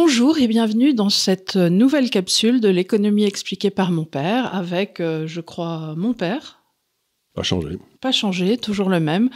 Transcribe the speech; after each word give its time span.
Bonjour 0.00 0.38
et 0.38 0.46
bienvenue 0.46 0.94
dans 0.94 1.08
cette 1.10 1.56
nouvelle 1.56 2.08
capsule 2.08 2.60
de 2.60 2.68
l'économie 2.68 3.24
expliquée 3.24 3.70
par 3.70 3.90
mon 3.90 4.04
père 4.04 4.54
avec, 4.54 5.00
euh, 5.00 5.26
je 5.26 5.40
crois, 5.40 5.94
mon 5.96 6.14
père. 6.14 6.62
Pas 7.34 7.42
changé. 7.42 7.78
Pas 8.00 8.12
changé, 8.12 8.58
toujours 8.58 8.90
le 8.90 9.00
même. 9.00 9.28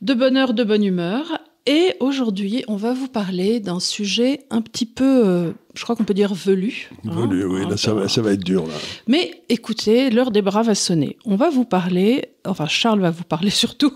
De 0.00 0.14
bonne 0.14 0.38
heure, 0.38 0.54
de 0.54 0.64
bonne 0.64 0.82
humeur. 0.82 1.38
Et 1.66 1.92
aujourd'hui, 2.00 2.64
on 2.68 2.76
va 2.76 2.94
vous 2.94 3.08
parler 3.08 3.60
d'un 3.60 3.80
sujet 3.80 4.46
un 4.48 4.62
petit 4.62 4.86
peu, 4.86 5.28
euh, 5.28 5.52
je 5.74 5.82
crois 5.82 5.94
qu'on 5.94 6.04
peut 6.04 6.14
dire 6.14 6.32
velu. 6.32 6.88
hein. 7.06 7.26
Velu, 7.26 7.44
oui, 7.44 7.68
là, 7.68 7.76
ça, 7.76 7.92
va, 7.92 8.08
ça 8.08 8.22
va 8.22 8.32
être 8.32 8.42
dur. 8.42 8.66
Là. 8.66 8.72
Mais 9.08 9.42
écoutez, 9.50 10.08
l'heure 10.08 10.30
des 10.30 10.40
bras 10.40 10.62
va 10.62 10.74
sonner. 10.74 11.18
On 11.26 11.36
va 11.36 11.50
vous 11.50 11.66
parler, 11.66 12.30
enfin 12.46 12.66
Charles 12.66 13.00
va 13.00 13.10
vous 13.10 13.24
parler 13.24 13.50
surtout, 13.64 13.92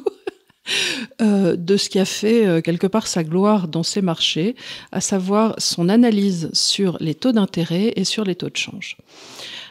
euh, 1.20 1.56
de 1.56 1.76
ce 1.76 1.88
qui 1.88 1.98
a 1.98 2.04
fait 2.04 2.46
euh, 2.46 2.60
quelque 2.60 2.86
part 2.86 3.06
sa 3.06 3.24
gloire 3.24 3.68
dans 3.68 3.82
ces 3.82 4.02
marchés, 4.02 4.54
à 4.92 5.00
savoir 5.00 5.54
son 5.58 5.88
analyse 5.88 6.50
sur 6.52 6.96
les 7.00 7.14
taux 7.14 7.32
d'intérêt 7.32 7.92
et 7.96 8.04
sur 8.04 8.24
les 8.24 8.36
taux 8.36 8.48
de 8.48 8.56
change. 8.56 8.96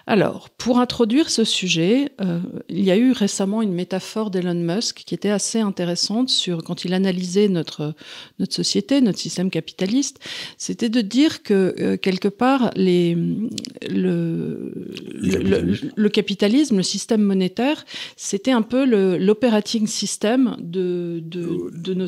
Alors, 0.08 0.50
pour 0.50 0.80
introduire 0.80 1.30
ce 1.30 1.44
sujet, 1.44 2.12
euh, 2.22 2.40
il 2.70 2.84
y 2.84 2.92
a 2.92 2.98
eu 2.98 3.12
récemment 3.12 3.62
une 3.62 3.74
métaphore 3.74 4.32
d'Elon 4.32 4.56
Musk 4.56 5.04
qui 5.06 5.14
était 5.14 5.30
assez 5.30 5.60
intéressante 5.60 6.30
sur 6.30 6.64
quand 6.64 6.86
il 6.86 6.94
analysait 6.94 7.48
notre 7.48 7.94
notre 8.40 8.56
société, 8.56 9.02
notre 9.02 9.20
système 9.20 9.50
capitaliste. 9.50 10.20
C'était 10.58 10.90
de 10.90 11.02
dire 11.02 11.44
que 11.44 11.76
euh, 11.80 11.98
quelque 11.98 12.28
part 12.28 12.72
les 12.76 13.16
le 13.90 14.74
le, 15.22 15.38
le, 15.38 15.78
le 15.96 16.10
capitalisme, 16.10 16.78
le 16.78 16.84
système 16.84 17.22
monétaire, 17.22 17.86
c'était 18.18 18.52
un 18.52 18.62
peu 18.62 18.86
l'operating 19.18 19.88
system 19.88 20.56
de 20.60 21.22
de, 21.24 21.72
de, 21.78 21.94
nos, 21.94 22.08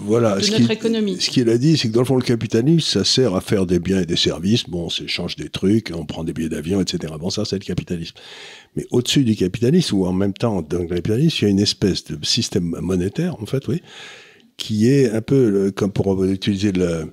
voilà, 0.00 0.36
de 0.38 0.50
notre 0.50 0.70
économie. 0.70 1.20
Ce 1.20 1.30
qu'il 1.30 1.48
a 1.48 1.58
dit, 1.58 1.76
c'est 1.76 1.88
que 1.88 1.92
dans 1.92 2.00
le 2.00 2.06
fond, 2.06 2.16
le 2.16 2.22
capitalisme, 2.22 2.80
ça 2.80 3.04
sert 3.04 3.34
à 3.34 3.40
faire 3.40 3.66
des 3.66 3.78
biens 3.78 4.00
et 4.00 4.06
des 4.06 4.16
services. 4.16 4.68
Bon, 4.68 4.86
on 4.86 4.90
s'échange 4.90 5.36
des 5.36 5.48
trucs, 5.48 5.92
on 5.94 6.04
prend 6.04 6.24
des 6.24 6.32
billets 6.32 6.48
d'avion, 6.48 6.80
etc. 6.80 7.14
Bon, 7.18 7.25
ça, 7.30 7.44
c'est 7.44 7.58
le 7.58 7.64
capitalisme. 7.64 8.14
Mais 8.76 8.86
au-dessus 8.90 9.24
du 9.24 9.36
capitalisme, 9.36 9.96
ou 9.96 10.06
en 10.06 10.12
même 10.12 10.32
temps 10.32 10.62
dans 10.62 10.78
le 10.78 10.86
capitalisme, 10.86 11.36
il 11.40 11.44
y 11.44 11.46
a 11.46 11.50
une 11.50 11.60
espèce 11.60 12.04
de 12.04 12.18
système 12.24 12.76
monétaire, 12.80 13.40
en 13.40 13.46
fait, 13.46 13.66
oui, 13.68 13.82
qui 14.56 14.88
est 14.88 15.10
un 15.10 15.22
peu, 15.22 15.70
comme 15.74 15.92
pour 15.92 16.24
utiliser 16.24 16.72
le, 16.72 17.12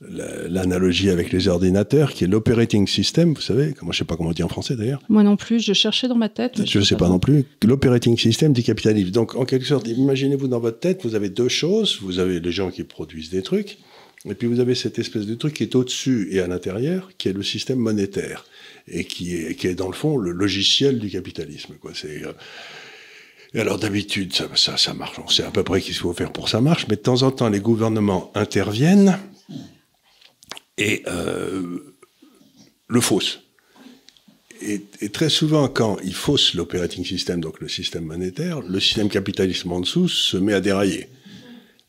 l'analogie 0.00 1.10
avec 1.10 1.32
les 1.32 1.48
ordinateurs, 1.48 2.12
qui 2.12 2.24
est 2.24 2.26
l'operating 2.26 2.86
system, 2.86 3.34
vous 3.34 3.40
savez, 3.40 3.74
moi 3.82 3.92
je 3.92 3.98
sais 3.98 4.04
pas 4.04 4.16
comment 4.16 4.30
on 4.30 4.32
dit 4.32 4.42
en 4.42 4.48
français 4.48 4.76
d'ailleurs. 4.76 5.02
Moi 5.08 5.22
non 5.22 5.36
plus, 5.36 5.60
je 5.60 5.72
cherchais 5.72 6.08
dans 6.08 6.14
ma 6.14 6.28
tête. 6.28 6.64
Je 6.64 6.78
ne 6.78 6.84
sais 6.84 6.94
pas, 6.94 7.06
pas 7.06 7.10
non 7.10 7.18
plus. 7.18 7.44
L'operating 7.64 8.16
system 8.16 8.52
du 8.52 8.62
capitalisme. 8.62 9.10
Donc 9.10 9.34
en 9.34 9.44
quelque 9.44 9.66
sorte, 9.66 9.88
imaginez-vous 9.88 10.48
dans 10.48 10.60
votre 10.60 10.78
tête, 10.78 11.00
vous 11.04 11.14
avez 11.14 11.30
deux 11.30 11.48
choses. 11.48 11.98
Vous 12.00 12.20
avez 12.20 12.38
les 12.38 12.52
gens 12.52 12.70
qui 12.70 12.84
produisent 12.84 13.30
des 13.30 13.42
trucs, 13.42 13.78
et 14.24 14.34
puis 14.34 14.46
vous 14.46 14.60
avez 14.60 14.74
cette 14.74 14.98
espèce 14.98 15.26
de 15.26 15.34
truc 15.34 15.54
qui 15.54 15.64
est 15.64 15.74
au-dessus 15.74 16.28
et 16.30 16.40
à 16.40 16.46
l'intérieur, 16.46 17.10
qui 17.18 17.28
est 17.28 17.32
le 17.32 17.42
système 17.42 17.78
monétaire, 17.78 18.44
et 18.90 19.04
qui 19.04 19.34
est, 19.34 19.74
dans 19.74 19.88
le 19.88 19.94
fond 19.94 20.16
le 20.16 20.32
logiciel 20.32 20.98
du 20.98 21.10
capitalisme. 21.10 21.74
Quoi. 21.80 21.92
Euh... 22.04 22.32
Et 23.54 23.60
alors 23.60 23.78
d'habitude, 23.78 24.34
ça, 24.54 24.76
ça, 24.76 24.94
marche. 24.94 25.18
On 25.18 25.28
sait 25.28 25.44
à 25.44 25.50
peu 25.50 25.62
près 25.62 25.80
qu'il 25.80 25.94
faut 25.94 26.12
faire 26.12 26.32
pour 26.32 26.48
ça 26.48 26.60
marche, 26.60 26.86
mais 26.88 26.96
de 26.96 27.00
temps 27.00 27.22
en 27.22 27.30
temps, 27.30 27.48
les 27.48 27.60
gouvernements 27.60 28.30
interviennent 28.34 29.18
et 30.76 31.02
euh, 31.06 31.94
le 32.86 33.00
fausse. 33.00 33.40
Et, 34.60 34.82
et, 35.00 35.08
très 35.08 35.30
souvent, 35.30 35.68
quand 35.68 35.98
ils 36.02 36.14
faussent 36.14 36.54
l'operating 36.54 37.04
system, 37.04 37.40
donc 37.40 37.60
le 37.60 37.68
système 37.68 38.04
monétaire, 38.04 38.60
le 38.60 38.80
système 38.80 39.08
capitaliste 39.08 39.66
en 39.66 39.80
dessous 39.80 40.08
se 40.08 40.36
met 40.36 40.52
à 40.52 40.60
dérailler. 40.60 41.08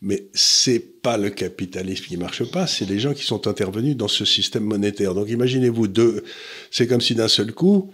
Mais 0.01 0.29
c'est 0.33 1.01
pas 1.01 1.17
le 1.17 1.29
capitalisme 1.29 2.05
qui 2.05 2.15
marche 2.15 2.49
pas, 2.51 2.67
c'est 2.67 2.85
les 2.85 2.99
gens 2.99 3.13
qui 3.13 3.23
sont 3.23 3.47
intervenus 3.47 3.97
dans 3.97 4.07
ce 4.07 4.23
système 4.23 4.63
monétaire. 4.63 5.13
Donc 5.13 5.29
imaginez-vous 5.29 5.87
deux, 5.87 6.23
c'est 6.71 6.87
comme 6.87 7.01
si 7.01 7.15
d'un 7.15 7.27
seul 7.27 7.51
coup, 7.51 7.91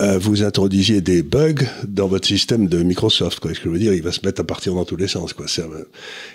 euh, 0.00 0.18
vous 0.18 0.42
introduisiez 0.42 1.00
des 1.00 1.22
bugs 1.22 1.66
dans 1.86 2.06
votre 2.06 2.26
système 2.26 2.68
de 2.68 2.82
Microsoft, 2.82 3.40
quoi. 3.40 3.52
Ce 3.52 3.58
que 3.58 3.64
je 3.64 3.70
veux 3.70 3.78
dire, 3.78 3.92
il 3.92 4.02
va 4.02 4.12
se 4.12 4.24
mettre 4.24 4.40
à 4.40 4.44
partir 4.44 4.74
dans 4.74 4.84
tous 4.84 4.96
les 4.96 5.08
sens, 5.08 5.34
quoi. 5.34 5.46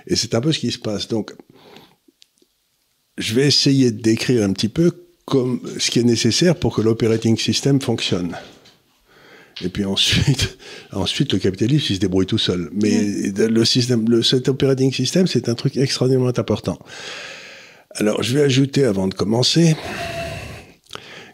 Et 0.05 0.15
c'est 0.15 0.35
un 0.35 0.41
peu 0.41 0.51
ce 0.51 0.59
qui 0.59 0.71
se 0.71 0.77
passe. 0.77 1.07
Donc, 1.07 1.33
je 3.17 3.33
vais 3.33 3.47
essayer 3.47 3.91
de 3.91 4.01
décrire 4.01 4.43
un 4.43 4.53
petit 4.53 4.69
peu 4.69 4.91
comme 5.25 5.61
ce 5.79 5.89
qui 5.89 5.99
est 5.99 6.03
nécessaire 6.03 6.55
pour 6.55 6.75
que 6.75 6.81
l'operating 6.81 7.37
system 7.37 7.81
fonctionne. 7.81 8.35
Et 9.63 9.69
puis 9.69 9.85
ensuite, 9.85 10.57
ensuite 10.91 11.33
le 11.33 11.39
capitalisme, 11.39 11.85
il 11.89 11.95
se 11.95 11.99
débrouille 11.99 12.25
tout 12.25 12.37
seul. 12.37 12.69
Mais 12.73 13.01
mmh. 13.01 13.45
le 13.45 13.65
système, 13.65 14.09
le, 14.09 14.21
cet 14.23 14.49
operating 14.49 14.91
system, 14.91 15.27
c'est 15.27 15.49
un 15.49 15.55
truc 15.55 15.77
extraordinairement 15.77 16.37
important. 16.37 16.77
Alors, 17.91 18.21
je 18.21 18.33
vais 18.37 18.43
ajouter 18.43 18.83
avant 18.83 19.07
de 19.07 19.13
commencer 19.13 19.75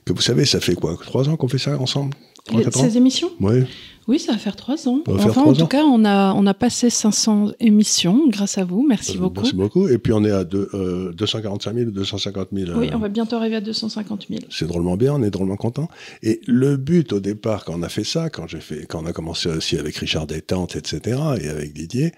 que 0.06 0.14
vous 0.14 0.22
savez, 0.22 0.46
ça 0.46 0.60
fait 0.60 0.76
quoi? 0.76 0.98
Trois 1.02 1.30
ans 1.30 1.38
qu'on 1.38 1.48
fait 1.48 1.58
ça 1.58 1.80
ensemble? 1.80 2.14
Trois, 2.46 2.72
Ces 2.72 2.98
émissions? 2.98 3.32
Oui. 3.40 3.64
Oui, 4.08 4.20
ça 4.20 4.32
va 4.32 4.38
faire 4.38 4.56
trois 4.56 4.88
ans. 4.88 5.02
Enfin, 5.08 5.30
trois 5.30 5.44
en 5.44 5.54
tout 5.54 5.62
ans. 5.62 5.68
cas, 5.68 5.84
on 5.84 6.04
a, 6.06 6.34
on 6.34 6.46
a 6.48 6.54
passé 6.54 6.90
500 6.90 7.52
émissions 7.60 8.28
grâce 8.28 8.58
à 8.58 8.64
vous. 8.64 8.86
Merci 8.88 9.18
beaucoup. 9.18 9.42
Merci 9.42 9.56
beaucoup. 9.56 9.88
Et 9.88 9.98
puis, 9.98 10.14
on 10.14 10.24
est 10.24 10.32
à 10.32 10.44
deux, 10.44 10.70
euh, 10.74 11.14
245 11.14 11.76
000 11.76 11.88
ou 11.88 11.92
250 11.92 12.50
000. 12.52 12.72
Oui, 12.78 12.90
on 12.94 13.00
va 13.00 13.10
bientôt 13.10 13.36
arriver 13.36 13.58
à 13.58 13.62
250 13.62 14.28
000. 14.30 14.42
C'est 14.50 14.68
drôlement 14.68 14.98
bien, 14.98 15.14
on 15.14 15.24
est 15.24 15.30
drôlement 15.30 15.56
content. 15.56 15.88
Et 16.24 16.42
le 16.48 16.78
but 16.78 17.14
au 17.14 17.20
départ, 17.20 17.64
quand 17.66 17.74
on 17.78 17.84
a 17.84 17.90
fait 17.90 18.04
ça, 18.04 18.30
quand, 18.30 18.48
j'ai 18.48 18.60
fait, 18.60 18.86
quand 18.88 19.04
on 19.04 19.06
a 19.06 19.14
commencé 19.14 19.50
aussi 19.50 19.78
avec 19.78 19.96
Richard 19.98 20.28
Détente, 20.28 20.76
etc., 20.76 21.20
et 21.40 21.50
avec 21.50 21.74
Didier, 21.74 22.12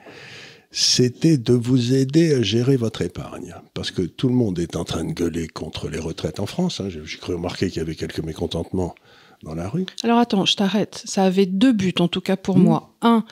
c'était 0.71 1.37
de 1.37 1.53
vous 1.53 1.93
aider 1.93 2.33
à 2.33 2.41
gérer 2.41 2.77
votre 2.77 3.03
épargne. 3.03 3.55
Parce 3.75 3.91
que 3.91 4.01
tout 4.01 4.27
le 4.27 4.33
monde 4.33 4.57
est 4.57 4.75
en 4.75 4.83
train 4.83 5.03
de 5.03 5.11
gueuler 5.11 5.47
contre 5.47 5.87
les 5.87 5.99
retraites 5.99 6.39
en 6.39 6.47
France. 6.47 6.81
Hein. 6.81 6.87
J'ai 6.89 7.17
cru 7.17 7.35
remarquer 7.35 7.69
qu'il 7.69 7.77
y 7.77 7.81
avait 7.81 7.95
quelques 7.95 8.23
mécontentements 8.23 8.95
dans 9.43 9.55
la 9.55 9.69
rue. 9.69 9.85
Alors 10.03 10.19
attends, 10.19 10.45
je 10.45 10.55
t'arrête. 10.55 11.01
Ça 11.05 11.23
avait 11.23 11.45
deux 11.45 11.73
buts, 11.73 11.93
en 11.99 12.07
tout 12.07 12.21
cas 12.21 12.37
pour 12.37 12.57
mmh. 12.57 12.63
moi. 12.63 12.95
Un, 13.01 13.23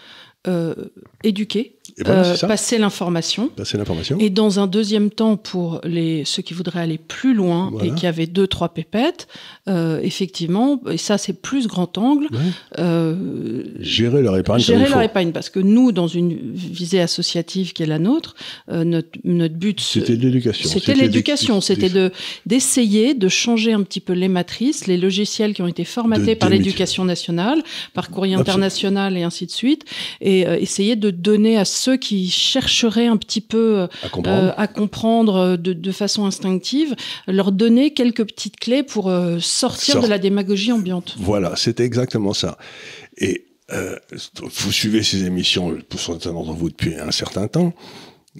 euh, 0.48 0.76
éduquer, 1.24 1.76
voilà, 2.00 2.26
euh, 2.26 2.48
passer 2.48 2.78
l'information. 2.78 3.50
Passer 3.50 3.78
l'information. 3.78 4.18
Et 4.20 4.30
dans 4.30 4.60
un 4.60 4.68
deuxième 4.68 5.10
temps, 5.10 5.38
pour 5.38 5.82
les, 5.84 6.24
ceux 6.26 6.42
qui 6.42 6.54
voudraient 6.54 6.82
aller 6.82 6.98
plus 6.98 7.34
loin 7.34 7.70
voilà. 7.72 7.88
et 7.88 7.96
qui 7.96 8.08
avaient 8.08 8.28
deux, 8.28 8.48
trois 8.48 8.70
pépettes, 8.70 9.28
euh, 9.68 10.00
effectivement, 10.02 10.82
et 10.90 10.98
ça 10.98 11.18
c'est 11.18 11.42
plus 11.42 11.68
grand 11.68 11.98
angle, 11.98 12.28
ouais. 12.32 12.84
gérer 13.80 14.22
leur 14.22 14.38
épargne. 14.38 14.62
Gérer 14.62 14.90
leur 14.90 15.02
épargne, 15.02 15.32
parce 15.32 15.50
que 15.50 15.60
nous, 15.60 15.92
dans 15.92 16.08
une 16.08 16.38
visée 16.54 17.02
associative 17.02 17.74
qui 17.74 17.84
est 17.84 17.88
la 17.88 18.00
nôtre, 18.00 18.36
euh, 18.70 18.84
notre, 18.84 19.10
notre 19.24 19.56
but... 19.56 19.80
C'était 19.80 20.16
l'éducation. 20.16 20.70
C'était 20.70 20.96
l'éducation, 20.96 21.62
c'était 21.62 21.90
de, 21.90 22.12
d'essayer 22.46 23.14
de 23.14 23.28
changer 23.28 23.74
un 23.74 23.84
petit 23.84 24.00
peu 24.00 24.14
les 24.14 24.28
matrices, 24.28 24.88
les 24.88 24.98
logiciels 24.98 25.54
qui 25.54 25.62
ont 25.62 25.68
été 25.68 25.84
formatés 25.84 26.36
de 26.36 26.40
par 26.40 26.50
l'éducation 26.50 27.06
nationale, 27.06 27.62
par 27.94 28.10
courrier 28.10 28.36
Absolument. 28.36 28.54
international 28.54 29.18
et 29.18 29.24
ainsi 29.24 29.46
de 29.46 29.52
suite, 29.52 29.86
et 30.22 30.48
euh, 30.48 30.58
essayer 30.58 30.96
de 30.96 31.11
donner 31.12 31.58
à 31.58 31.66
ceux 31.66 31.98
qui 31.98 32.30
chercheraient 32.30 33.08
un 33.08 33.18
petit 33.18 33.42
peu 33.42 33.88
à 34.04 34.10
comprendre, 34.10 34.30
euh, 34.30 34.52
à 34.58 34.68
comprendre 34.68 35.58
de, 35.58 35.74
de, 35.74 35.92
façon 35.92 36.26
instinctive, 36.26 36.96
leur 37.28 37.52
donner 37.52 37.94
quelques 37.94 38.26
petites 38.26 38.58
clés 38.58 38.84
pour 38.84 39.10
euh, 39.10 39.40
sortir 39.40 39.96
Sort. 39.96 40.04
de 40.04 40.08
la 40.08 40.20
démagogie 40.20 40.72
ambiante. 40.72 41.16
Voilà, 41.20 41.56
c'était 41.56 41.86
exactement 41.86 42.34
ça. 42.34 42.58
Et 43.18 43.46
euh, 43.72 43.96
vous 44.42 44.72
suivez 44.72 45.04
ces 45.04 45.24
émissions, 45.24 45.78
pour 45.90 46.00
certains 46.00 46.34
d'entre 46.34 46.54
vous, 46.54 46.70
depuis 46.70 46.96
un 46.96 47.12
certain 47.12 47.48
temps, 47.48 47.74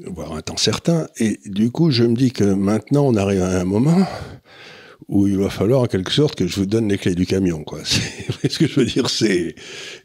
voire 0.06 0.34
un 0.34 0.42
temps 0.42 0.58
certain, 0.58 1.08
et 1.18 1.40
du 1.46 1.72
coup, 1.72 1.92
je 1.92 2.04
me 2.04 2.16
dis 2.16 2.32
que 2.32 2.44
maintenant, 2.44 3.06
on 3.06 3.16
arrive 3.16 3.42
à 3.42 3.60
un 3.60 3.66
moment 3.66 4.06
où 5.12 5.28
il 5.28 5.38
va 5.38 5.50
falloir 5.50 5.82
en 5.82 5.88
quelque 5.88 6.12
sorte 6.12 6.36
que 6.36 6.48
je 6.48 6.56
vous 6.56 6.66
donne 6.66 6.88
les 6.88 6.98
clés 6.98 7.16
du 7.16 7.26
camion, 7.26 7.64
quoi. 7.64 7.80
ce 8.50 8.58
que 8.58 8.66
je 8.66 8.80
veux 8.80 8.86
dire, 8.86 9.10
c'est 9.10 9.56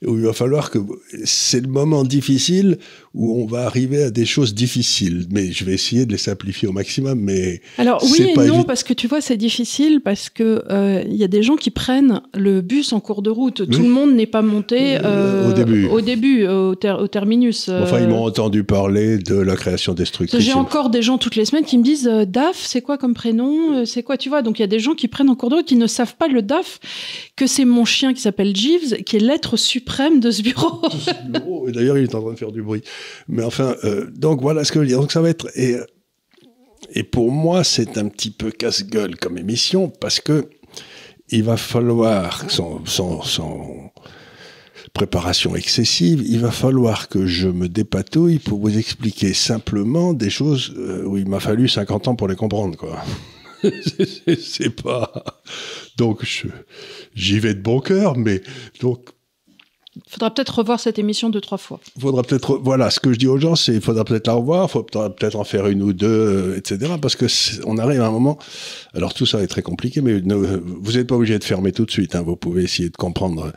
où 0.04 0.16
il 0.16 0.24
va 0.24 0.32
falloir 0.32 0.70
que 0.70 0.78
c'est 1.24 1.60
le 1.60 1.68
moment 1.68 2.02
difficile 2.02 2.78
où 3.14 3.40
on 3.40 3.46
va 3.46 3.64
arriver 3.64 4.02
à 4.02 4.10
des 4.10 4.26
choses 4.26 4.52
difficiles. 4.52 5.26
Mais 5.30 5.52
je 5.52 5.64
vais 5.64 5.72
essayer 5.72 6.06
de 6.06 6.12
les 6.12 6.18
simplifier 6.18 6.68
au 6.68 6.72
maximum. 6.72 7.18
Mais 7.20 7.62
alors 7.78 8.04
oui 8.04 8.32
et 8.36 8.46
non 8.46 8.64
parce 8.64 8.82
que 8.82 8.92
tu 8.92 9.06
vois 9.06 9.20
c'est 9.20 9.38
difficile 9.38 10.00
parce 10.04 10.28
que 10.28 10.62
il 10.68 10.72
euh, 10.72 11.02
y 11.06 11.24
a 11.24 11.28
des 11.28 11.42
gens 11.42 11.56
qui 11.56 11.70
prennent 11.70 12.20
le 12.34 12.60
bus 12.60 12.92
en 12.92 13.00
cours 13.00 13.22
de 13.22 13.30
route. 13.30 13.68
Tout 13.70 13.82
le 13.82 13.88
monde 13.88 14.12
n'est 14.12 14.26
pas 14.26 14.42
monté 14.42 14.98
euh, 15.02 15.48
au 15.48 15.52
début, 15.52 15.86
au, 15.86 16.00
début, 16.00 16.46
au, 16.46 16.74
ter 16.74 16.98
au 17.00 17.06
terminus. 17.06 17.68
Euh... 17.68 17.84
Enfin 17.84 18.00
ils 18.00 18.08
m'ont 18.08 18.24
entendu 18.24 18.64
parler 18.64 19.18
de 19.18 19.36
la 19.36 19.54
création 19.54 19.94
destructrice. 19.94 20.42
J'ai 20.42 20.52
encore 20.52 20.90
des 20.90 21.00
gens 21.02 21.16
toutes 21.16 21.36
les 21.36 21.44
semaines 21.44 21.64
qui 21.64 21.78
me 21.78 21.84
disent 21.84 22.08
euh, 22.08 22.24
DAF 22.26 22.56
c'est 22.56 22.82
quoi 22.82 22.98
comme 22.98 23.14
prénom? 23.14 23.86
C'est 23.86 24.02
quoi? 24.02 24.16
Tu 24.16 24.28
vois 24.28 24.42
donc 24.42 24.58
il 24.58 24.62
y 24.62 24.64
a 24.64 24.68
des 24.68 24.80
gens 24.80 24.95
qui 24.96 25.08
prennent 25.08 25.30
en 25.30 25.36
cours 25.36 25.50
de 25.50 25.56
route 25.56 25.66
qui 25.66 25.76
ne 25.76 25.86
savent 25.86 26.16
pas 26.16 26.28
le 26.28 26.42
DAF 26.42 26.80
que 27.36 27.46
c'est 27.46 27.64
mon 27.64 27.84
chien 27.84 28.14
qui 28.14 28.20
s'appelle 28.20 28.54
Jeeves 28.54 29.02
qui 29.04 29.16
est 29.16 29.20
l'être 29.20 29.56
suprême 29.56 30.20
de 30.20 30.30
ce 30.30 30.42
bureau. 30.42 30.82
bureau. 31.28 31.70
D'ailleurs 31.70 31.98
il 31.98 32.04
est 32.04 32.14
en 32.14 32.22
train 32.22 32.32
de 32.32 32.38
faire 32.38 32.52
du 32.52 32.62
bruit. 32.62 32.82
Mais 33.28 33.44
enfin, 33.44 33.76
euh, 33.84 34.10
donc 34.10 34.40
voilà 34.40 34.64
ce 34.64 34.72
que 34.72 34.78
je 34.78 34.80
veux 34.80 34.88
dire. 34.88 35.00
Donc 35.00 35.12
ça 35.12 35.20
va 35.20 35.28
être. 35.28 35.48
Et, 35.54 35.76
et 36.92 37.02
pour 37.02 37.30
moi, 37.30 37.64
c'est 37.64 37.98
un 37.98 38.08
petit 38.08 38.30
peu 38.30 38.50
casse-gueule 38.50 39.16
comme 39.16 39.38
émission 39.38 39.88
parce 39.88 40.20
que 40.20 40.48
il 41.28 41.42
va 41.42 41.56
falloir, 41.56 42.48
sans, 42.50 42.84
sans, 42.86 43.22
sans, 43.22 43.92
préparation 44.92 45.54
excessive, 45.56 46.22
il 46.26 46.40
va 46.40 46.50
falloir 46.50 47.08
que 47.08 47.26
je 47.26 47.48
me 47.48 47.68
dépatouille 47.68 48.38
pour 48.38 48.60
vous 48.60 48.78
expliquer 48.78 49.34
simplement 49.34 50.14
des 50.14 50.30
choses 50.30 50.74
où 51.04 51.18
il 51.18 51.28
m'a 51.28 51.40
fallu 51.40 51.68
50 51.68 52.08
ans 52.08 52.14
pour 52.14 52.28
les 52.28 52.36
comprendre, 52.36 52.76
quoi. 52.78 53.02
c'est 54.40 54.70
pas. 54.70 55.24
Donc, 55.96 56.24
j'y 57.14 57.38
vais 57.38 57.54
de 57.54 57.60
bon 57.60 57.80
cœur, 57.80 58.16
mais 58.16 58.42
donc 58.80 59.10
il 59.96 60.12
faudra 60.12 60.32
peut-être 60.32 60.58
revoir 60.58 60.78
cette 60.78 60.98
émission 60.98 61.30
deux, 61.30 61.40
trois 61.40 61.56
fois. 61.56 61.80
Faudra 61.98 62.22
peut-être, 62.22 62.60
voilà, 62.62 62.90
ce 62.90 63.00
que 63.00 63.12
je 63.12 63.18
dis 63.18 63.26
aux 63.26 63.38
gens, 63.38 63.56
c'est 63.56 63.72
il 63.72 63.80
faudra 63.80 64.04
peut-être 64.04 64.26
la 64.26 64.34
revoir, 64.34 64.66
il 64.68 64.72
faudra 64.72 65.08
peut-être 65.08 65.36
en 65.36 65.44
faire 65.44 65.66
une 65.68 65.82
ou 65.82 65.94
deux, 65.94 66.06
euh, 66.06 66.56
etc. 66.56 66.92
Parce 67.00 67.16
que 67.16 67.24
on 67.64 67.78
arrive 67.78 68.02
à 68.02 68.06
un 68.06 68.10
moment. 68.10 68.38
Alors 68.94 69.14
tout 69.14 69.24
ça 69.24 69.42
est 69.42 69.46
très 69.46 69.62
compliqué, 69.62 70.02
mais 70.02 70.20
vous 70.20 70.92
n'êtes 70.92 71.06
pas 71.06 71.14
obligé 71.14 71.38
de 71.38 71.44
fermer 71.44 71.72
tout 71.72 71.86
de 71.86 71.90
suite. 71.90 72.14
Hein, 72.14 72.22
vous 72.26 72.36
pouvez 72.36 72.64
essayer 72.64 72.90
de 72.90 72.96
comprendre. 72.96 73.52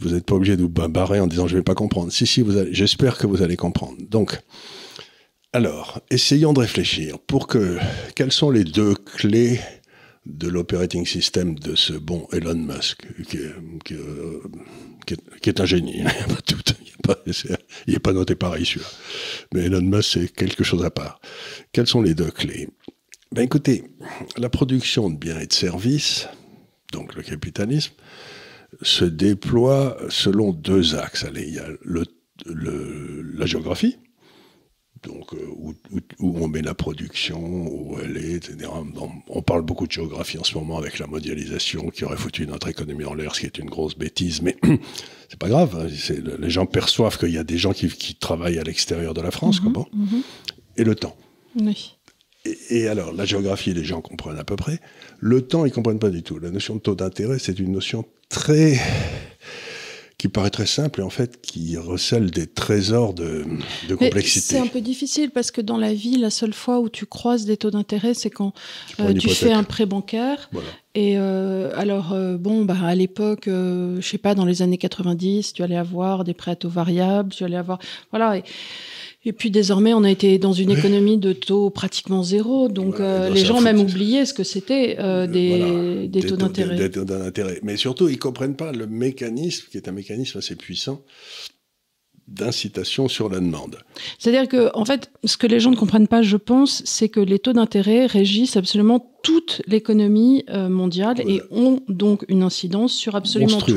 Vous 0.00 0.10
n'êtes 0.10 0.24
pas 0.24 0.34
obligé 0.34 0.56
de 0.56 0.62
vous 0.62 0.68
barrer 0.68 1.20
en 1.20 1.28
disant 1.28 1.46
je 1.46 1.56
vais 1.56 1.62
pas 1.62 1.74
comprendre. 1.74 2.10
Si 2.10 2.26
si, 2.26 2.40
allez. 2.40 2.74
J'espère 2.74 3.16
que 3.16 3.28
vous 3.28 3.42
allez 3.42 3.56
comprendre. 3.56 3.94
Donc, 4.10 4.40
alors, 5.56 6.02
essayons 6.10 6.52
de 6.52 6.60
réfléchir 6.60 7.18
pour 7.18 7.46
que 7.46 7.78
quelles 8.14 8.30
sont 8.30 8.50
les 8.50 8.62
deux 8.62 8.94
clés 8.94 9.58
de 10.26 10.48
l'operating 10.48 11.06
system 11.06 11.58
de 11.58 11.74
ce 11.74 11.94
bon 11.94 12.28
Elon 12.30 12.56
Musk, 12.56 13.06
qui, 13.26 13.38
est, 15.48 15.60
un 15.60 15.64
génie. 15.64 15.96
il 15.96 16.04
n'est 17.88 17.98
pas, 17.98 18.12
noté 18.12 18.34
pareil 18.34 18.66
celui-là. 18.66 18.86
Mais 19.54 19.62
Elon 19.62 19.80
Musk, 19.80 20.10
c'est 20.12 20.28
quelque 20.30 20.62
chose 20.62 20.84
à 20.84 20.90
part. 20.90 21.22
Quelles 21.72 21.86
sont 21.86 22.02
les 22.02 22.14
deux 22.14 22.30
clés? 22.30 22.68
Ben 23.32 23.40
Écoutez, 23.40 23.84
la 24.36 24.50
production 24.50 25.08
de 25.08 25.16
biens 25.16 25.40
et 25.40 25.46
de 25.46 25.54
services, 25.54 26.28
donc 26.92 27.14
le 27.14 27.22
capitalisme, 27.22 27.94
se 28.82 29.06
déploie 29.06 29.96
selon 30.10 30.52
deux 30.52 30.96
axes. 30.96 31.24
Allez, 31.24 31.44
il 31.48 31.54
y 31.54 31.58
a 31.60 31.68
le, 31.80 32.04
la 33.38 33.46
géographie, 33.46 33.96
donc 35.06 35.32
euh, 35.34 35.38
où, 36.20 36.38
on 36.38 36.48
met 36.48 36.62
la 36.62 36.74
production, 36.74 37.40
où 37.40 37.96
elle 38.02 38.16
est, 38.16 38.34
etc. 38.34 38.70
On, 39.28 39.42
parle 39.42 39.62
beaucoup 39.62 39.86
de 39.86 39.92
géographie 39.92 40.38
en 40.38 40.44
ce 40.44 40.56
moment 40.56 40.78
avec 40.78 40.98
la 40.98 41.06
mondialisation 41.06 41.88
qui 41.90 42.04
aurait 42.04 42.16
foutu 42.16 42.46
notre 42.46 42.68
économie 42.68 43.04
en 43.04 43.14
l'air, 43.14 43.34
ce 43.34 43.40
qui 43.40 43.46
est 43.46 43.58
une 43.58 43.70
grosse 43.70 43.96
bêtise, 43.96 44.42
mais 44.42 44.56
c'est 45.28 45.38
pas 45.38 45.48
grave. 45.48 45.76
Hein, 45.78 46.14
les 46.38 46.50
gens 46.50 46.66
perçoivent 46.66 47.18
qu'il 47.18 47.30
y 47.30 47.38
a 47.38 47.44
des 47.44 47.58
gens 47.58 47.72
qui, 47.72 48.14
travaillent 48.16 48.58
à 48.58 48.64
l'extérieur 48.64 49.14
de 49.14 49.20
la 49.20 49.30
France, 49.30 49.62
mm 49.62 49.84
Et 50.76 50.84
le 50.84 50.94
temps. 50.94 51.16
Oui. 51.56 51.94
Et, 52.70 52.86
alors, 52.86 53.12
la 53.12 53.24
géographie, 53.24 53.74
les 53.74 53.84
gens 53.84 54.00
comprennent 54.00 54.38
à 54.38 54.44
peu 54.44 54.56
près. 54.56 54.80
Le 55.18 55.42
temps, 55.42 55.64
ils 55.64 55.72
comprennent 55.72 55.98
pas 55.98 56.10
du 56.10 56.22
tout. 56.22 56.38
La 56.38 56.50
notion 56.50 56.76
de 56.76 56.80
taux 56.80 56.94
d'intérêt, 56.94 57.38
c'est 57.38 57.58
une 57.58 57.72
notion 57.72 58.04
très 58.28 58.80
qui 60.26 60.32
paraît 60.32 60.50
très 60.50 60.66
simple 60.66 61.00
et 61.00 61.02
en 61.02 61.10
fait 61.10 61.40
qui 61.40 61.76
recèle 61.76 62.30
des 62.30 62.46
trésors 62.46 63.14
de, 63.14 63.44
de 63.88 63.94
complexité. 63.94 64.54
C'est 64.54 64.58
un 64.58 64.66
peu 64.66 64.80
difficile 64.80 65.30
parce 65.30 65.52
que 65.52 65.60
dans 65.60 65.76
la 65.76 65.94
vie, 65.94 66.16
la 66.16 66.30
seule 66.30 66.52
fois 66.52 66.80
où 66.80 66.88
tu 66.88 67.06
croises 67.06 67.44
des 67.44 67.56
taux 67.56 67.70
d'intérêt, 67.70 68.12
c'est 68.14 68.30
quand 68.30 68.52
tu, 68.96 69.02
euh, 69.02 69.14
fais 69.14 69.52
un 69.52 69.62
prêt 69.62 69.86
bancaire. 69.86 70.50
Et 70.94 71.16
euh, 71.18 71.70
alors, 71.76 72.12
euh, 72.12 72.36
bon, 72.36 72.64
bah, 72.64 72.76
à 72.82 72.94
l'époque, 72.94 73.44
je 73.46 74.00
sais 74.00 74.18
pas, 74.18 74.34
dans 74.34 74.44
les 74.44 74.62
années 74.62 74.78
90, 74.78 75.52
tu 75.52 75.62
allais 75.62 75.76
avoir 75.76 76.24
des 76.24 76.34
prêts 76.34 76.52
à 76.52 76.56
taux 76.56 76.68
variables, 76.68 77.30
tu 77.30 77.44
allais 77.44 77.56
avoir. 77.56 77.78
Voilà. 78.10 78.38
Et, 78.38 78.42
et 79.26 79.32
puis 79.32 79.50
désormais, 79.50 79.92
on 79.92 80.04
a 80.04 80.10
été 80.10 80.38
dans 80.38 80.52
une 80.52 80.70
économie 80.70 81.18
de 81.18 81.32
taux 81.32 81.68
pratiquement 81.68 82.22
zéro, 82.22 82.68
donc 82.68 83.00
euh, 83.00 83.28
les 83.28 83.44
gens 83.44 83.60
même 83.60 83.80
oubliaient 83.80 84.24
ce 84.24 84.32
que 84.32 84.44
c'était 84.44 84.98
euh, 85.00 85.26
des, 85.26 86.06
des, 86.06 86.22
taux 86.22 86.36
d'intérêt. 86.36 86.76
Des, 86.76 86.90
taux 86.92 87.04
d'intérêt. 87.04 87.58
Mais 87.64 87.76
surtout, 87.76 88.08
ils 88.08 88.20
comprennent 88.20 88.54
pas 88.54 88.70
le 88.70 88.86
mécanisme, 88.86 89.66
qui 89.68 89.78
est 89.78 89.88
un 89.88 89.92
mécanisme 89.92 90.38
assez 90.38 90.54
puissant, 90.54 91.02
d'incitation 92.28 93.08
sur 93.08 93.28
la 93.28 93.40
demande. 93.40 93.78
C'est-à-dire 94.20 94.46
que, 94.46 94.70
en 94.74 94.84
fait, 94.84 95.10
ce 95.24 95.36
que 95.36 95.48
les 95.48 95.58
gens 95.58 95.72
ne 95.72 95.76
comprennent 95.76 96.06
pas, 96.06 96.22
je 96.22 96.36
pense, 96.36 96.82
c'est 96.84 97.08
que 97.08 97.18
les 97.18 97.40
taux 97.40 97.52
d'intérêt 97.52 98.06
régissent 98.06 98.56
absolument 98.56 99.12
toute 99.24 99.60
l'économie 99.66 100.44
euh, 100.50 100.68
mondiale 100.68 101.20
et 101.28 101.42
ont 101.50 101.80
donc 101.88 102.24
une 102.28 102.44
incidence 102.44 102.92
sur 102.92 103.16
absolument 103.16 103.58
tout. 103.58 103.74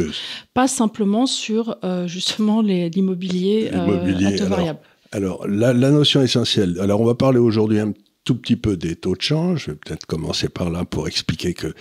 Pas 0.53 0.67
simplement 0.67 1.25
sur, 1.25 1.75
justement, 2.05 2.61
l'immobilier 2.61 3.69
à 3.69 4.37
taux 4.37 4.45
variable. 4.45 4.79
Alors, 5.11 5.47
la, 5.47 5.73
notion 5.73 6.21
essentielle. 6.21 6.79
Alors, 6.79 7.01
on 7.01 7.05
va 7.05 7.15
parler 7.15 7.39
aujourd'hui 7.39 7.79
un 7.79 7.93
tout 8.25 8.35
petit 8.35 8.55
peu 8.55 8.77
des 8.77 8.95
taux 8.95 9.15
de 9.15 9.21
change. 9.21 9.65
Je 9.65 9.71
vais 9.71 9.77
peut-être 9.77 10.05
commencer 10.05 10.49
par 10.49 10.69
là 10.69 10.85
pour 10.85 11.07
expliquer 11.07 11.53
que 11.53 11.73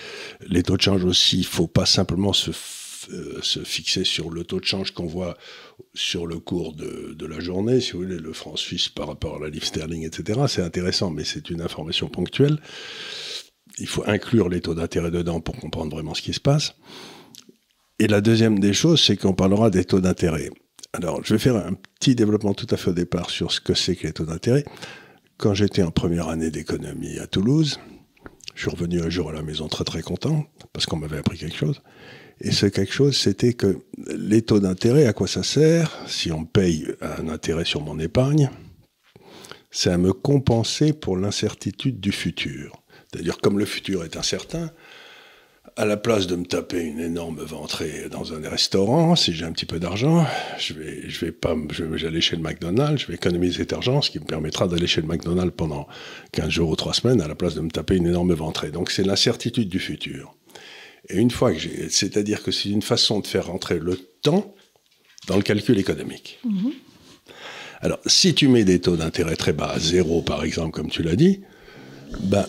les 0.47 0.63
taux 0.63 0.77
de 0.77 0.83
change 0.83 1.05
aussi, 1.05 1.39
il 1.39 1.45
faut 1.45 1.67
pas 1.67 1.85
simplement 1.85 2.33
se, 2.33 2.53
euh, 3.13 3.39
se 3.43 3.61
fixer 3.61 4.05
sur 4.05 4.31
le 4.31 4.45
taux 4.45 4.61
de 4.61 4.65
change 4.65 4.93
qu'on 4.93 5.07
voit 5.07 5.37
sur 5.93 6.27
le 6.27 6.39
cours 6.39 6.73
de, 6.75 7.15
de, 7.15 7.27
la 7.27 7.39
journée, 7.39 7.81
si 7.81 7.93
vous 7.93 7.99
voulez, 7.99 8.19
le 8.19 8.33
franc 8.33 8.57
suisse 8.57 8.89
par 8.89 9.09
rapport 9.09 9.37
à 9.37 9.41
la 9.41 9.51
livre 9.51 9.67
sterling, 9.67 10.07
etc. 10.07 10.41
C'est 10.49 10.63
intéressant, 10.63 11.11
mais 11.11 11.25
c'est 11.25 11.51
une 11.51 11.61
information 11.61 12.09
ponctuelle. 12.09 12.59
Il 13.79 13.87
faut 13.87 14.05
inclure 14.07 14.49
les 14.49 14.63
taux 14.63 14.75
d'intérêt 14.75 15.11
dedans 15.11 15.41
pour 15.41 15.57
comprendre 15.57 15.95
vraiment 15.95 16.15
ce 16.15 16.23
qui 16.23 16.33
se 16.33 16.41
passe. 16.41 16.75
Et 17.99 18.07
la 18.07 18.23
deuxième 18.23 18.59
des 18.59 18.73
choses, 18.73 19.03
c'est 19.03 19.17
qu'on 19.17 19.35
parlera 19.35 19.69
des 19.69 19.85
taux 19.85 20.01
d'intérêt. 20.01 20.51
Alors, 20.95 21.23
je 21.23 21.35
vais 21.35 21.39
faire 21.39 21.57
un 21.57 21.75
petit 21.75 22.15
développement 22.15 22.55
tout 22.55 22.67
à 22.71 22.77
fait 22.77 22.91
au 22.91 22.95
départ 22.95 23.29
sur 23.29 23.53
ce 23.53 23.61
que 23.61 23.75
c'est 23.75 23.95
que 23.95 24.07
les 24.07 24.13
taux 24.13 24.25
d'intérêt. 24.25 24.65
Quand 25.37 25.53
j'étais 25.53 25.83
en 25.83 25.91
première 25.91 26.29
année 26.29 26.51
d'économie 26.51 27.19
à 27.19 27.27
Toulouse, 27.27 27.79
je 28.55 28.63
suis 28.63 28.71
revenu 28.71 29.03
un 29.03 29.11
jour 29.11 29.29
à 29.29 29.33
la 29.33 29.43
maison 29.43 29.69
très 29.69 29.85
très 29.85 30.01
content 30.01 30.47
parce 30.73 30.87
qu'on 30.87 30.97
m'avait 30.97 31.19
appris 31.19 31.37
quelque 31.37 31.57
chose. 31.57 31.83
Et 32.41 32.53
ce 32.53 32.67
quelque 32.67 32.93
chose, 32.93 33.17
c'était 33.17 33.53
que 33.53 33.81
les 34.17 34.43
taux 34.43 34.61
d'intérêt, 34.61 35.07
à 35.07 35.13
quoi 35.13 35.29
ça 35.29 35.43
sert 35.43 35.95
Si 36.07 36.33
on 36.33 36.45
paye 36.45 36.87
un 37.03 37.29
intérêt 37.29 37.65
sur 37.65 37.83
mon 37.83 37.99
épargne, 37.99 38.51
c'est 39.71 39.91
à 39.91 39.99
me 39.99 40.15
compenser 40.15 40.95
pour 40.95 41.19
l'incertitude 41.19 42.01
du 42.01 42.13
futur. 42.13 42.83
C'est-à-dire, 43.13 43.39
comme 43.39 43.59
le 43.59 43.65
futur 43.67 44.05
est 44.05 44.17
incertain, 44.17 44.71
à 45.79 45.85
la 45.85 45.97
place 45.97 46.27
de 46.27 46.35
me 46.35 46.45
taper 46.45 46.81
une 46.81 46.99
énorme 46.99 47.41
ventrée 47.41 48.09
dans 48.11 48.35
un 48.35 48.41
restaurant, 48.49 49.15
si 49.15 49.33
j'ai 49.33 49.45
un 49.45 49.53
petit 49.53 49.65
peu 49.65 49.79
d'argent, 49.79 50.27
je 50.59 50.75
vais, 50.75 51.09
je 51.09 51.25
vais 51.25 51.31
pas, 51.31 51.55
je 51.71 51.85
vais 51.85 52.05
aller 52.05 52.21
chez 52.21 52.35
le 52.35 52.43
McDonald's, 52.43 53.03
je 53.03 53.07
vais 53.07 53.15
économiser 53.15 53.59
cet 53.59 53.73
argent, 53.73 54.03
ce 54.03 54.11
qui 54.11 54.19
me 54.19 54.25
permettra 54.25 54.67
d'aller 54.67 54.89
chez 54.89 55.01
le 55.01 55.07
McDonald's 55.07 55.55
pendant 55.57 55.87
15 56.33 56.49
jours 56.49 56.71
ou 56.71 56.75
3 56.75 56.95
semaines, 56.95 57.21
à 57.21 57.29
la 57.29 57.37
place 57.37 57.55
de 57.55 57.61
me 57.61 57.71
taper 57.71 57.95
une 57.95 58.09
énorme 58.09 58.35
ventrée. 58.35 58.73
Donc 58.73 58.91
c'est 58.91 59.05
l'incertitude 59.05 59.69
du 59.69 59.79
futur. 59.79 60.35
Et 61.11 61.19
une 61.19 61.31
fois 61.31 61.53
que 61.53 61.61
j'ai, 61.61 61.89
c'est-à-dire 61.89 62.43
que 62.43 62.51
c'est 62.51 62.71
une 62.71 62.83
façon 62.83 63.21
de 63.21 63.27
faire 63.29 63.47
rentrer 63.47 63.79
le 63.79 63.97
temps 63.97 64.53
dans 65.29 65.37
le 65.37 65.43
calcul 65.43 65.79
économique. 65.79 66.41
Mm-hmm. 66.45 66.73
Alors, 67.83 68.01
si 68.07 68.35
tu 68.35 68.49
mets 68.49 68.65
des 68.65 68.81
taux 68.81 68.97
d'intérêt 68.97 69.37
très 69.37 69.53
bas, 69.53 69.71
à 69.71 69.79
zéro 69.79 70.23
par 70.23 70.43
exemple, 70.43 70.73
comme 70.73 70.91
tu 70.91 71.05
l'as 71.05 71.15
dit, 71.15 71.43
ben, 72.19 72.47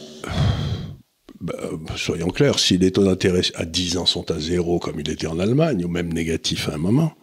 bah, 1.42 1.54
soyons 1.96 2.28
clairs, 2.28 2.60
si 2.60 2.78
les 2.78 2.92
taux 2.92 3.04
d'intérêt 3.04 3.42
à 3.56 3.66
10 3.66 3.98
ans 3.98 4.06
sont 4.06 4.30
à 4.32 4.40
zéro, 4.40 4.80
comme 4.80 5.00
il 5.00 5.10
était 5.10 5.28
en 5.28 5.40
Allemagne, 5.40 5.86
ou 5.86 5.88
même 5.88 6.12
négatif 6.12 6.70
à 6.70 6.76
un 6.76 6.78
moment, 6.78 7.14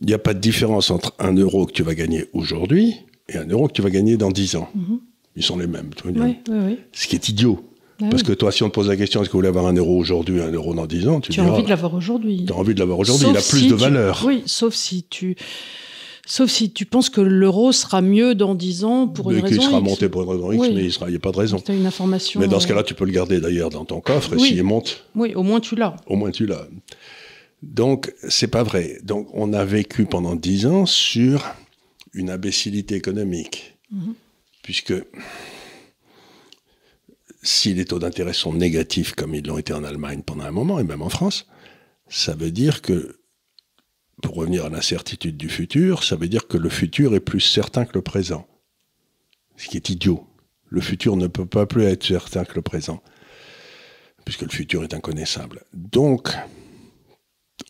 il 0.00 0.06
n'y 0.06 0.14
a 0.14 0.18
pas 0.18 0.34
de 0.34 0.40
différence 0.40 0.90
entre 0.90 1.14
un 1.18 1.34
euro 1.34 1.66
que 1.66 1.72
tu 1.72 1.82
vas 1.82 1.94
gagner 1.94 2.26
aujourd'hui 2.32 2.96
et 3.28 3.36
un 3.36 3.46
euro 3.46 3.68
que 3.68 3.72
tu 3.72 3.82
vas 3.82 3.90
gagner 3.90 4.16
dans 4.16 4.30
10 4.30 4.56
ans. 4.56 4.68
Mhm. 4.74 5.00
Ils 5.36 5.42
sont 5.42 5.56
les 5.56 5.66
mêmes. 5.66 5.90
Oui, 6.04 6.12
oui, 6.16 6.36
oui. 6.50 6.78
Ce 6.92 7.06
qui 7.06 7.14
est 7.14 7.28
idiot. 7.28 7.64
Ah 8.02 8.06
Parce 8.10 8.22
que 8.22 8.32
toi, 8.32 8.52
si 8.52 8.62
on 8.62 8.68
te 8.68 8.74
pose 8.74 8.88
la 8.88 8.96
question, 8.96 9.22
est-ce 9.22 9.28
que 9.28 9.32
vous 9.32 9.38
voulez 9.38 9.48
avoir 9.48 9.66
un 9.66 9.74
euro 9.74 9.96
aujourd'hui 9.96 10.40
un 10.42 10.50
euro 10.50 10.74
dans 10.74 10.86
10 10.86 11.08
ans 11.08 11.20
Tu, 11.20 11.32
tu 11.32 11.40
as 11.40 11.44
envie 11.44 11.62
de 11.62 11.68
l'avoir 11.68 11.94
aujourd'hui. 11.94 12.44
Tu 12.46 12.52
as 12.52 12.56
envie 12.56 12.74
de 12.74 12.80
l'avoir 12.80 12.98
aujourd'hui, 12.98 13.28
il 13.30 13.36
a 13.36 13.40
plus 13.40 13.68
de 13.68 13.74
valeur. 13.74 14.22
Oui, 14.26 14.42
sauf 14.46 14.74
si 14.74 15.04
tu 15.08 15.36
Sauf 16.24 16.50
si 16.50 16.72
tu 16.72 16.86
penses 16.86 17.10
que 17.10 17.20
l'euro 17.20 17.72
sera 17.72 18.00
mieux 18.00 18.34
dans 18.34 18.54
10 18.54 18.84
ans 18.84 19.08
pour 19.08 19.32
une 19.32 19.40
raison. 19.40 19.60
Il 19.60 19.64
sera 19.64 19.80
monté 19.80 20.08
pour 20.08 20.22
une 20.22 20.30
raison 20.30 20.52
X, 20.52 20.68
mais 20.74 20.84
il 20.84 21.10
n'y 21.10 21.16
a 21.16 21.18
pas 21.18 21.32
de 21.32 21.38
raison. 21.38 21.60
C'est 21.64 21.76
une 21.76 21.86
information. 21.86 22.40
Mais 22.40 22.46
dans 22.46 22.60
ce 22.60 22.68
cas-là, 22.68 22.84
tu 22.84 22.94
peux 22.94 23.04
le 23.04 23.12
garder 23.12 23.40
d'ailleurs 23.40 23.70
dans 23.70 23.84
ton 23.84 24.00
coffre, 24.00 24.34
et 24.34 24.38
s'il 24.38 24.62
monte. 24.62 25.04
Oui, 25.16 25.34
au 25.34 25.42
moins 25.42 25.58
tu 25.58 25.74
l'as. 25.74 25.96
Au 26.06 26.14
moins 26.14 26.30
tu 26.30 26.46
l'as. 26.46 26.68
Donc, 27.62 28.12
c'est 28.28 28.48
pas 28.48 28.62
vrai. 28.62 28.98
Donc, 29.02 29.28
on 29.32 29.52
a 29.52 29.64
vécu 29.64 30.04
pendant 30.04 30.36
10 30.36 30.66
ans 30.66 30.86
sur 30.86 31.44
une 32.12 32.30
imbécilité 32.30 32.94
économique. 32.94 33.76
Mhm. 33.90 34.14
Puisque 34.62 34.94
si 37.42 37.74
les 37.74 37.84
taux 37.84 37.98
d'intérêt 37.98 38.32
sont 38.32 38.52
négatifs 38.52 39.14
comme 39.14 39.34
ils 39.34 39.44
l'ont 39.44 39.58
été 39.58 39.72
en 39.72 39.82
Allemagne 39.82 40.22
pendant 40.24 40.44
un 40.44 40.52
moment, 40.52 40.78
et 40.78 40.84
même 40.84 41.02
en 41.02 41.08
France, 41.08 41.46
ça 42.08 42.34
veut 42.34 42.52
dire 42.52 42.82
que 42.82 43.16
pour 44.20 44.36
revenir 44.36 44.66
à 44.66 44.68
l'incertitude 44.68 45.36
du 45.36 45.48
futur, 45.48 46.04
ça 46.04 46.16
veut 46.16 46.28
dire 46.28 46.46
que 46.46 46.58
le 46.58 46.68
futur 46.68 47.14
est 47.14 47.20
plus 47.20 47.40
certain 47.40 47.84
que 47.84 47.94
le 47.94 48.02
présent. 48.02 48.46
Ce 49.56 49.68
qui 49.68 49.76
est 49.76 49.88
idiot. 49.88 50.26
Le 50.68 50.80
futur 50.80 51.16
ne 51.16 51.26
peut 51.26 51.46
pas 51.46 51.66
plus 51.66 51.84
être 51.84 52.04
certain 52.04 52.44
que 52.44 52.54
le 52.54 52.62
présent, 52.62 53.02
puisque 54.24 54.42
le 54.42 54.48
futur 54.48 54.82
est 54.84 54.94
inconnaissable. 54.94 55.64
Donc, 55.74 56.30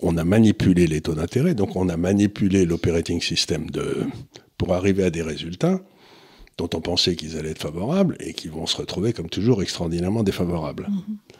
on 0.00 0.16
a 0.16 0.24
manipulé 0.24 0.86
les 0.86 1.00
taux 1.00 1.14
d'intérêt, 1.14 1.54
donc 1.54 1.74
on 1.76 1.88
a 1.88 1.96
manipulé 1.96 2.64
l'operating 2.64 3.20
system 3.20 3.70
de, 3.70 4.06
pour 4.56 4.74
arriver 4.74 5.04
à 5.04 5.10
des 5.10 5.22
résultats 5.22 5.80
dont 6.58 6.68
on 6.74 6.80
pensait 6.80 7.16
qu'ils 7.16 7.36
allaient 7.36 7.50
être 7.50 7.62
favorables 7.62 8.16
et 8.20 8.34
qui 8.34 8.48
vont 8.48 8.66
se 8.66 8.76
retrouver 8.76 9.12
comme 9.12 9.28
toujours 9.28 9.62
extraordinairement 9.62 10.22
défavorables. 10.22 10.88
Mm-hmm. 10.88 11.36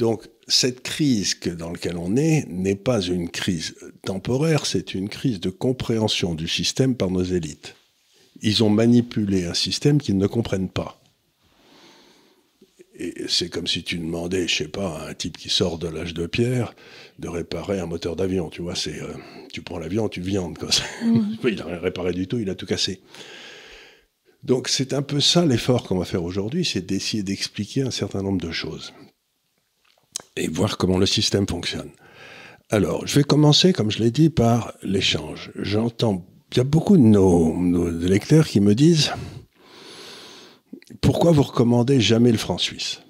Donc 0.00 0.26
cette 0.48 0.82
crise 0.82 1.34
que, 1.34 1.50
dans 1.50 1.70
laquelle 1.70 1.98
on 1.98 2.16
est 2.16 2.46
n'est 2.48 2.74
pas 2.74 3.02
une 3.02 3.28
crise 3.28 3.76
temporaire, 4.02 4.64
c'est 4.64 4.94
une 4.94 5.10
crise 5.10 5.40
de 5.40 5.50
compréhension 5.50 6.34
du 6.34 6.48
système 6.48 6.96
par 6.96 7.10
nos 7.10 7.22
élites. 7.22 7.76
Ils 8.40 8.64
ont 8.64 8.70
manipulé 8.70 9.44
un 9.44 9.52
système 9.52 10.00
qu'ils 10.00 10.16
ne 10.16 10.26
comprennent 10.26 10.70
pas. 10.70 10.98
Et 12.98 13.14
c'est 13.28 13.50
comme 13.50 13.66
si 13.66 13.82
tu 13.82 13.98
demandais, 13.98 14.48
je 14.48 14.56
sais 14.56 14.68
pas, 14.68 15.00
à 15.00 15.10
un 15.10 15.14
type 15.14 15.36
qui 15.36 15.50
sort 15.50 15.78
de 15.78 15.88
l'âge 15.88 16.14
de 16.14 16.26
pierre 16.26 16.74
de 17.18 17.28
réparer 17.28 17.78
un 17.78 17.86
moteur 17.86 18.16
d'avion. 18.16 18.48
Tu 18.48 18.62
vois, 18.62 18.74
c'est, 18.74 19.02
euh, 19.02 19.12
tu 19.52 19.60
prends 19.60 19.78
l'avion, 19.78 20.08
tu 20.08 20.22
viandes. 20.22 20.56
Quoi. 20.56 20.70
Mmh. 21.04 21.36
il 21.44 21.56
n'a 21.56 21.66
rien 21.66 21.78
réparé 21.78 22.12
du 22.14 22.26
tout, 22.26 22.38
il 22.38 22.48
a 22.48 22.54
tout 22.54 22.66
cassé. 22.66 23.02
Donc 24.44 24.68
c'est 24.68 24.94
un 24.94 25.02
peu 25.02 25.20
ça 25.20 25.44
l'effort 25.44 25.82
qu'on 25.82 25.98
va 25.98 26.06
faire 26.06 26.24
aujourd'hui, 26.24 26.64
c'est 26.64 26.86
d'essayer 26.86 27.22
d'expliquer 27.22 27.82
un 27.82 27.90
certain 27.90 28.22
nombre 28.22 28.40
de 28.40 28.50
choses 28.50 28.94
et 30.36 30.48
voir 30.48 30.78
comment 30.78 30.98
le 30.98 31.06
système 31.06 31.46
fonctionne. 31.46 31.90
Alors, 32.70 33.06
je 33.06 33.16
vais 33.16 33.24
commencer, 33.24 33.72
comme 33.72 33.90
je 33.90 33.98
l'ai 33.98 34.10
dit, 34.10 34.30
par 34.30 34.74
l'échange. 34.82 35.50
J'entends, 35.56 36.24
il 36.52 36.58
y 36.58 36.60
a 36.60 36.64
beaucoup 36.64 36.96
de 36.96 37.02
nos, 37.02 37.56
nos 37.56 37.90
lecteurs 37.90 38.46
qui 38.46 38.60
me 38.60 38.74
disent 38.74 39.12
pourquoi 41.00 41.32
vous 41.32 41.42
recommandez 41.42 42.00
jamais 42.00 42.32
le 42.32 42.38
franc 42.38 42.58
suisse? 42.58 43.00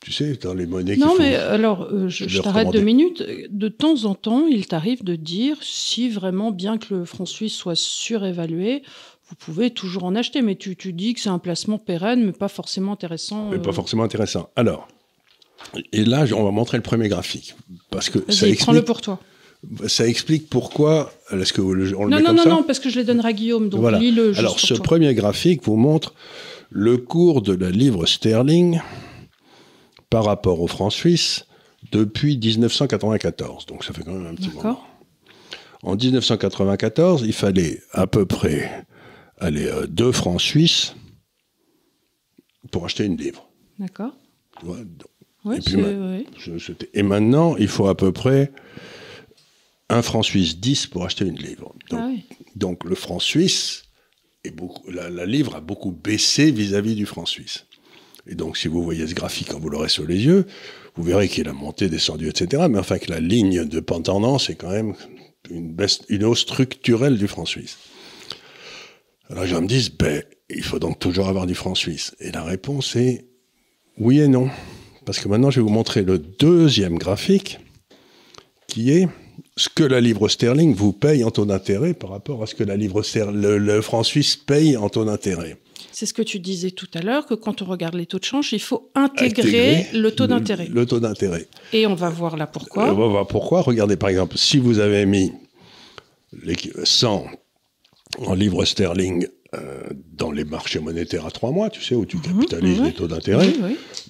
Tu 0.00 0.12
sais, 0.12 0.34
dans 0.34 0.54
les 0.54 0.66
monnaies 0.66 0.96
Non, 0.96 1.14
mais 1.18 1.34
alors, 1.34 1.82
euh, 1.82 2.08
je, 2.08 2.40
t'arrête 2.40 2.70
deux 2.70 2.80
minutes. 2.80 3.24
De 3.50 3.68
temps 3.68 4.04
en 4.04 4.14
temps, 4.14 4.46
il 4.46 4.66
t'arrive 4.66 5.02
de 5.04 5.16
dire 5.16 5.58
si 5.60 6.08
vraiment, 6.08 6.52
bien 6.52 6.78
que 6.78 6.94
le 6.94 7.04
franc 7.04 7.26
suisse 7.26 7.54
soit 7.54 7.76
surévalué, 7.76 8.82
vous 9.28 9.34
pouvez 9.34 9.70
toujours 9.70 10.04
en 10.04 10.14
acheter. 10.14 10.40
Mais 10.40 10.54
tu, 10.54 10.76
tu 10.76 10.92
dis 10.92 11.14
que 11.14 11.20
c'est 11.20 11.28
un 11.28 11.40
placement 11.40 11.78
pérenne, 11.78 12.24
mais 12.24 12.32
pas 12.32 12.48
forcément 12.48 12.92
intéressant. 12.92 13.50
Mais 13.50 13.58
pas 13.58 13.70
euh. 13.70 13.72
forcément 13.72 14.04
intéressant. 14.04 14.50
Alors, 14.56 14.88
et 15.92 16.04
là, 16.04 16.24
on 16.34 16.44
va 16.44 16.50
montrer 16.50 16.76
le 16.78 16.82
premier 16.82 17.08
graphique. 17.08 17.54
Parce 17.90 18.10
que 18.10 18.18
ça 18.30 18.46
explique... 18.46 18.60
prends-le 18.60 18.84
pour 18.84 19.00
toi. 19.00 19.20
Ça 19.86 20.06
explique 20.06 20.48
pourquoi. 20.48 21.12
Est-ce 21.30 21.52
que 21.52 21.60
on 21.60 21.72
le 21.72 21.90
non, 21.92 22.06
met 22.06 22.22
non, 22.22 22.26
comme 22.26 22.36
non, 22.36 22.42
ça 22.44 22.48
non, 22.48 22.62
parce 22.62 22.78
que 22.78 22.90
je 22.90 22.98
les 22.98 23.04
donnerai 23.04 23.28
à 23.28 23.32
Guillaume. 23.32 23.68
Donc 23.68 23.80
voilà. 23.80 23.98
lis-le. 23.98 24.38
Alors, 24.38 24.60
ce 24.60 24.74
premier 24.74 25.14
graphique 25.14 25.64
vous 25.64 25.76
montre 25.76 26.14
le 26.70 26.96
cours 26.96 27.42
de 27.42 27.54
la 27.54 27.70
livre 27.70 28.06
sterling 28.06 28.80
par 30.10 30.24
rapport 30.24 30.60
au 30.60 30.66
franc 30.66 30.90
suisse 30.90 31.44
depuis 31.92 32.38
1994. 32.38 33.66
Donc 33.66 33.84
ça 33.84 33.92
fait 33.92 34.02
quand 34.02 34.12
même 34.12 34.26
un 34.26 34.34
petit 34.34 34.50
moment. 34.50 34.80
En 35.82 35.94
1994, 35.94 37.22
il 37.24 37.32
fallait 37.32 37.80
à 37.92 38.06
peu 38.06 38.26
près 38.26 38.86
aller 39.38 39.66
euh, 39.66 39.86
deux 39.86 40.12
francs 40.12 40.40
suisses 40.40 40.94
pour 42.72 42.84
acheter 42.84 43.04
une 43.04 43.16
livre. 43.16 43.48
D'accord. 43.78 44.12
Et, 45.52 45.60
puis, 45.60 45.76
et, 46.94 47.02
maintenant, 47.02 47.56
il 47.56 47.68
faut 47.68 47.86
à 47.86 47.96
peu 47.96 48.12
près 48.12 48.52
un 49.88 50.02
franc 50.02 50.22
suisse 50.22 50.58
10 50.58 50.86
pour 50.88 51.04
acheter 51.04 51.24
une 51.24 51.38
livre. 51.38 51.74
Donc, 51.90 52.00
ah 52.00 52.10
donc 52.56 52.84
le 52.84 52.94
franc 52.94 53.18
suisse, 53.18 53.84
est 54.44 54.50
beaucoup, 54.50 54.90
la, 54.90 55.10
la, 55.10 55.26
livre 55.26 55.56
a 55.56 55.60
beaucoup 55.60 55.90
baissé 55.90 56.50
vis-à-vis 56.50 56.92
-vis 56.92 56.96
du 56.96 57.06
franc 57.06 57.26
suisse. 57.26 57.66
Et 58.28 58.34
donc, 58.34 58.56
si 58.56 58.68
vous 58.68 58.82
voyez 58.82 59.06
ce 59.06 59.14
graphique 59.14 59.48
quand 59.48 59.58
vous 59.58 59.70
l'aurez 59.70 59.88
sous 59.88 60.06
les 60.06 60.24
yeux, 60.24 60.46
vous 60.96 61.02
verrez 61.02 61.28
qu'il 61.28 61.48
a 61.48 61.52
monté, 61.52 61.88
descendu, 61.88 62.28
etc. 62.28 62.66
Mais 62.70 62.78
enfin, 62.78 62.98
que 62.98 63.10
la 63.10 63.20
ligne 63.20 63.64
de 63.64 63.80
tendance 63.80 64.50
est 64.50 64.56
quand 64.56 64.70
même 64.70 64.94
une, 65.50 65.72
baisse, 65.72 66.00
une 66.08 66.24
hausse 66.24 66.40
structurelle 66.40 67.16
du 67.16 67.26
franc 67.26 67.46
suisse. 67.46 67.78
Alors, 69.30 69.44
les 69.44 69.48
gens 69.48 69.62
me 69.62 69.66
disent, 69.66 69.90
ben, 69.90 70.22
il 70.50 70.62
faut 70.62 70.78
donc 70.78 70.98
toujours 70.98 71.28
avoir 71.28 71.46
du 71.46 71.54
franc 71.54 71.74
suisse. 71.74 72.14
Et 72.20 72.30
la 72.30 72.42
réponse 72.42 72.96
est 72.96 73.26
oui 73.98 74.20
et 74.20 74.28
non. 74.28 74.50
Parce 75.08 75.20
que 75.20 75.28
maintenant, 75.28 75.50
je 75.50 75.60
vais 75.60 75.64
vous 75.64 75.72
montrer 75.72 76.02
le 76.02 76.18
deuxième 76.18 76.98
graphique, 76.98 77.60
qui 78.66 78.90
est 78.90 79.08
ce 79.56 79.70
que 79.70 79.82
la 79.82 80.02
livre 80.02 80.28
sterling 80.28 80.74
vous 80.74 80.92
paye 80.92 81.24
en 81.24 81.30
taux 81.30 81.46
d'intérêt 81.46 81.94
par 81.94 82.10
rapport 82.10 82.42
à 82.42 82.46
ce 82.46 82.54
que 82.54 82.62
la 82.62 82.76
livre 82.76 83.02
le, 83.32 83.56
le 83.56 83.80
franc 83.80 84.02
suisse 84.02 84.36
paye 84.36 84.76
en 84.76 84.90
taux 84.90 85.06
d'intérêt. 85.06 85.56
C'est 85.92 86.04
ce 86.04 86.12
que 86.12 86.20
tu 86.20 86.40
disais 86.40 86.72
tout 86.72 86.90
à 86.92 87.00
l'heure, 87.00 87.24
que 87.24 87.32
quand 87.32 87.62
on 87.62 87.64
regarde 87.64 87.94
les 87.94 88.04
taux 88.04 88.18
de 88.18 88.24
change, 88.24 88.52
il 88.52 88.60
faut 88.60 88.90
intégrer, 88.94 89.86
le 89.94 90.10
taux 90.10 90.26
d'intérêt. 90.26 90.68
Le, 90.70 90.84
taux 90.84 91.00
d'intérêt. 91.00 91.48
Et 91.72 91.86
on 91.86 91.94
va 91.94 92.10
voir 92.10 92.36
là 92.36 92.46
pourquoi. 92.46 92.88
Euh, 92.88 92.92
on 92.92 92.98
va 92.98 93.06
voir 93.06 93.26
pourquoi. 93.26 93.62
Regardez 93.62 93.96
par 93.96 94.10
exemple, 94.10 94.36
si 94.36 94.58
vous 94.58 94.78
avez 94.78 95.06
mis 95.06 95.32
les 96.42 96.56
100 96.84 97.24
en 98.26 98.34
livres 98.34 98.66
sterling 98.66 99.26
euh, 99.54 99.80
dans 100.12 100.30
les 100.30 100.44
marchés 100.44 100.78
monétaires 100.78 101.24
à 101.24 101.30
trois 101.30 101.52
mois, 101.52 101.70
tu 101.70 101.82
sais, 101.82 101.94
où 101.94 102.04
tu 102.04 102.18
mhm, 102.18 102.22
capitalises 102.22 102.82
les 102.82 102.92
taux 102.92 103.08
d'intérêt, 103.08 103.50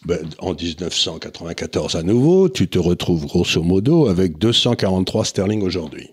ben, 0.04 0.18
en 0.40 0.52
1994 0.52 1.94
à 1.94 2.02
nouveau, 2.02 2.48
tu 2.48 2.66
te 2.68 2.78
retrouves 2.78 3.26
grosso 3.26 3.62
modo 3.62 4.08
avec 4.08 4.38
243 4.38 5.24
sterling 5.24 5.62
aujourd'hui. 5.62 6.10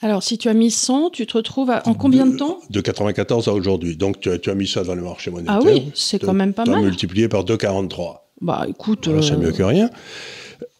Alors, 0.00 0.22
si 0.22 0.38
tu 0.38 0.48
as 0.48 0.54
mis 0.54 0.70
100, 0.70 1.10
tu 1.10 1.26
te 1.26 1.36
retrouves 1.36 1.70
en 1.84 1.94
combien 1.94 2.26
de, 2.26 2.36
temps? 2.36 2.60
De 2.70 2.80
94 2.80 3.48
à 3.48 3.52
aujourd'hui. 3.52 3.96
Donc, 3.96 4.20
tu 4.20 4.30
as, 4.30 4.54
mis 4.54 4.66
ça 4.66 4.82
dans 4.84 4.94
le 4.94 5.02
marché 5.02 5.30
monétaire. 5.30 5.58
Ah 5.60 5.64
oui, 5.64 5.92
c'est 5.94 6.18
quand 6.18 6.32
même 6.32 6.54
pas 6.54 6.64
mal. 6.64 6.82
multiplié 6.82 7.28
par 7.28 7.44
2,43. 7.44 8.20
Bah, 8.40 8.64
écoute... 8.66 9.08
C'est 9.20 9.34
euh, 9.34 9.36
mieux 9.36 9.52
que 9.52 9.62
rien. 9.62 9.90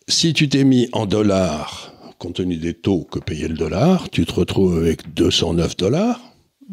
Si 0.08 0.32
tu 0.32 0.48
t'es 0.48 0.64
mis 0.64 0.88
en 0.92 1.04
dollars, 1.06 1.92
compte 2.18 2.36
tenu 2.36 2.56
des 2.56 2.72
taux 2.72 3.04
que 3.04 3.18
payait 3.18 3.48
le 3.48 3.54
dollar, 3.54 4.08
tu 4.08 4.24
te 4.24 4.32
retrouves 4.32 4.78
avec 4.78 5.12
209 5.12 5.76
dollars. 5.76 6.20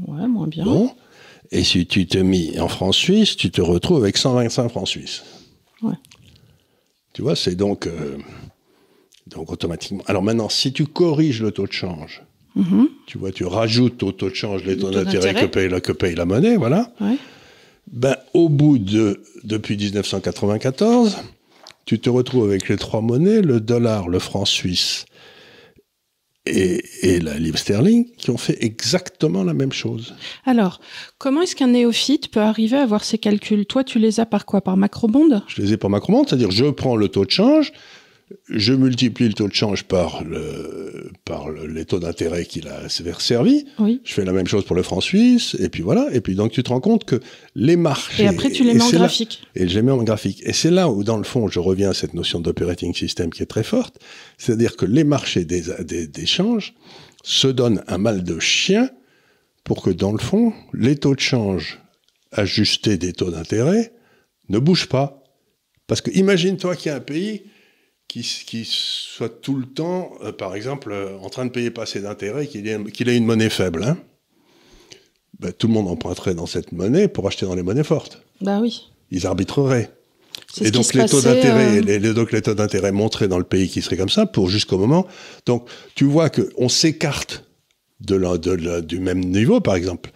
Ouais, 0.07 0.27
moins 0.27 0.47
bien. 0.47 0.63
Bon. 0.63 0.91
Et 1.51 1.63
si 1.63 1.85
tu 1.87 2.05
t'es 2.05 2.23
mis 2.23 2.59
en 2.59 2.67
francs 2.67 2.93
suisses, 2.93 3.35
tu 3.35 3.49
te 3.49 3.61
retrouves 3.61 4.03
avec 4.03 4.17
125 4.17 4.69
francs 4.69 4.87
suisses. 4.87 5.23
Ouais. 5.81 5.95
Tu 7.13 7.21
vois, 7.21 7.35
c'est 7.35 7.55
donc... 7.55 7.87
Euh, 7.87 8.17
donc 9.27 9.51
automatiquement. 9.51 10.03
Alors 10.07 10.23
maintenant, 10.23 10.49
si 10.49 10.73
tu 10.73 10.85
corriges 10.85 11.41
le 11.41 11.51
taux 11.51 11.67
de 11.67 11.71
change, 11.71 12.23
Mhm. 12.55 12.89
Tu 13.05 13.17
vois, 13.17 13.31
tu 13.31 13.45
rajoutes 13.45 14.01
au 14.03 14.11
taux 14.11 14.29
de 14.29 14.35
change 14.35 14.63
les 14.63 14.77
taux 14.77 14.91
d'intérêt 14.91 15.33
que 15.33 15.45
paye, 15.45 15.69
la, 15.69 15.81
que 15.81 15.91
paye 15.91 16.15
la 16.15 16.25
monnaie, 16.25 16.57
voilà. 16.57 16.91
Ben, 17.91 18.15
au 18.33 18.49
bout 18.49 18.77
de, 18.77 19.21
depuis 19.43 19.77
1994, 19.77 21.17
tu 21.85 21.99
te 21.99 22.09
retrouves 22.09 22.49
avec 22.49 22.67
les 22.69 22.77
trois 22.77 23.01
monnaies, 23.01 23.41
le 23.41 23.59
dollar, 23.59 24.09
le 24.09 24.19
franc 24.19 24.45
suisse 24.45 25.05
et, 26.45 26.83
et, 27.03 27.19
la 27.19 27.37
livre 27.37 27.57
sterling, 27.57 28.05
qui 28.17 28.29
ont 28.31 28.37
fait 28.37 28.57
exactement 28.63 29.43
la 29.43 29.53
même 29.53 29.71
chose. 29.71 30.15
Alors, 30.45 30.79
comment 31.17 31.41
est-ce 31.41 31.55
qu'un 31.55 31.67
néophyte 31.67 32.31
peut 32.31 32.39
arriver 32.39 32.77
à 32.77 32.83
avoir 32.83 33.03
ces 33.03 33.17
calculs? 33.17 33.65
Toi, 33.65 33.83
tu 33.83 33.99
les 33.99 34.19
as 34.19 34.25
par 34.25 34.45
quoi? 34.45 34.61
Par 34.61 34.77
macrobonde? 34.77 35.43
Je 35.47 35.61
les 35.61 35.73
ai 35.73 35.77
par 35.77 35.89
macrobonde, 35.89 36.27
c'est-à-dire 36.27 36.51
je 36.51 36.65
prends 36.65 36.95
le 36.95 37.07
taux 37.07 37.25
de 37.25 37.31
change, 37.31 37.71
je 38.49 38.73
multiplie 38.73 39.27
le 39.27 39.33
taux 39.33 39.47
de 39.47 39.53
change 39.53 39.83
par, 39.83 40.23
le, 40.23 41.11
par 41.25 41.49
les 41.49 41.85
taux 41.85 41.99
d'intérêt 41.99 42.45
qu'il 42.45 42.67
a 42.67 42.87
servi. 42.89 43.65
Oui. 43.79 44.01
Je 44.03 44.13
fais 44.13 44.25
la 44.25 44.33
même 44.33 44.47
chose 44.47 44.65
pour 44.65 44.75
le 44.75 44.83
franc 44.83 45.01
suisse, 45.01 45.55
et 45.59 45.69
puis 45.69 45.81
voilà. 45.81 46.07
Et 46.13 46.21
puis 46.21 46.35
donc 46.35 46.51
tu 46.51 46.63
te 46.63 46.69
rends 46.69 46.79
compte 46.79 47.05
que 47.05 47.19
les 47.55 47.75
marchés. 47.75 48.23
Et 48.23 48.27
après 48.27 48.51
tu 48.51 48.63
les 48.63 48.73
mets 48.73 48.81
en 48.81 48.89
graphique. 48.89 49.41
et 49.55 49.67
je 49.67 49.75
les 49.75 49.81
mets 49.81 49.91
en 49.91 50.03
graphique. 50.03 50.41
Et 50.45 50.53
c'est 50.53 50.71
là 50.71 50.89
où, 50.89 51.03
dans 51.03 51.17
le 51.17 51.23
fond, 51.23 51.47
je 51.47 51.59
reviens 51.59 51.89
à 51.89 51.93
cette 51.93 52.13
notion 52.13 52.39
d'operating 52.39 52.93
system 52.93 53.31
qui 53.31 53.43
est 53.43 53.47
très 53.47 53.63
forte. 53.63 53.99
C'est-à-dire 54.37 54.75
que 54.75 54.85
les 54.85 55.03
marchés 55.03 55.45
des, 55.45 55.63
des, 56.07 56.25
changes 56.25 56.73
se 57.23 57.47
donnent 57.47 57.83
un 57.87 57.97
mal 57.97 58.23
de 58.23 58.39
chien 58.39 58.89
pour 59.63 59.81
que, 59.81 59.89
dans 59.89 60.11
le 60.11 60.19
fond, 60.19 60.53
les 60.73 60.95
taux 60.95 61.15
de 61.15 61.19
change 61.19 61.79
ajustés 62.31 62.97
des 62.97 63.13
taux 63.13 63.31
d'intérêt 63.31 63.91
ne 64.49 64.59
bougent 64.59 64.89
pas. 64.89 65.23
Parce 65.87 66.01
que 66.01 66.11
imagine-toi 66.11 66.75
qu'il 66.75 66.91
y 66.91 66.93
a 66.93 66.97
un 66.97 67.01
pays 67.01 67.43
qui, 68.09 68.65
soit 68.65 69.29
tout 69.29 69.55
le 69.55 69.65
temps, 69.65 70.11
euh, 70.23 70.31
par 70.31 70.55
exemple, 70.55 70.91
euh, 70.91 71.17
en 71.19 71.29
train 71.29 71.45
de 71.45 71.51
payer 71.51 71.69
pas 71.69 71.83
assez 71.83 72.01
d'intérêts, 72.01 72.47
qu'il 72.47 72.67
ait, 72.67 73.17
une 73.17 73.25
monnaie 73.25 73.49
faible. 73.49 73.83
Hein. 73.83 73.97
Ben, 75.39 75.53
tout 75.53 75.67
le 75.67 75.73
monde 75.73 75.87
emprunterait 75.87 76.33
dans 76.33 76.47
cette 76.47 76.71
monnaie 76.71 77.07
pour 77.07 77.27
acheter 77.27 77.45
dans 77.45 77.55
les 77.55 77.63
monnaies 77.63 77.83
fortes. 77.83 78.23
Bah 78.41 78.59
oui. 78.59 78.89
Ils 79.11 79.27
arbitreraient. 79.27 79.91
Et 80.61 80.71
donc 80.71 80.93
les, 80.93 81.05
taux 81.05 81.21
d'intérêt, 81.21 81.77
euh, 81.77 81.81
les, 81.81 82.13
donc 82.13 82.31
les 82.31 82.41
taux 82.41 82.55
d'intérêt 82.55 82.91
monteraient 82.91 83.27
dans 83.27 83.37
le 83.37 83.43
pays 83.43 83.69
qui 83.69 83.81
serait 83.81 83.97
comme 83.97 84.09
ça 84.09 84.25
pour 84.25 84.49
jusqu'au 84.49 84.77
moment. 84.77 85.05
Donc 85.45 85.69
tu 85.93 86.05
vois 86.05 86.29
qu'on 86.29 86.67
s'écarte 86.67 87.45
de, 88.01 88.17
de 88.37 88.81
du 88.81 88.99
même 88.99 89.19
niveau, 89.19 89.61
par 89.61 89.75
exemple. 89.75 90.09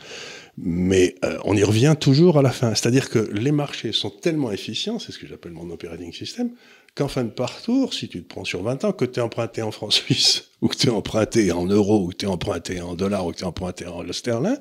Mais 0.57 1.15
on 1.45 1.55
y 1.55 1.63
revient 1.63 1.95
toujours 1.99 2.37
à 2.37 2.41
la 2.41 2.51
fin. 2.51 2.73
C'est-à-dire 2.73 3.09
que 3.09 3.19
les 3.19 3.51
marchés 3.51 3.91
sont 3.91 4.09
tellement 4.09 4.51
efficients, 4.51 4.99
c'est 4.99 5.11
ce 5.11 5.19
que 5.19 5.27
j'appelle 5.27 5.51
mon 5.51 5.69
operating 5.71 6.13
system, 6.13 6.51
qu'en 6.95 7.07
fin 7.07 7.23
de 7.23 7.31
parcours, 7.31 7.93
si 7.93 8.07
tu 8.07 8.23
te 8.23 8.27
prends 8.27 8.45
sur 8.45 8.61
20 8.63 8.83
ans, 8.85 8.91
que 8.91 9.05
tu 9.05 9.19
es 9.19 9.23
emprunté 9.23 9.61
en 9.61 9.71
francs 9.71 9.93
suisse, 9.93 10.49
ou 10.61 10.67
que 10.67 10.77
tu 10.77 10.87
es 10.87 10.91
emprunté 10.91 11.51
en 11.51 11.65
euros, 11.65 12.05
ou 12.05 12.07
que 12.09 12.17
tu 12.17 12.25
es 12.25 12.29
emprunté 12.29 12.81
en 12.81 12.95
dollars, 12.95 13.25
ou 13.25 13.31
que 13.31 13.37
tu 13.37 13.43
es 13.43 13.47
emprunté 13.47 13.85
en 13.87 14.03
sterling, 14.11 14.57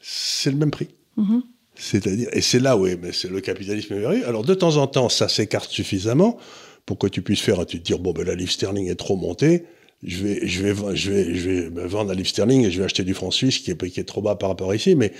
c'est 0.00 0.50
le 0.50 0.56
même 0.56 0.70
prix. 0.70 0.88
Mm-hmm. 1.16 1.42
C'est-à-dire, 1.76 2.28
et 2.32 2.40
c'est 2.40 2.60
là 2.60 2.76
où 2.76 2.84
mais 2.84 3.12
c'est 3.12 3.30
le 3.30 3.40
capitalisme 3.40 3.96
merveilleux. 3.96 4.26
Alors 4.28 4.44
de 4.44 4.54
temps 4.54 4.76
en 4.76 4.86
temps, 4.86 5.08
ça 5.08 5.28
s'écarte 5.28 5.70
suffisamment 5.70 6.38
pour 6.86 6.98
que 6.98 7.06
tu 7.06 7.22
puisses 7.22 7.40
faire, 7.40 7.64
tu 7.66 7.80
te 7.80 7.84
dire, 7.84 7.98
bon, 7.98 8.12
ben, 8.12 8.24
la 8.24 8.34
livre 8.34 8.52
sterling 8.52 8.88
est 8.88 8.94
trop 8.94 9.16
montée, 9.16 9.64
je 10.02 10.22
vais, 10.22 10.46
je 10.46 10.62
vais, 10.62 10.96
je 10.96 11.10
vais, 11.10 11.34
je 11.34 11.48
vais 11.48 11.70
me 11.70 11.86
vendre 11.86 12.10
la 12.10 12.14
livre 12.14 12.28
sterling 12.28 12.64
et 12.66 12.70
je 12.70 12.78
vais 12.78 12.84
acheter 12.84 13.02
du 13.02 13.14
franc 13.14 13.30
suisse 13.30 13.58
qui 13.58 13.70
est, 13.70 13.90
qui 13.90 13.98
est 13.98 14.04
trop 14.04 14.20
bas 14.20 14.36
par 14.36 14.50
rapport 14.50 14.70
à 14.70 14.76
ici. 14.76 14.94
Mais 14.94 15.12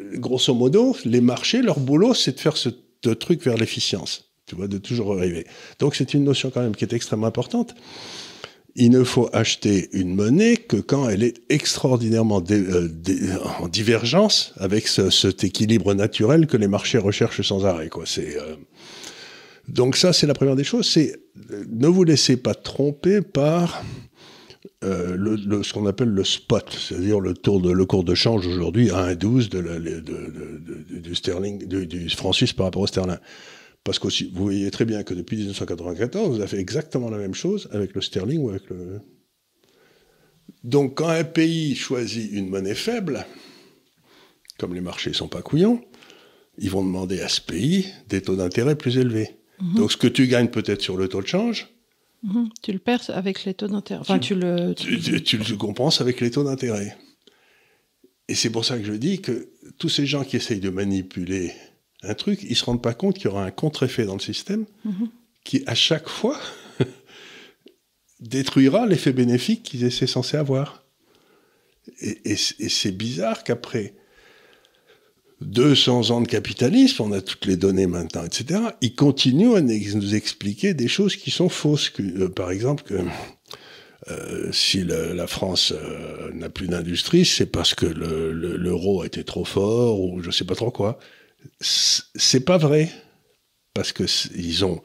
euh, 0.00 0.18
grosso 0.18 0.52
modo, 0.52 0.96
les 1.04 1.20
marchés, 1.20 1.62
leur 1.62 1.78
boulot, 1.78 2.12
c'est 2.12 2.32
de 2.32 2.40
faire 2.40 2.56
ce 2.56 2.68
truc 3.14 3.42
vers 3.42 3.56
l'efficience 3.56 4.29
tu 4.50 4.56
vois, 4.56 4.66
de 4.66 4.78
toujours 4.78 5.16
arriver. 5.16 5.46
Donc 5.78 5.94
c'est 5.94 6.12
une 6.12 6.24
notion 6.24 6.50
quand 6.50 6.60
même 6.60 6.74
qui 6.74 6.84
est 6.84 6.92
extrêmement 6.92 7.28
importante. 7.28 7.76
il 8.74 8.90
ne 8.90 9.04
faut 9.04 9.30
acheter 9.32 9.88
une 9.92 10.12
monnaie 10.12 10.56
que 10.56 10.76
quand 10.76 11.08
elle 11.08 11.22
est 11.22 11.40
extraordinairement 11.48 12.42
euh, 12.50 12.88
en 13.60 13.68
divergence 13.68 14.52
avec 14.56 14.88
cet 14.88 15.44
équilibre 15.44 15.94
naturel 15.94 16.48
que 16.48 16.56
les 16.56 16.66
marchés 16.66 16.98
recherchent 16.98 17.42
sans 17.42 17.64
arrêt. 17.64 17.90
Euh, 18.18 18.56
Donc 19.68 19.96
ça, 19.96 20.12
c'est 20.12 20.26
la 20.26 20.34
première 20.34 20.56
des 20.56 20.64
choses. 20.64 20.88
C'est 20.88 21.14
ne 21.68 21.86
vous 21.86 22.02
laissez 22.02 22.36
pas 22.36 22.54
tromper 22.54 23.20
par 23.20 23.84
euh, 24.82 25.62
ce 25.62 25.72
qu'on 25.72 25.86
appelle 25.86 26.08
le 26.08 26.24
spot, 26.24 26.64
c'est-à-dire 26.70 27.20
le, 27.20 27.34
cours 27.34 28.04
de 28.04 28.14
change 28.14 28.46
aujourd'hui 28.46 28.90
à 28.90 29.14
1,12 29.14 29.48
de, 29.50 30.98
du 31.00 31.14
sterling, 31.14 31.66
du, 31.66 32.08
franc 32.10 32.32
suisse 32.32 32.52
par 32.52 32.66
rapport 32.66 32.82
au 32.82 32.86
sterling. 32.86 33.16
Parce 33.84 33.98
que 33.98 34.08
vous 34.08 34.44
voyez 34.44 34.70
très 34.70 34.84
bien 34.84 35.02
que 35.02 35.14
depuis 35.14 35.36
1994, 35.38 36.28
vous 36.28 36.40
avez 36.40 36.46
fait 36.46 36.58
exactement 36.58 37.08
la 37.08 37.18
même 37.18 37.34
chose 37.34 37.68
avec 37.72 37.94
le 37.94 38.00
sterling 38.00 38.40
ou 38.40 38.50
avec 38.50 38.68
le. 38.68 39.00
Donc, 40.64 40.98
quand 40.98 41.08
un 41.08 41.24
pays 41.24 41.74
choisit 41.74 42.30
une 42.32 42.48
monnaie 42.48 42.74
faible, 42.74 43.26
comme 44.58 44.74
les 44.74 44.82
marchés 44.82 45.10
ne 45.10 45.14
sont 45.14 45.28
pas 45.28 45.40
couillons, 45.40 45.82
ils 46.58 46.70
vont 46.70 46.84
demander 46.84 47.20
à 47.20 47.28
ce 47.28 47.40
pays 47.40 47.86
des 48.08 48.20
taux 48.20 48.36
d'intérêt 48.36 48.76
plus 48.76 48.98
élevés. 48.98 49.36
Mhm. 49.60 49.76
Donc, 49.76 49.92
ce 49.92 49.96
que 49.96 50.08
tu 50.08 50.26
gagnes 50.26 50.48
peut-être 50.48 50.82
sur 50.82 50.98
le 50.98 51.08
taux 51.08 51.22
de 51.22 51.26
change, 51.26 51.68
mhm. 52.22 52.50
Tu 52.62 52.72
le 52.72 52.78
perds 52.78 53.08
avec 53.08 53.44
les 53.44 53.54
taux 53.54 53.68
d'intérêt. 53.68 54.00
Enfin, 54.00 54.18
tu, 54.18 54.34
le. 54.34 54.74
Tu... 54.74 55.38
le 55.38 55.56
compenses 55.56 56.02
avec 56.02 56.20
les 56.20 56.30
taux 56.30 56.44
d'intérêt. 56.44 56.98
Et 58.28 58.34
c'est 58.34 58.50
pour 58.50 58.66
ça 58.66 58.78
que 58.78 58.84
je 58.84 58.92
dis 58.92 59.22
que 59.22 59.48
tous 59.78 59.88
ces 59.88 60.04
gens 60.04 60.22
qui 60.22 60.36
essayent 60.36 60.60
de 60.60 60.70
manipuler 60.70 61.52
un 62.02 62.14
truc, 62.14 62.42
ils 62.42 62.56
se 62.56 62.64
rendent 62.64 62.82
pas 62.82 62.94
compte 62.94 63.16
qu'il 63.16 63.26
y 63.26 63.28
aura 63.28 63.44
un 63.44 63.50
contre-effet 63.50 64.04
dans 64.04 64.14
le 64.14 64.20
système 64.20 64.64
mhm. 64.84 65.08
qui, 65.44 65.62
à 65.66 65.74
chaque 65.74 66.08
fois, 66.08 66.38
détruira 68.20 68.86
l'effet 68.86 69.12
bénéfique 69.12 69.62
qu'ils 69.62 69.84
étaient 69.84 70.06
censés 70.06 70.36
avoir. 70.36 70.84
Et, 72.00 72.36
c'est 72.36 72.92
bizarre 72.92 73.44
qu'après 73.44 73.94
200 75.42 76.10
ans 76.10 76.20
de 76.20 76.28
capitalisme, 76.28 77.02
on 77.02 77.12
a 77.12 77.20
toutes 77.20 77.46
les 77.46 77.56
données 77.56 77.86
maintenant, 77.86 78.24
etc., 78.24 78.60
ils 78.80 78.94
continuent 78.94 79.54
à 79.54 79.60
nous 79.60 80.14
expliquer 80.14 80.74
des 80.74 80.88
choses 80.88 81.16
qui 81.16 81.30
sont 81.30 81.48
fausses. 81.48 81.92
Euh, 82.00 82.28
par 82.28 82.50
exemple, 82.50 82.84
que 82.84 82.94
euh, 84.08 84.52
si 84.52 84.84
la 84.84 85.26
France 85.26 85.72
euh, 85.76 86.32
n'a 86.32 86.48
plus 86.48 86.68
d'industrie, 86.68 87.24
c'est 87.26 87.46
parce 87.46 87.74
que 87.74 87.86
l'euro 87.86 89.02
a 89.02 89.06
été 89.06 89.24
trop 89.24 89.44
fort 89.44 90.00
ou 90.00 90.22
je 90.22 90.30
sais 90.30 90.44
pas 90.44 90.54
trop 90.54 90.70
quoi 90.70 90.98
c'est 91.60 92.44
pas 92.44 92.58
vrai 92.58 92.88
parce 93.74 93.92
que 93.92 94.04
ils 94.36 94.64
ont 94.64 94.82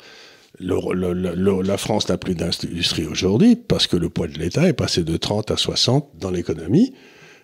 la 0.60 1.78
France 1.78 2.08
n'a 2.08 2.18
plus 2.18 2.36
d'industrie 2.36 3.06
aujourd'hui 3.06 3.56
parce 3.56 3.88
que 3.88 3.98
le 3.98 4.10
poids 4.10 4.28
de 4.28 4.38
l'État 4.38 4.68
est 4.68 4.74
passé 4.74 5.04
de 5.04 5.18
30 5.18 5.52
à 5.52 5.58
60 5.58 6.12
dans 6.18 6.32
l'économie 6.32 6.94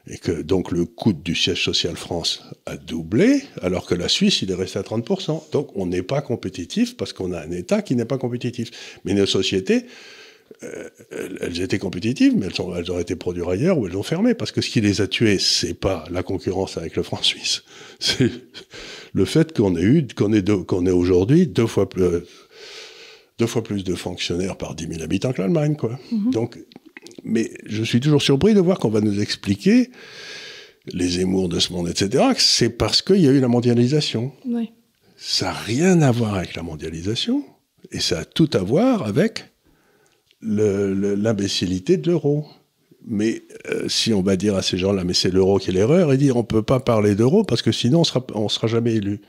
et 0.07 0.17
que 0.17 0.41
donc 0.41 0.71
le 0.71 0.85
coût 0.85 1.13
du 1.13 1.35
siège 1.35 1.63
social 1.63 1.95
France 1.95 2.43
a 2.65 2.77
doublé 2.77 3.43
alors 3.61 3.85
que 3.85 3.95
la 3.95 4.07
Suisse 4.07 4.41
il 4.41 4.51
est 4.51 4.55
resté 4.55 4.79
à 4.79 4.81
30%. 4.81 5.51
Donc 5.51 5.71
on 5.75 5.85
n'est 5.85 6.03
pas 6.03 6.21
compétitif 6.21 6.95
parce 6.97 7.13
qu'on 7.13 7.33
a 7.33 7.41
un 7.41 7.51
État 7.51 7.81
qui 7.81 7.95
n'est 7.95 8.05
pas 8.05 8.17
compétitif. 8.17 8.99
Mais 9.03 9.13
nos 9.13 9.25
sociétés 9.25 9.85
euh, 10.63 10.89
elles 11.41 11.61
étaient 11.61 11.79
compétitives, 11.79 12.33
mais 12.35 12.47
elles, 12.47 12.65
elles 12.77 12.91
auraient 12.91 13.01
été 13.01 13.15
produites 13.15 13.47
ailleurs 13.47 13.77
ou 13.77 13.87
elles 13.87 13.97
ont 13.97 14.03
fermé. 14.03 14.33
Parce 14.33 14.51
que 14.51 14.61
ce 14.61 14.69
qui 14.69 14.81
les 14.81 15.01
a 15.01 15.07
tuées, 15.07 15.39
c'est 15.39 15.73
pas 15.73 16.03
la 16.11 16.23
concurrence 16.23 16.77
avec 16.77 16.95
le 16.95 17.03
franc 17.03 17.21
suisse, 17.23 17.63
c'est 17.99 18.29
le 19.13 19.25
fait 19.25 19.55
qu'on 19.55 19.75
ait 19.75 19.81
eu, 19.81 20.07
qu'on 20.15 20.33
ait, 20.33 20.43
qu'on 20.43 20.85
ait 20.85 20.91
aujourd'hui 20.91 21.47
deux 21.47 21.67
fois 21.67 21.89
plus, 21.89 22.23
deux 23.39 23.47
fois 23.47 23.63
plus 23.63 23.83
de 23.83 23.95
fonctionnaires 23.95 24.57
par 24.57 24.75
10 24.75 24.87
000 24.87 25.01
habitants 25.01 25.33
que 25.33 25.41
l'Allemagne, 25.41 25.75
quoi. 25.75 25.99
Mhm. 26.11 26.31
Donc, 26.31 26.59
mais 27.23 27.51
je 27.65 27.83
suis 27.83 27.99
toujours 27.99 28.21
surpris 28.21 28.53
de 28.53 28.59
voir 28.59 28.79
qu'on 28.79 28.89
va 28.89 29.01
nous 29.01 29.19
expliquer 29.19 29.89
les 30.87 31.19
émours 31.19 31.49
de 31.49 31.59
ce 31.59 31.73
monde, 31.73 31.89
etc. 31.89 32.23
C'est 32.37 32.69
parce 32.69 33.01
qu'il 33.01 33.21
y 33.21 33.27
a 33.27 33.31
eu 33.31 33.39
la 33.39 33.47
mondialisation. 33.47 34.31
Oui. 34.45 34.71
Ça 35.17 35.47
n'a 35.47 35.53
rien 35.53 36.01
à 36.01 36.11
voir 36.11 36.35
avec 36.35 36.55
la 36.55 36.63
mondialisation, 36.63 37.43
et 37.91 37.99
ça 37.99 38.19
a 38.19 38.25
tout 38.25 38.49
à 38.53 38.59
voir 38.59 39.03
avec 39.03 39.45
l'imbécilité 40.41 41.97
de 41.97 42.09
l'euro. 42.09 42.47
Mais 43.07 43.43
euh, 43.69 43.87
si 43.87 44.13
on 44.13 44.21
va 44.21 44.35
dire 44.35 44.55
à 44.55 44.61
ces 44.61 44.77
gens-là, 44.77 45.03
mais 45.03 45.13
c'est 45.13 45.31
l'euro 45.31 45.57
qui 45.57 45.69
est 45.69 45.73
l'erreur, 45.73 46.13
et 46.13 46.17
dire 46.17 46.37
on 46.37 46.43
peut 46.43 46.61
pas 46.61 46.79
parler 46.79 47.15
d'euro 47.15 47.43
parce 47.43 47.61
que 47.61 47.71
sinon 47.71 48.01
on 48.01 48.03
sera, 48.03 48.25
on 48.33 48.49
sera 48.49 48.67
jamais 48.67 48.93
élu. 48.93 49.21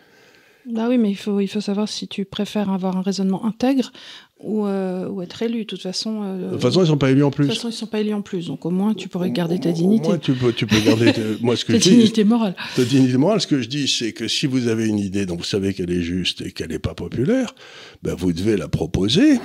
Bah 0.67 0.87
oui, 0.89 0.97
mais 0.97 1.11
il 1.11 1.17
faut, 1.17 1.41
il 1.41 1.49
faut 1.49 1.61
savoir 1.61 1.89
si 1.89 2.07
tu 2.07 2.25
préfères 2.25 2.71
avoir 2.71 2.97
un 2.97 3.03
raisonnement 3.03 3.45
intègre 3.45 3.91
ou, 4.39 4.67
euh, 4.67 5.09
ou 5.09 5.23
être 5.23 5.43
élu. 5.43 5.61
De 5.61 5.65
toute 5.65 5.83
façon. 5.83 6.21
Euh, 6.23 6.47
de 6.47 6.53
toute 6.53 6.63
façon, 6.63 6.85
ils 6.85 6.87
sont 6.87 6.99
pas 6.99 7.11
élus 7.11 7.25
en 7.25 7.33
plus. 7.33 7.47
De 7.47 7.51
toute 7.51 7.59
façon, 7.59 7.69
ils 7.71 7.73
sont 7.73 7.87
pas 7.87 8.01
élus 8.01 8.15
en 8.15 8.23
plus. 8.23 8.47
Donc 8.47 8.65
au 8.65 8.71
moins, 8.71 8.95
tu 8.95 9.09
pourrais 9.09 9.31
garder 9.31 9.59
ta 9.59 9.73
dignité. 9.73 10.07
Moi, 10.09 10.19
tu 10.19 10.35
peux, 10.35 10.53
tu 10.53 10.67
peux 10.67 10.79
garder 10.81 11.13
moi, 11.41 11.57
ce 11.57 11.65
que 11.65 11.73
ta 11.73 11.79
dignité 11.79 12.23
morale. 12.23 12.55
Ta 12.77 12.85
dignité 12.85 13.17
morale. 13.17 13.41
Ce 13.41 13.49
que 13.49 13.61
je 13.61 13.69
dis, 13.69 13.89
c'est 13.89 14.13
que 14.13 14.29
si 14.29 14.47
vous 14.47 14.69
avez 14.69 14.87
une 14.87 15.01
idée 15.01 15.27
dont 15.27 15.37
vous 15.37 15.43
savez 15.43 15.75
qu'elle 15.75 15.91
est 15.91 16.03
juste 16.03 16.43
et 16.43 16.53
qu'elle 16.53 16.71
n'est 16.71 16.79
pas 16.79 16.95
populaire, 16.95 17.55
ben 18.03 18.15
vous 18.15 18.33
devez 18.33 18.57
la 18.57 18.69
proposer. 18.69 19.41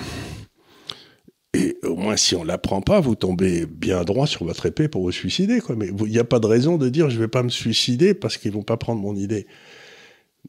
Et 1.53 1.77
au 1.83 1.95
moins, 1.95 2.17
si 2.17 2.35
on 2.35 2.43
ne 2.43 2.47
l'apprend 2.47 2.81
pas, 2.81 2.99
vous 2.99 3.15
tombez 3.15 3.65
bien 3.65 4.03
droit 4.03 4.27
sur 4.27 4.45
votre 4.45 4.65
épée 4.65 4.87
pour 4.87 5.01
vous 5.01 5.11
suicider. 5.11 5.61
Quoi. 5.61 5.75
Mais 5.75 5.87
il 5.87 6.11
n'y 6.11 6.19
a 6.19 6.23
pas 6.23 6.39
de 6.39 6.47
raison 6.47 6.77
de 6.77 6.89
dire 6.89 7.09
je 7.09 7.15
ne 7.15 7.21
vais 7.21 7.27
pas 7.27 7.43
me 7.43 7.49
suicider 7.49 8.13
parce 8.13 8.37
qu'ils 8.37 8.51
ne 8.51 8.57
vont 8.57 8.63
pas 8.63 8.77
prendre 8.77 9.01
mon 9.01 9.15
idée. 9.15 9.47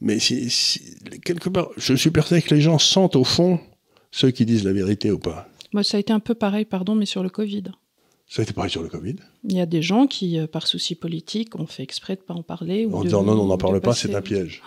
Mais 0.00 0.18
si, 0.18 0.50
quelque 1.24 1.48
part, 1.48 1.70
je 1.76 1.94
suis 1.94 2.10
persuadé 2.10 2.42
que 2.42 2.54
les 2.54 2.60
gens 2.60 2.78
sentent 2.78 3.16
au 3.16 3.24
fond 3.24 3.60
ceux 4.10 4.30
qui 4.30 4.46
disent 4.46 4.64
la 4.64 4.72
vérité 4.72 5.10
ou 5.10 5.18
pas. 5.18 5.48
Moi, 5.72 5.82
ça 5.82 5.96
a 5.96 6.00
été 6.00 6.12
un 6.12 6.20
peu 6.20 6.34
pareil, 6.34 6.64
pardon, 6.64 6.94
mais 6.94 7.06
sur 7.06 7.22
le 7.22 7.28
Covid. 7.28 7.64
Ça 8.26 8.42
a 8.42 8.44
été 8.44 8.52
pareil 8.52 8.70
sur 8.70 8.82
le 8.82 8.88
Covid 8.88 9.16
Il 9.44 9.56
y 9.56 9.60
a 9.60 9.66
des 9.66 9.82
gens 9.82 10.06
qui, 10.06 10.38
euh, 10.38 10.46
par 10.46 10.66
souci 10.66 10.94
politique, 10.94 11.56
ont 11.56 11.66
fait 11.66 11.82
exprès 11.82 12.14
de 12.14 12.20
ne 12.20 12.26
pas 12.26 12.34
en 12.34 12.42
parler. 12.42 12.86
Ou 12.86 12.94
en 12.94 13.02
disant 13.02 13.22
non, 13.22 13.34
non, 13.34 13.42
on 13.42 13.46
n'en 13.46 13.58
parle 13.58 13.80
pas, 13.80 13.94
c'est 13.94 14.14
un 14.14 14.20
piège. 14.20 14.62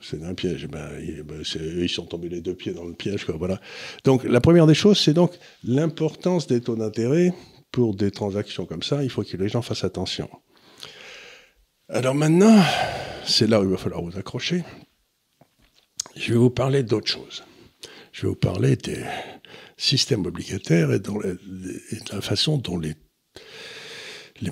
C'est 0.00 0.22
un 0.22 0.34
piège. 0.34 0.66
Ben, 0.68 0.88
ben 1.24 1.42
ils 1.54 1.88
sont 1.88 2.06
tombés 2.06 2.28
les 2.28 2.40
deux 2.40 2.54
pieds 2.54 2.72
dans 2.72 2.84
le 2.84 2.94
piège. 2.94 3.26
Voilà. 3.28 3.60
Donc 4.04 4.24
la 4.24 4.40
première 4.40 4.66
des 4.66 4.74
choses, 4.74 4.98
c'est 4.98 5.14
donc 5.14 5.32
l'importance 5.64 6.46
des 6.46 6.60
taux 6.60 6.76
d'intérêt 6.76 7.32
pour 7.72 7.94
des 7.94 8.10
transactions 8.10 8.66
comme 8.66 8.82
ça. 8.82 9.02
Il 9.02 9.10
faut 9.10 9.22
que 9.22 9.36
les 9.36 9.48
gens 9.48 9.62
fassent 9.62 9.84
attention. 9.84 10.28
Alors 11.88 12.14
maintenant, 12.14 12.62
c'est 13.24 13.46
là 13.46 13.60
où 13.60 13.64
il 13.64 13.70
va 13.70 13.76
falloir 13.76 14.02
vous 14.02 14.18
accrocher. 14.18 14.62
Je 16.16 16.32
vais 16.32 16.38
vous 16.38 16.50
parler 16.50 16.82
d'autre 16.82 17.06
chose. 17.06 17.44
Je 18.12 18.22
vais 18.22 18.28
vous 18.28 18.34
parler 18.34 18.76
des 18.76 19.04
systèmes 19.76 20.26
obligataires 20.26 20.92
et, 20.92 20.98
de 20.98 21.12
la 22.12 22.20
façon 22.20 22.58
dont 22.58 22.78
les, 22.78 22.94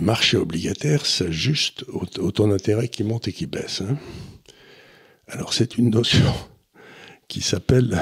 marchés 0.00 0.36
obligataires 0.36 1.04
s'ajustent 1.04 1.84
au, 1.88 2.30
taux 2.30 2.48
d'intérêt 2.48 2.88
qui 2.88 3.04
monte 3.04 3.28
et 3.28 3.32
qui 3.32 3.46
baisse. 3.46 3.82
Hein. 3.82 3.98
Alors 5.28 5.52
c'est 5.52 5.76
une 5.76 5.90
notion 5.90 6.32
qui 7.28 7.40
s'appelle 7.40 8.00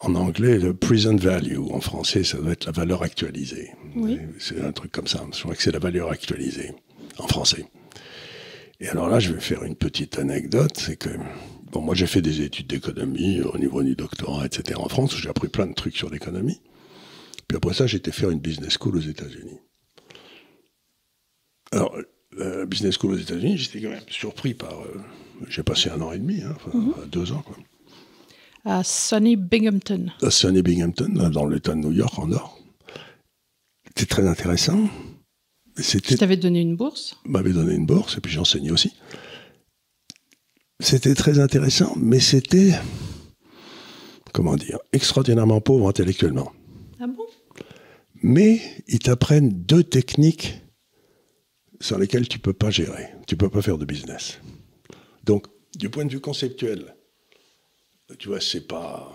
en 0.00 0.14
anglais 0.14 0.58
le 0.58 0.74
present 0.74 1.16
value. 1.16 1.58
En 1.70 1.80
français, 1.80 2.24
ça 2.24 2.38
doit 2.38 2.52
être 2.52 2.66
la 2.66 2.72
valeur 2.72 3.02
actualisée. 3.02 3.70
C'est 4.38 4.60
un 4.62 4.72
truc 4.72 4.92
comme 4.92 5.06
ça. 5.06 5.24
Je 5.32 5.40
crois 5.40 5.54
que 5.54 5.62
c'est 5.62 5.72
la 5.72 5.78
valeur 5.78 6.10
actualisée 6.10 6.72
en 7.18 7.26
français. 7.26 7.66
Et 8.80 8.88
alors 8.88 9.08
là, 9.08 9.18
je 9.18 9.32
vais 9.32 9.40
faire 9.40 9.64
une 9.64 9.74
petite 9.74 10.18
anecdote. 10.18 10.76
C'est 10.76 10.96
que, 10.96 11.10
bon, 11.72 11.80
moi 11.80 11.94
j'ai 11.94 12.06
fait 12.06 12.22
des 12.22 12.42
études 12.42 12.68
d'économie 12.68 13.42
au 13.42 13.58
niveau 13.58 13.82
du 13.82 13.96
doctorat, 13.96 14.46
etc. 14.46 14.78
en 14.82 14.88
France. 14.88 15.16
J'ai 15.16 15.28
appris 15.28 15.48
plein 15.48 15.66
de 15.66 15.74
trucs 15.74 15.96
sur 15.96 16.10
l'économie. 16.10 16.60
Puis 17.48 17.56
après 17.56 17.74
ça, 17.74 17.86
j'ai 17.86 17.96
été 17.96 18.12
faire 18.12 18.30
une 18.30 18.40
business 18.40 18.76
school 18.78 18.96
aux 18.96 19.00
États-Unis. 19.00 19.58
Alors, 21.72 21.96
la 22.36 22.66
business 22.66 22.94
school 22.94 23.12
aux 23.12 23.18
États-Unis, 23.18 23.58
j'étais 23.58 23.80
quand 23.82 23.90
même 23.90 24.00
surpris 24.08 24.54
par. 24.54 24.80
Euh, 24.80 25.02
j'ai 25.48 25.62
passé 25.62 25.90
un 25.90 26.00
an 26.00 26.12
et 26.12 26.18
demi, 26.18 26.42
hein, 26.42 26.56
mhm. 26.72 26.94
deux 27.10 27.32
ans. 27.32 27.42
Quoi. 27.42 27.56
À 28.64 28.82
Sunny 28.84 29.36
Binghamton. 29.36 30.12
À 30.22 30.30
Sunny 30.30 30.62
Binghamton, 30.62 31.30
dans 31.30 31.46
l'État 31.46 31.72
de 31.74 31.78
New 31.78 31.92
York, 31.92 32.18
en 32.18 32.26
Nord. 32.26 32.58
C'était 33.86 34.06
très 34.06 34.26
intéressant. 34.26 34.88
Tu 35.76 36.00
t'avais 36.16 36.36
donné 36.36 36.60
une 36.60 36.76
bourse? 36.76 37.16
M'avait 37.24 37.52
donné 37.52 37.74
une 37.74 37.86
bourse, 37.86 38.16
et 38.18 38.20
puis 38.20 38.32
j'enseignais 38.32 38.70
aussi. 38.70 38.92
C'était 40.80 41.14
très 41.14 41.38
intéressant, 41.38 41.94
mais 41.96 42.20
c'était, 42.20 42.72
comment 44.32 44.56
dire, 44.56 44.78
extraordinairement 44.92 45.60
pauvre 45.60 45.88
intellectuellement. 45.88 46.52
Ah 47.00 47.06
bon? 47.06 47.26
Mais 48.22 48.60
ils 48.88 48.98
t'apprennent 48.98 49.50
deux 49.50 49.84
techniques 49.84 50.60
sans 51.80 51.98
lesquelles 51.98 52.28
tu 52.28 52.38
peux 52.38 52.52
pas 52.52 52.70
gérer. 52.70 53.08
Tu 53.26 53.36
peux 53.36 53.48
pas 53.48 53.62
faire 53.62 53.78
de 53.78 53.84
business. 53.84 54.40
Donc, 55.28 55.46
du 55.76 55.90
point 55.90 56.06
de 56.06 56.10
vue 56.10 56.20
conceptuel, 56.20 56.94
tu 58.18 58.28
vois, 58.28 58.40
c'est 58.40 58.66
pas. 58.66 59.12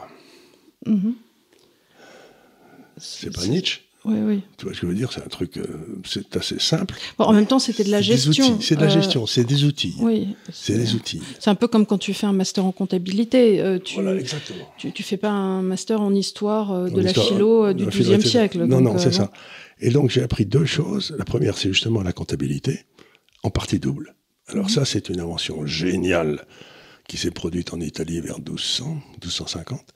Mm-hmm. 0.86 1.14
C'est 2.98 3.34
pas 3.34 3.48
Nietzsche. 3.48 3.80
Oui, 4.06 4.18
oui. 4.20 4.42
Tu 4.58 4.66
vois 4.66 4.74
ce 4.76 4.82
que 4.82 4.86
je 4.86 4.92
veux 4.92 4.98
dire? 4.98 5.12
C'est 5.14 5.24
un 5.24 5.28
truc, 5.30 5.58
euh, 5.58 5.66
c'est 6.06 6.36
assez 6.36 6.60
simple. 6.60 6.94
Bon, 7.18 7.24
en 7.26 7.34
même 7.34 7.48
temps, 7.48 7.58
c'était 7.58 7.86
de 7.86 7.90
la 7.90 8.02
gestion. 8.02 8.60
C'est 8.62 8.76
de 8.76 8.82
la 8.82 8.88
Euh, 8.88 8.90
gestion, 8.90 9.26
c'est 9.26 9.46
des 9.46 9.64
outils. 9.64 9.96
Oui. 10.00 10.36
C'est 10.52 10.76
des 10.78 10.94
outils. 10.94 11.22
C'est 11.40 11.50
un 11.50 11.56
peu 11.56 11.68
comme 11.70 11.86
quand 11.86 11.98
tu 11.98 12.14
fais 12.14 12.28
un 12.28 12.34
master 12.34 12.66
en 12.66 12.74
comptabilité. 12.74 13.62
euh, 13.62 13.80
tu, 13.80 13.96
Voilà, 13.96 14.20
exactement. 14.20 14.66
tu, 14.78 14.92
tu 14.92 15.04
fais 15.04 15.16
pas 15.18 15.30
un 15.32 15.62
master 15.64 16.02
en 16.02 16.14
histoire 16.14 16.84
de 16.84 16.92
En 16.92 16.98
la 16.98 17.04
histoire, 17.12 17.28
philo 17.28 17.74
du 17.74 17.86
XIIe 17.88 18.22
siècle. 18.22 18.60
Non, 18.66 18.82
Donc, 18.82 18.94
non, 18.94 18.98
c'est 19.00 19.14
ça. 19.14 19.32
Et 19.80 19.90
donc, 19.90 20.10
j'ai 20.12 20.22
appris 20.22 20.46
deux 20.46 20.66
choses. 20.66 21.16
La 21.18 21.24
première, 21.26 21.58
c'est 21.58 21.70
justement 21.70 22.04
la 22.04 22.12
comptabilité, 22.14 22.82
en 23.42 23.50
partie 23.50 23.80
double. 23.80 24.14
Alors, 24.48 24.66
Mhm. 24.66 24.70
ça, 24.72 24.86
c'est 24.86 25.10
une 25.10 25.20
invention 25.20 25.66
géniale 25.66 26.46
qui 27.08 27.18
s'est 27.18 27.32
produite 27.32 27.74
en 27.74 27.80
Italie 27.80 28.20
vers 28.22 28.40
1200, 28.40 28.98
1250, 29.22 29.94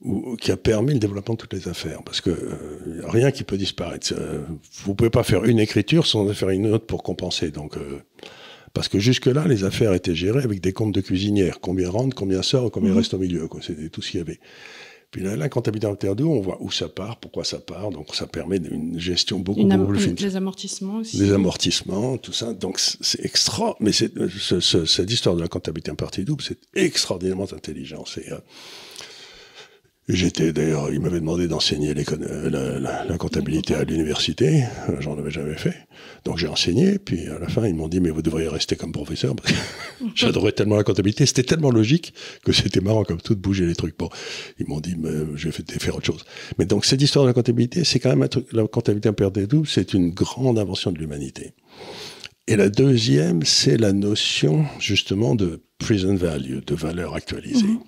où- 0.00 0.36
qui 0.36 0.50
a 0.52 0.56
permis 0.56 0.92
le 0.94 0.98
développement 0.98 1.34
de 1.34 1.40
toutes 1.40 1.52
les 1.54 1.68
affaires. 1.68 2.02
Parce 2.04 2.20
que 2.20 2.30
euh, 2.30 3.02
rien 3.06 3.30
qui 3.30 3.44
peut 3.44 3.56
disparaître. 3.56 4.12
Euh, 4.16 4.42
Vous 4.84 4.94
pouvez 4.94 5.10
pas 5.10 5.22
faire 5.22 5.44
une 5.44 5.58
écriture 5.60 6.06
sans 6.06 6.28
en 6.28 6.34
faire 6.34 6.50
une 6.50 6.66
autre 6.66 6.86
pour 6.86 7.02
compenser. 7.02 7.50
Donc, 7.50 7.76
euh, 7.76 8.00
parce 8.72 8.88
que 8.88 8.98
jusque-là, 8.98 9.46
les 9.46 9.64
affaires 9.64 9.92
étaient 9.94 10.14
gérées 10.14 10.42
avec 10.42 10.60
des 10.60 10.72
comptes 10.72 10.94
de 10.94 11.00
cuisinière. 11.00 11.60
Combien 11.60 11.88
rentre, 11.90 12.14
combien 12.16 12.42
sort, 12.42 12.70
combien 12.70 12.90
Mhm. 12.90 12.96
reste 12.98 13.14
au 13.14 13.18
milieu. 13.18 13.48
C'était 13.62 13.88
tout 13.88 14.02
ce 14.02 14.10
qu'il 14.10 14.18
y 14.18 14.20
avait. 14.20 14.40
Puis 15.14 15.22
là, 15.22 15.36
la 15.36 15.48
comptabilité 15.48 15.86
en 15.86 15.94
terre 15.94 16.16
d'eau, 16.16 16.28
on 16.28 16.40
voit 16.40 16.58
où 16.60 16.72
ça 16.72 16.88
part, 16.88 17.18
pourquoi 17.18 17.44
ça 17.44 17.58
part. 17.58 17.90
Donc, 17.90 18.12
ça 18.16 18.26
permet 18.26 18.56
une 18.56 18.98
gestion 18.98 19.38
beaucoup, 19.38 19.60
am- 19.70 19.86
plus 19.86 20.00
fine. 20.00 20.16
les 20.18 20.34
amortissements 20.34 20.96
aussi. 20.96 21.18
Les 21.18 21.32
amortissements, 21.32 22.18
tout 22.18 22.32
ça. 22.32 22.52
Donc, 22.52 22.80
c'est 22.80 23.24
extra. 23.24 23.76
Mais 23.78 23.92
c'est, 23.92 24.10
ce- 24.40 24.58
ce- 24.58 24.84
cette 24.86 25.12
histoire 25.12 25.36
de 25.36 25.40
la 25.40 25.46
comptabilité 25.46 25.92
en 25.92 25.94
partie 25.94 26.24
double, 26.24 26.42
c'est 26.42 26.58
extraordinairement 26.74 27.46
intelligent. 27.52 28.02
C'est, 28.12 28.32
euh, 28.32 28.38
J'étais 30.06 30.52
d'ailleurs, 30.52 30.92
il 30.92 31.00
m'avait 31.00 31.20
demandé 31.20 31.48
d'enseigner 31.48 31.94
euh, 31.96 32.78
la, 33.08 33.16
comptabilité 33.16 33.74
à 33.74 33.84
l'université. 33.84 34.64
Euh, 34.90 35.00
J'en 35.00 35.16
avais 35.18 35.30
jamais 35.30 35.54
fait. 35.54 35.74
Donc 36.26 36.36
j'ai 36.36 36.46
enseigné. 36.46 36.98
Puis 36.98 37.26
à 37.28 37.38
la 37.38 37.48
fin, 37.48 37.66
ils 37.66 37.74
m'ont 37.74 37.88
dit, 37.88 38.00
mais 38.00 38.10
vous 38.10 38.20
devriez 38.20 38.48
rester 38.48 38.76
comme 38.76 38.92
professeur. 38.92 39.34
J'adorais 40.14 40.52
tellement 40.52 40.76
la 40.76 40.84
comptabilité. 40.84 41.24
C'était 41.24 41.42
tellement 41.42 41.70
logique 41.70 42.12
que 42.44 42.52
c'était 42.52 42.82
marrant 42.82 43.04
comme 43.04 43.20
tout 43.20 43.34
de 43.34 43.40
bouger 43.40 43.64
les 43.64 43.74
trucs. 43.74 43.96
Bon, 43.98 44.10
ils 44.58 44.66
m'ont 44.68 44.80
dit, 44.80 44.94
mais 44.98 45.10
je 45.36 45.48
vais 45.48 45.52
faire- 45.78 45.96
autre 45.96 46.04
chose. 46.06 46.24
Mais 46.58 46.66
donc 46.66 46.84
cette 46.84 47.00
histoire 47.00 47.24
de 47.24 47.30
la 47.30 47.34
comptabilité, 47.34 47.84
c'est 47.84 47.98
quand 47.98 48.10
même 48.10 48.22
un 48.22 48.28
truc, 48.28 48.52
la 48.52 48.66
comptabilité 48.66 49.08
en 49.08 49.14
perte 49.14 49.34
des 49.34 49.46
doubles, 49.46 49.68
c'est 49.68 49.94
une 49.94 50.10
grande 50.10 50.58
invention 50.58 50.92
de 50.92 50.98
l'humanité. 50.98 51.54
Et 52.46 52.56
la 52.56 52.68
deuxième, 52.68 53.42
c'est 53.42 53.78
la 53.78 53.94
notion 53.94 54.66
justement 54.78 55.34
de 55.34 55.62
present 55.78 56.14
value, 56.14 56.58
de 56.66 56.74
valeur 56.74 57.14
actualisée. 57.14 57.64
Mhm. 57.66 57.80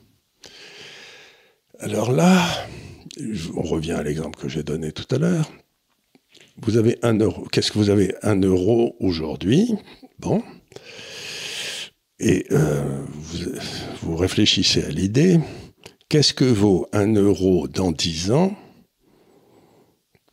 Alors 1.79 2.11
là, 2.11 2.43
on 3.55 3.63
revient 3.63 3.93
à 3.93 4.03
l'exemple 4.03 4.39
que 4.41 4.49
j'ai 4.49 4.63
donné 4.63 4.93
tout 4.93 5.07
à 5.15 5.19
l'heure. 5.19 5.51
Vous 6.63 6.79
avez 6.79 6.99
un 7.03 7.19
euro. 7.19 7.47
Qu'est-ce 7.53 7.71
que 7.71 7.79
vous 7.79 7.91
avez 7.91 8.15
un 8.23 8.41
euro 8.41 8.97
aujourd'hui? 8.99 9.75
Bon. 10.19 10.43
Et 12.19 12.47
euh, 12.51 13.05
vous, 13.11 13.51
vous 14.03 14.17
réfléchissez 14.17 14.85
à 14.85 14.89
l'idée. 14.89 15.39
Qu'est-ce 16.09 16.33
que 16.33 16.45
vaut 16.45 16.89
un 16.93 17.13
euro 17.15 17.69
dans 17.69 17.93
10 17.93 18.31
ans 18.31 18.57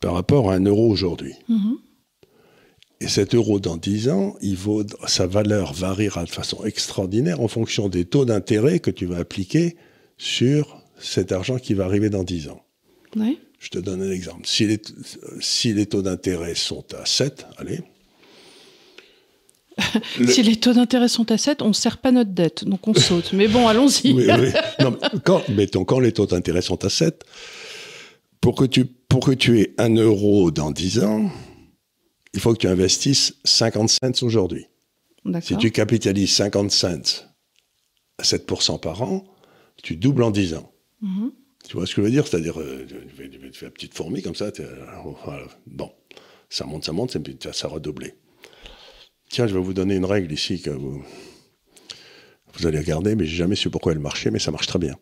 par 0.00 0.14
rapport 0.14 0.50
à 0.50 0.54
un 0.54 0.64
euro 0.64 0.88
aujourd'hui? 0.88 1.34
Mhm. 1.48 1.78
et 3.00 3.08
cet 3.08 3.34
euro 3.34 3.60
dans 3.60 3.76
10 3.76 4.08
ans, 4.08 4.36
il 4.40 4.56
vaut, 4.56 4.82
sa 5.06 5.26
valeur 5.26 5.74
variera 5.74 6.24
de 6.24 6.30
façon 6.30 6.64
extraordinaire 6.64 7.40
en 7.40 7.48
fonction 7.48 7.88
des 7.88 8.06
taux 8.06 8.24
d'intérêt 8.24 8.78
que 8.78 8.90
tu 8.90 9.04
vas 9.04 9.18
appliquer 9.18 9.76
sur 10.16 10.83
cet 10.98 11.32
argent 11.32 11.58
qui 11.58 11.74
va 11.74 11.84
arriver 11.84 12.10
dans 12.10 12.24
10 12.24 12.48
ans. 12.48 12.62
Ouais. 13.16 13.38
Je 13.58 13.68
te 13.70 13.78
donne 13.78 14.02
un 14.02 14.10
exemple. 14.10 14.46
Si 14.46 14.66
les, 14.66 14.80
si 15.40 15.72
les 15.72 15.86
taux 15.86 16.02
d'intérêt 16.02 16.54
sont 16.54 16.84
à 16.94 17.06
7, 17.06 17.46
allez. 17.58 17.80
Le- 20.18 20.26
Si 20.28 20.42
les 20.42 20.56
taux 20.56 20.72
d'intérêt 20.72 21.08
sont 21.08 21.30
à 21.32 21.38
7, 21.38 21.62
on 21.62 21.68
ne 21.68 21.72
serre 21.72 21.98
pas 21.98 22.12
notre 22.12 22.30
dette, 22.30 22.64
donc 22.64 22.86
on 22.86 22.94
saute. 22.94 23.32
Mais 23.32 23.48
bon, 23.48 23.66
allons-y. 23.66 24.12
Oui, 24.12 24.26
oui. 24.28 24.88
Quand, 25.24 25.48
mettons, 25.48 25.84
quand 25.84 25.98
les 26.00 26.12
taux 26.12 26.26
d'intérêt 26.26 26.62
sont 26.62 26.84
à 26.84 26.88
7, 26.90 27.24
pour 28.40 28.54
que, 28.54 28.64
tu, 28.64 28.84
pour 28.84 29.20
que 29.24 29.32
tu 29.32 29.60
aies 29.60 29.74
1 29.78 29.94
euro 29.96 30.50
dans 30.50 30.70
10 30.70 31.00
ans, 31.00 31.30
il 32.34 32.40
faut 32.40 32.52
que 32.52 32.58
tu 32.58 32.68
investisses 32.68 33.34
50 33.44 33.88
cents 33.88 34.22
aujourd'hui. 34.26 34.66
Si 35.40 35.56
tu 35.56 35.70
capitalises 35.70 36.32
50 36.34 36.70
cents 36.70 37.24
à 38.18 38.22
7% 38.22 38.78
par 38.80 39.02
an, 39.02 39.24
tu 39.82 39.96
doubles 39.96 40.22
en 40.22 40.30
10 40.30 40.54
ans. 40.54 40.70
Mhm. 41.04 41.32
Tu 41.68 41.76
vois 41.76 41.86
ce 41.86 41.94
que 41.94 42.02
je 42.02 42.06
veux 42.06 42.10
dire? 42.12 42.26
C'est-à-dire, 42.26 42.60
euh, 42.60 42.86
tu 42.86 43.52
fais- 43.52 43.64
la 43.66 43.70
petite 43.70 43.94
fourmi 43.94 44.20
comme 44.22 44.34
ça, 44.34 44.50
voilà. 45.24 45.46
bon, 45.66 45.90
ça 46.50 46.66
monte, 46.66 46.84
ça 46.84 46.92
monte, 46.92 47.16
ça 47.52 47.68
redoublé. 47.68 48.14
Tiens, 49.30 49.46
je 49.46 49.54
vais 49.54 49.60
vous 49.60 49.72
donner 49.74 49.96
une 49.96 50.04
règle 50.04 50.32
ici 50.32 50.60
que 50.60 50.70
vous, 50.70 51.02
vous 52.54 52.66
allez 52.66 52.78
regarder, 52.78 53.14
mais 53.14 53.24
j'ai 53.24 53.36
jamais 53.36 53.56
su 53.56 53.70
pourquoi 53.70 53.92
elle 53.92 53.98
marchait, 53.98 54.30
mais 54.30 54.38
ça 54.38 54.50
marche 54.50 54.66
très 54.66 54.78
bien. 54.78 54.94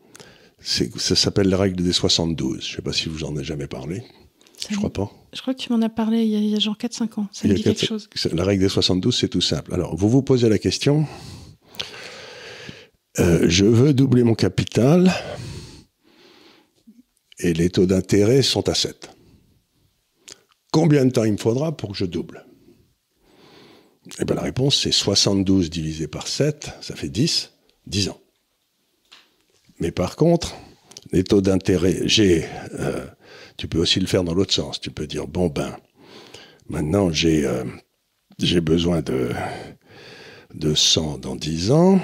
Ça 0.61 1.17
s'appelle 1.17 1.49
la 1.49 1.57
règle 1.57 1.83
des 1.83 1.93
72. 1.93 2.65
Je 2.65 2.77
sais 2.77 2.83
pas 2.83 2.93
si 2.93 3.09
vous 3.09 3.25
en 3.25 3.35
avez 3.35 3.45
jamais 3.45 3.67
parlé. 3.67 4.03
Ça 4.57 4.69
Je 4.71 4.77
crois 4.77 4.93
pas. 4.93 5.11
Je 5.33 5.41
crois 5.43 5.55
que 5.55 5.61
tu 5.61 5.73
m'en 5.73 5.83
as 5.83 5.88
parlé 5.88 6.23
il 6.23 6.29
y 6.31 6.37
a, 6.37 6.38
il 6.38 6.49
y 6.51 6.55
a 6.55 6.61
genre 6.61 6.77
4-5 6.79 7.19
ans. 7.19 7.29
Ça 7.33 7.49
me 7.49 7.55
dit 7.55 7.62
quelque 7.65 7.85
chose. 7.85 8.09
La 8.33 8.45
règle 8.45 8.62
des 8.62 8.69
72, 8.69 9.17
c'est 9.17 9.29
tout 9.29 9.41
simple. 9.41 9.75
Alors, 9.75 9.97
vous 9.97 10.09
vous 10.09 10.23
posez 10.23 10.49
la 10.49 10.59
question, 10.59 11.07
euh, 13.19 13.45
je 13.49 13.65
veux 13.65 13.93
doubler 13.93 14.23
mon 14.23 14.35
capital 14.35 15.12
et 17.43 17.53
les 17.53 17.71
taux 17.71 17.87
d'intérêt 17.87 18.43
sont 18.43 18.69
à 18.69 18.75
7. 18.75 19.11
Combien 20.73 21.05
de 21.05 21.11
temps 21.11 21.25
il 21.25 21.33
me 21.33 21.39
faudra 21.39 21.77
pour 21.77 21.93
que 21.93 21.97
je 21.97 22.07
double? 22.07 22.47
Eh 24.19 24.25
bien, 24.25 24.35
la 24.35 24.43
réponse, 24.43 24.81
c'est 24.83 24.93
72 24.93 25.71
divisé 25.71 26.09
par 26.09 26.27
7, 26.27 26.71
ça 26.81 26.97
fait 26.97 27.09
10, 27.09 27.53
10 27.87 28.09
ans. 28.09 28.21
Mais 29.79 29.91
par 29.91 30.17
contre, 30.17 30.57
les 31.13 31.25
taux 31.25 31.41
d'intérêt, 31.41 32.01
j'ai, 32.05 32.47
euh, 32.79 33.05
tu 33.57 33.69
peux 33.69 33.79
aussi 33.79 34.01
le 34.01 34.07
faire 34.07 34.25
dans 34.25 34.35
l'autre 34.35 34.53
sens. 34.53 34.81
Tu 34.81 34.91
peux 34.91 35.07
dire, 35.07 35.27
bon 35.27 35.49
ben, 35.49 35.77
maintenant 36.69 37.11
j'ai 37.13 37.45
euh, 37.45 37.65
besoin 38.61 39.03
de, 39.03 39.31
de 40.55 40.75
100 40.75 41.19
dans 41.19 41.37
10 41.37 41.71
ans. 41.71 42.01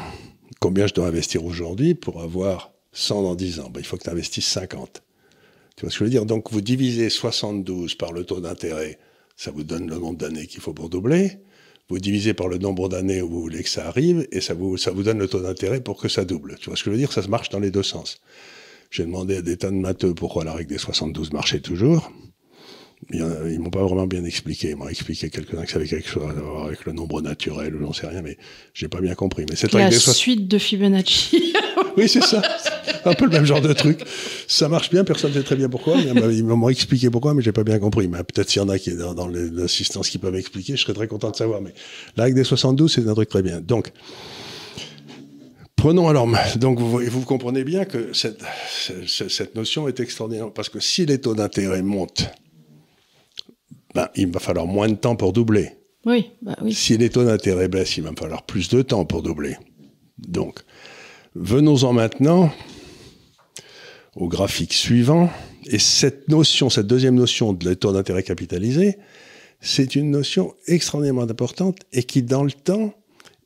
Combien 0.61 0.87
je 0.87 0.95
dois 0.95 1.07
investir 1.07 1.45
aujourd'hui 1.45 1.95
pour 1.95 2.21
avoir 2.21 2.73
100 2.93 3.23
dans 3.23 3.35
10 3.35 3.61
ans? 3.61 3.71
Ben, 3.71 3.81
Il 3.81 3.87
faut 3.87 3.97
que 3.97 4.05
tu 4.05 4.11
investisses 4.11 4.49
50. 4.49 5.03
Tu 5.79 5.85
vois 5.85 5.93
ce 5.93 5.99
que 5.99 6.01
je 6.01 6.05
veux 6.05 6.11
dire? 6.11 6.27
Donc 6.27 6.51
vous 6.51 6.61
divisez 6.61 7.09
72 7.09 7.95
par 7.95 8.13
le 8.13 8.25
taux 8.25 8.41
d'intérêt, 8.41 8.99
ça 9.37 9.53
vous 9.53 9.63
donne 9.63 9.89
le 9.89 9.97
nombre 9.97 10.19
d'années 10.19 10.49
qu'il 10.49 10.61
faut 10.61 10.73
pour 10.75 10.89
doubler. 10.89 11.39
Vous 11.89 12.01
divisez 12.01 12.35
par 12.35 12.49
le 12.49 12.59
nombre 12.59 12.89
d'années 12.89 13.23
où 13.23 13.29
vous 13.29 13.41
voulez 13.41 13.63
que 13.63 13.69
ça 13.69 13.87
arrive, 13.87 14.27
et 14.33 14.41
ça 14.41 14.55
vous, 14.55 14.77
ça 14.77 14.91
vous 14.91 15.05
donne 15.05 15.21
le 15.21 15.29
taux 15.29 15.41
d'intérêt 15.41 15.81
pour 15.81 15.97
que 16.01 16.09
ça 16.09 16.25
double. 16.25 16.57
Tu 16.61 16.69
vois 16.69 16.77
ce 16.77 16.83
que 16.83 16.91
je 16.91 16.97
veux 16.97 16.99
dire? 16.99 17.13
Ça 17.13 17.23
se 17.23 17.29
marche 17.29 17.49
dans 17.51 17.61
les 17.61 17.71
deux 17.71 17.85
sens. 17.85 18.21
J'ai 18.91 19.05
demandé 19.05 19.37
à 19.37 19.43
des 19.43 19.57
tas 19.57 19.71
de 19.71 19.77
matheux 19.77 20.15
pourquoi 20.15 20.43
la 20.43 20.53
règle 20.53 20.71
des 20.71 20.79
72 20.79 21.33
marchait 21.33 21.61
toujours. 21.61 22.11
Ils 23.13 23.61
m'ont 23.61 23.71
pas 23.71 23.85
vraiment 23.85 24.09
bien 24.09 24.25
expliqué. 24.25 24.71
Ils 24.71 24.77
m'ont 24.77 24.89
expliqué 24.89 25.31
quelques-uns 25.31 25.63
que 25.63 25.71
ça 25.71 25.77
avait 25.77 25.87
quelque 25.87 26.09
chose 26.09 26.29
à 26.29 26.33
voir 26.33 26.67
avec 26.67 26.85
le 26.87 26.93
nombre 26.93 27.23
naturel 27.23 27.77
ou 27.77 27.81
j'en 27.83 27.93
sais 27.93 28.09
rien, 28.09 28.23
mais 28.23 28.37
j'ai 28.75 28.89
pas 28.89 29.01
bien 29.01 29.15
compris. 29.15 29.47
Mais 29.49 29.55
cette 29.55 29.75
La 29.75 29.85
règle 29.85 29.93
des 29.93 30.01
72 30.01 30.17
suite 30.17 30.49
de 30.49 30.59
Fibonacci. 30.59 31.55
oui, 31.97 32.09
c'est 32.09 32.25
ça. 32.25 32.43
Un 33.05 33.15
peu 33.15 33.25
le 33.25 33.31
même 33.31 33.45
genre 33.45 33.61
de 33.61 33.73
truc. 33.73 34.01
Ça 34.47 34.69
marche 34.69 34.91
bien, 34.91 35.05
personne 35.05 35.31
ne 35.31 35.37
sait 35.37 35.43
très 35.43 35.57
bien 35.57 35.69
pourquoi. 35.69 35.97
Ils 35.97 36.45
m'ont 36.45 36.69
expliqué 36.69 37.11
pourquoi, 37.11 37.35
mais 37.35 37.43
j'ai 37.43 37.53
pas 37.53 37.65
bien 37.65 37.79
compris. 37.79 38.09
Mais 38.09 38.19
peut-être 38.19 38.51
s'il 38.51 38.63
y 38.63 38.65
en 38.65 38.69
a 38.69 38.79
qui 38.79 38.91
est 38.91 38.97
dans, 38.97 39.15
dans 39.15 39.29
l'assistance 39.29 40.09
qui 40.11 40.19
peuvent 40.19 40.37
expliquer, 40.37 40.77
je 40.77 40.83
serais 40.83 40.95
très 40.95 41.09
content 41.09 41.31
de 41.31 41.37
savoir. 41.37 41.61
Mais 41.61 41.73
la 42.17 42.25
règle 42.25 42.37
des 42.37 42.45
72, 42.45 42.93
c'est 42.93 43.09
un 43.09 43.15
truc 43.15 43.29
très 43.29 43.43
bien. 43.43 43.61
Donc, 43.61 43.93
prenons 45.77 46.09
alors. 46.09 46.29
Donc, 46.57 46.79
vous, 46.79 47.01
vous 47.01 47.23
comprenez 47.23 47.65
bien 47.65 47.85
que 47.85 48.13
cette, 48.13 48.43
cette, 49.07 49.29
cette 49.31 49.55
notion 49.55 49.89
est 49.89 50.01
extraordinaire. 50.01 50.53
Parce 50.53 50.69
que 50.69 50.81
si 50.81 51.07
les 51.07 51.21
taux 51.21 51.35
d'intérêt 51.35 51.83
montent, 51.83 52.31
ben, 53.95 54.09
il 54.15 54.31
va 54.31 54.41
falloir 54.41 54.67
moins 54.67 54.89
de 54.89 54.95
temps 54.95 55.17
pour 55.17 55.33
doubler. 55.33 55.71
oui, 56.05 56.31
bah 56.43 56.57
oui. 56.63 56.75
Si 56.75 56.97
les 56.97 57.11
taux 57.11 57.25
d'intérêt 57.25 57.69
baissent, 57.69 57.97
il 57.97 58.05
va 58.05 58.11
me 58.11 58.17
falloir 58.17 58.45
plus 58.45 58.69
de 58.69 58.83
temps 58.83 59.05
pour 59.05 59.23
doubler. 59.23 59.57
Donc, 60.19 60.61
venons-en 61.35 61.93
maintenant 61.93 62.53
au 64.17 64.29
graphique 64.29 64.73
suivant. 64.75 65.31
Et 65.67 65.79
cette 65.79 66.29
notion, 66.29 66.71
cette 66.71 66.87
deuxième 66.87 67.15
notion 67.15 67.53
de 67.53 67.75
taux 67.75 67.93
d'intérêt 67.93 68.23
capitalisé, 68.23 68.97
c'est 69.61 69.97
une 69.97 70.11
notion 70.11 70.55
extraordinairement 70.67 71.23
importante 71.23 71.79
et 71.93 72.03
qui, 72.03 72.23
dans 72.23 72.45
le 72.45 72.53
temps, 72.53 72.95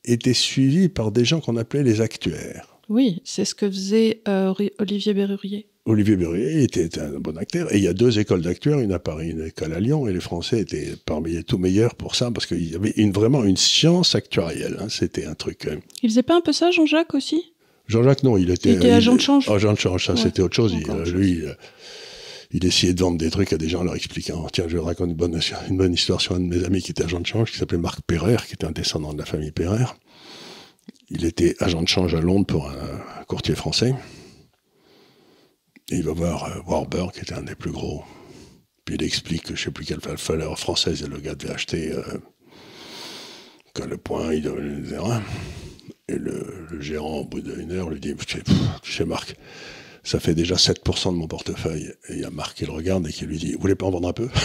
était 0.05 0.33
suivie 0.33 0.89
par 0.89 1.11
des 1.11 1.25
gens 1.25 1.39
qu'on 1.41 1.57
appelait 1.57 1.83
les 1.83 2.01
actuaires. 2.01 2.67
Oui, 2.89 3.21
c'est 3.23 3.45
ce 3.45 3.55
que 3.55 3.69
faisait 3.69 4.21
euh, 4.27 4.53
Olivier 4.77 5.13
Berrurier. 5.13 5.67
Olivier 5.85 6.15
Berruyer 6.15 6.63
était 6.63 6.99
un 6.99 7.19
bon 7.19 7.37
acteur. 7.37 7.73
Et 7.73 7.77
il 7.77 7.83
y 7.83 7.87
a 7.87 7.93
deux 7.93 8.19
écoles 8.19 8.41
d'acteurs, 8.41 8.79
une 8.79 8.91
à 8.93 8.99
Paris, 8.99 9.31
une 9.31 9.47
école 9.47 9.73
à 9.73 9.79
Lyon. 9.79 10.07
Et 10.07 10.13
les 10.13 10.19
Français 10.19 10.59
étaient 10.59 10.93
parmi 11.05 11.31
les 11.31 11.43
tout 11.43 11.57
meilleurs 11.57 11.95
pour 11.95 12.15
ça, 12.15 12.31
parce 12.31 12.45
qu'il 12.45 12.69
y 12.71 12.75
avait 12.75 12.91
une, 12.95 13.11
vraiment 13.11 13.43
une 13.43 13.57
science 13.57 14.15
actuarielle. 14.15 14.77
hein. 14.79 14.87
C'était 14.89 15.25
un 15.25 15.33
truc... 15.35 15.65
euh, 15.67 15.77
Il 16.03 16.09
faisait 16.09 16.23
pas 16.23 16.35
un 16.37 16.41
peu 16.41 16.53
ça, 16.53 16.71
Jean-Jacques 16.71 17.13
aussi? 17.13 17.52
Jean-Jacques, 17.87 18.23
non, 18.23 18.37
il 18.37 18.49
était... 18.49 18.69
Il 18.69 18.75
était 18.75 18.91
agent 18.91 19.15
de 19.15 19.21
change 19.21 19.49
Agent 19.49 19.73
de 19.73 19.79
change, 19.79 20.05
ça 20.05 20.13
Ouais, 20.13 20.19
c'était 20.21 20.41
autre 20.41 20.55
chose. 20.55 20.73
Il, 20.73 20.89
euh, 20.89 21.05
lui, 21.05 21.41
euh, 21.41 21.53
il 22.53 22.65
essayait 22.65 22.93
de 22.93 23.01
vendre 23.01 23.17
des 23.17 23.31
trucs 23.31 23.51
à 23.51 23.57
des 23.57 23.67
gens 23.67 23.81
en 23.81 23.83
leur 23.83 23.95
expliquant 23.95 24.47
tiens 24.53 24.65
je 24.67 24.77
raconte 24.77 25.09
une 25.09 25.15
bonne, 25.15 25.39
une 25.69 25.77
bonne 25.77 25.93
histoire 25.93 26.21
sur 26.21 26.35
un 26.35 26.39
de 26.39 26.45
mes 26.45 26.63
amis 26.63 26.81
qui 26.81 26.91
était 26.91 27.03
agent 27.03 27.19
de 27.19 27.25
change 27.25 27.51
qui 27.51 27.57
s'appelait 27.57 27.79
Marc 27.79 28.01
Perrer 28.01 28.37
qui 28.47 28.53
était 28.53 28.65
un 28.65 28.71
descendant 28.71 29.13
de 29.13 29.17
la 29.17 29.25
famille 29.25 29.51
Perrer. 29.51 29.85
Il 31.09 31.25
était 31.25 31.55
agent 31.59 31.81
de 31.81 31.87
change 31.87 32.13
à 32.13 32.21
Londres 32.21 32.45
pour 32.45 32.69
un, 32.69 33.23
courtier 33.27 33.55
français. 33.55 33.93
Et 35.89 35.97
il 35.97 36.03
va 36.03 36.13
voir 36.13 36.45
euh, 36.45 36.61
Warburg 36.67 37.11
qui 37.11 37.21
était 37.21 37.33
un 37.33 37.41
des 37.41 37.55
plus 37.55 37.71
gros. 37.71 38.03
Puis 38.85 38.95
il 38.95 39.03
explique 39.03 39.43
que 39.43 39.55
je 39.55 39.63
sais 39.63 39.71
plus 39.71 39.85
quelle 39.85 39.99
valeur 39.99 40.57
française 40.59 41.07
le 41.07 41.17
gars 41.19 41.35
devait 41.35 41.53
acheter 41.53 41.91
euh, 41.91 42.03
que 43.73 43.83
le 43.83 43.97
point 43.97 44.33
il 44.33 44.43
devait 44.43 44.97
et 46.09 46.17
le, 46.17 46.67
gérant 46.79 47.19
au 47.19 47.23
bout 47.25 47.41
d'une 47.41 47.71
heure 47.71 47.89
lui 47.89 47.99
dit 47.99 48.13
tu 48.15 48.91
sais 48.91 49.05
Marc 49.05 49.35
ça 50.03 50.19
fait 50.19 50.35
déjà 50.35 50.55
7% 50.55 51.13
de 51.13 51.17
mon 51.17 51.27
portefeuille. 51.27 51.93
Et 52.09 52.13
il 52.13 52.19
y 52.19 52.25
a 52.25 52.29
Marc 52.29 52.57
qui 52.57 52.65
le 52.65 52.71
regarde 52.71 53.07
et 53.07 53.11
qui 53.11 53.25
lui 53.25 53.37
dit, 53.37 53.53
vous 53.53 53.61
voulez 53.61 53.75
pas 53.75 53.85
en 53.85 53.91
vendre 53.91 54.09
un 54.09 54.13
peu 54.13 54.27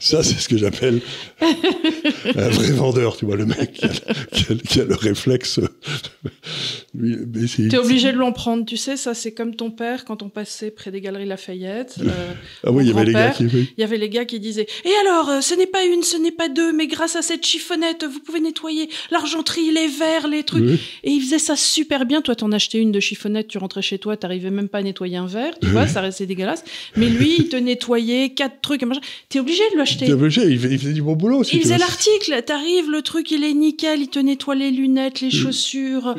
Ça, 0.00 0.22
c'est 0.22 0.38
ce 0.38 0.48
que 0.48 0.56
j'appelle 0.56 1.02
un 1.40 2.48
vrai 2.48 2.70
vendeur, 2.70 3.16
tu 3.16 3.26
vois, 3.26 3.36
le 3.36 3.44
mec 3.44 3.74
qui 4.32 4.80
a, 4.80 4.84
le 4.84 4.94
réflexe. 4.94 5.60
Tu 6.98 7.68
es 7.68 7.78
obligé 7.78 8.12
de 8.12 8.18
l'en 8.18 8.32
prendre, 8.32 8.64
tu 8.64 8.76
sais, 8.76 8.96
ça 8.96 9.14
c'est 9.14 9.32
comme 9.32 9.54
ton 9.54 9.70
père 9.70 10.04
quand 10.04 10.22
on 10.22 10.28
passait 10.28 10.70
près 10.70 10.90
des 10.90 11.00
galeries 11.00 11.26
Lafayette. 11.26 11.96
Euh, 12.00 12.32
ah 12.64 12.72
oui, 12.72 12.84
il 12.84 12.88
y 12.88 12.90
avait 12.90 13.04
les 13.04 13.12
gars 13.12 13.30
qui. 13.30 13.44
Il 13.44 13.80
y 13.80 13.84
avait 13.84 13.98
les 13.98 14.08
gars 14.08 14.24
qui 14.24 14.40
disaient 14.40 14.66
Et 14.84 15.06
alors, 15.06 15.28
euh, 15.28 15.40
ce 15.40 15.54
n'est 15.54 15.66
pas 15.66 15.84
une, 15.84 16.02
ce 16.02 16.16
n'est 16.16 16.32
pas 16.32 16.48
deux, 16.48 16.72
mais 16.72 16.86
grâce 16.86 17.16
à 17.16 17.22
cette 17.22 17.44
chiffonnette, 17.44 18.04
vous 18.04 18.20
pouvez 18.20 18.40
nettoyer 18.40 18.88
l'argenterie, 19.10 19.70
les 19.70 19.86
verres, 19.86 20.28
les 20.28 20.42
trucs. 20.42 20.80
Et 21.04 21.10
il 21.10 21.20
faisait 21.20 21.38
ça 21.38 21.56
super 21.56 22.06
bien. 22.06 22.22
Toi, 22.22 22.34
t'en 22.34 22.52
achetais 22.52 22.78
une 22.78 22.92
de 22.92 23.00
chiffonnette, 23.00 23.48
tu 23.48 23.58
rentrais 23.58 23.82
chez 23.82 23.98
toi, 23.98 24.16
t'arrivais 24.16 24.50
même 24.50 24.68
pas 24.68 24.78
à 24.78 24.82
nettoyer 24.82 25.16
un 25.16 25.26
verre, 25.26 25.58
tu 25.60 25.68
vois, 25.68 25.86
ça 25.86 26.00
restait 26.00 26.26
dégueulasse. 26.26 26.64
Mais 26.96 27.08
lui, 27.08 27.36
il 27.38 27.48
te 27.48 27.56
nettoyait 27.56 28.30
quatre 28.30 28.60
trucs, 28.60 28.82
T'es 29.28 29.40
obligé 29.40 29.62
de 29.72 29.76
l'acheter. 29.76 30.06
T'es 30.06 30.12
obligé, 30.12 30.42
il 30.46 30.58
faisait, 30.58 30.92
du 30.92 31.02
bon 31.02 31.14
boulot. 31.14 31.42
il 31.52 31.60
faisait 31.60 31.78
l'article, 31.78 32.42
t'arrives, 32.44 32.90
le 32.90 33.02
truc, 33.02 33.30
il 33.30 33.44
est 33.44 33.52
nickel, 33.52 34.00
il 34.00 34.08
te 34.08 34.18
nettoie 34.18 34.54
les 34.54 34.70
lunettes, 34.70 35.20
les 35.20 35.30
chaussures, 35.30 36.14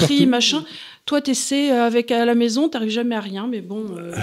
l'argenterie, 0.00 0.26
machin. 0.26 0.64
Toi, 1.06 1.20
t'essaies 1.20 1.70
euh, 1.70 1.86
avec 1.86 2.10
à 2.10 2.24
la 2.24 2.34
maison, 2.34 2.68
t'arrives 2.68 2.90
jamais 2.90 3.14
à 3.14 3.20
rien, 3.20 3.46
mais 3.46 3.60
bon. 3.60 3.86
Euh, 3.98 4.14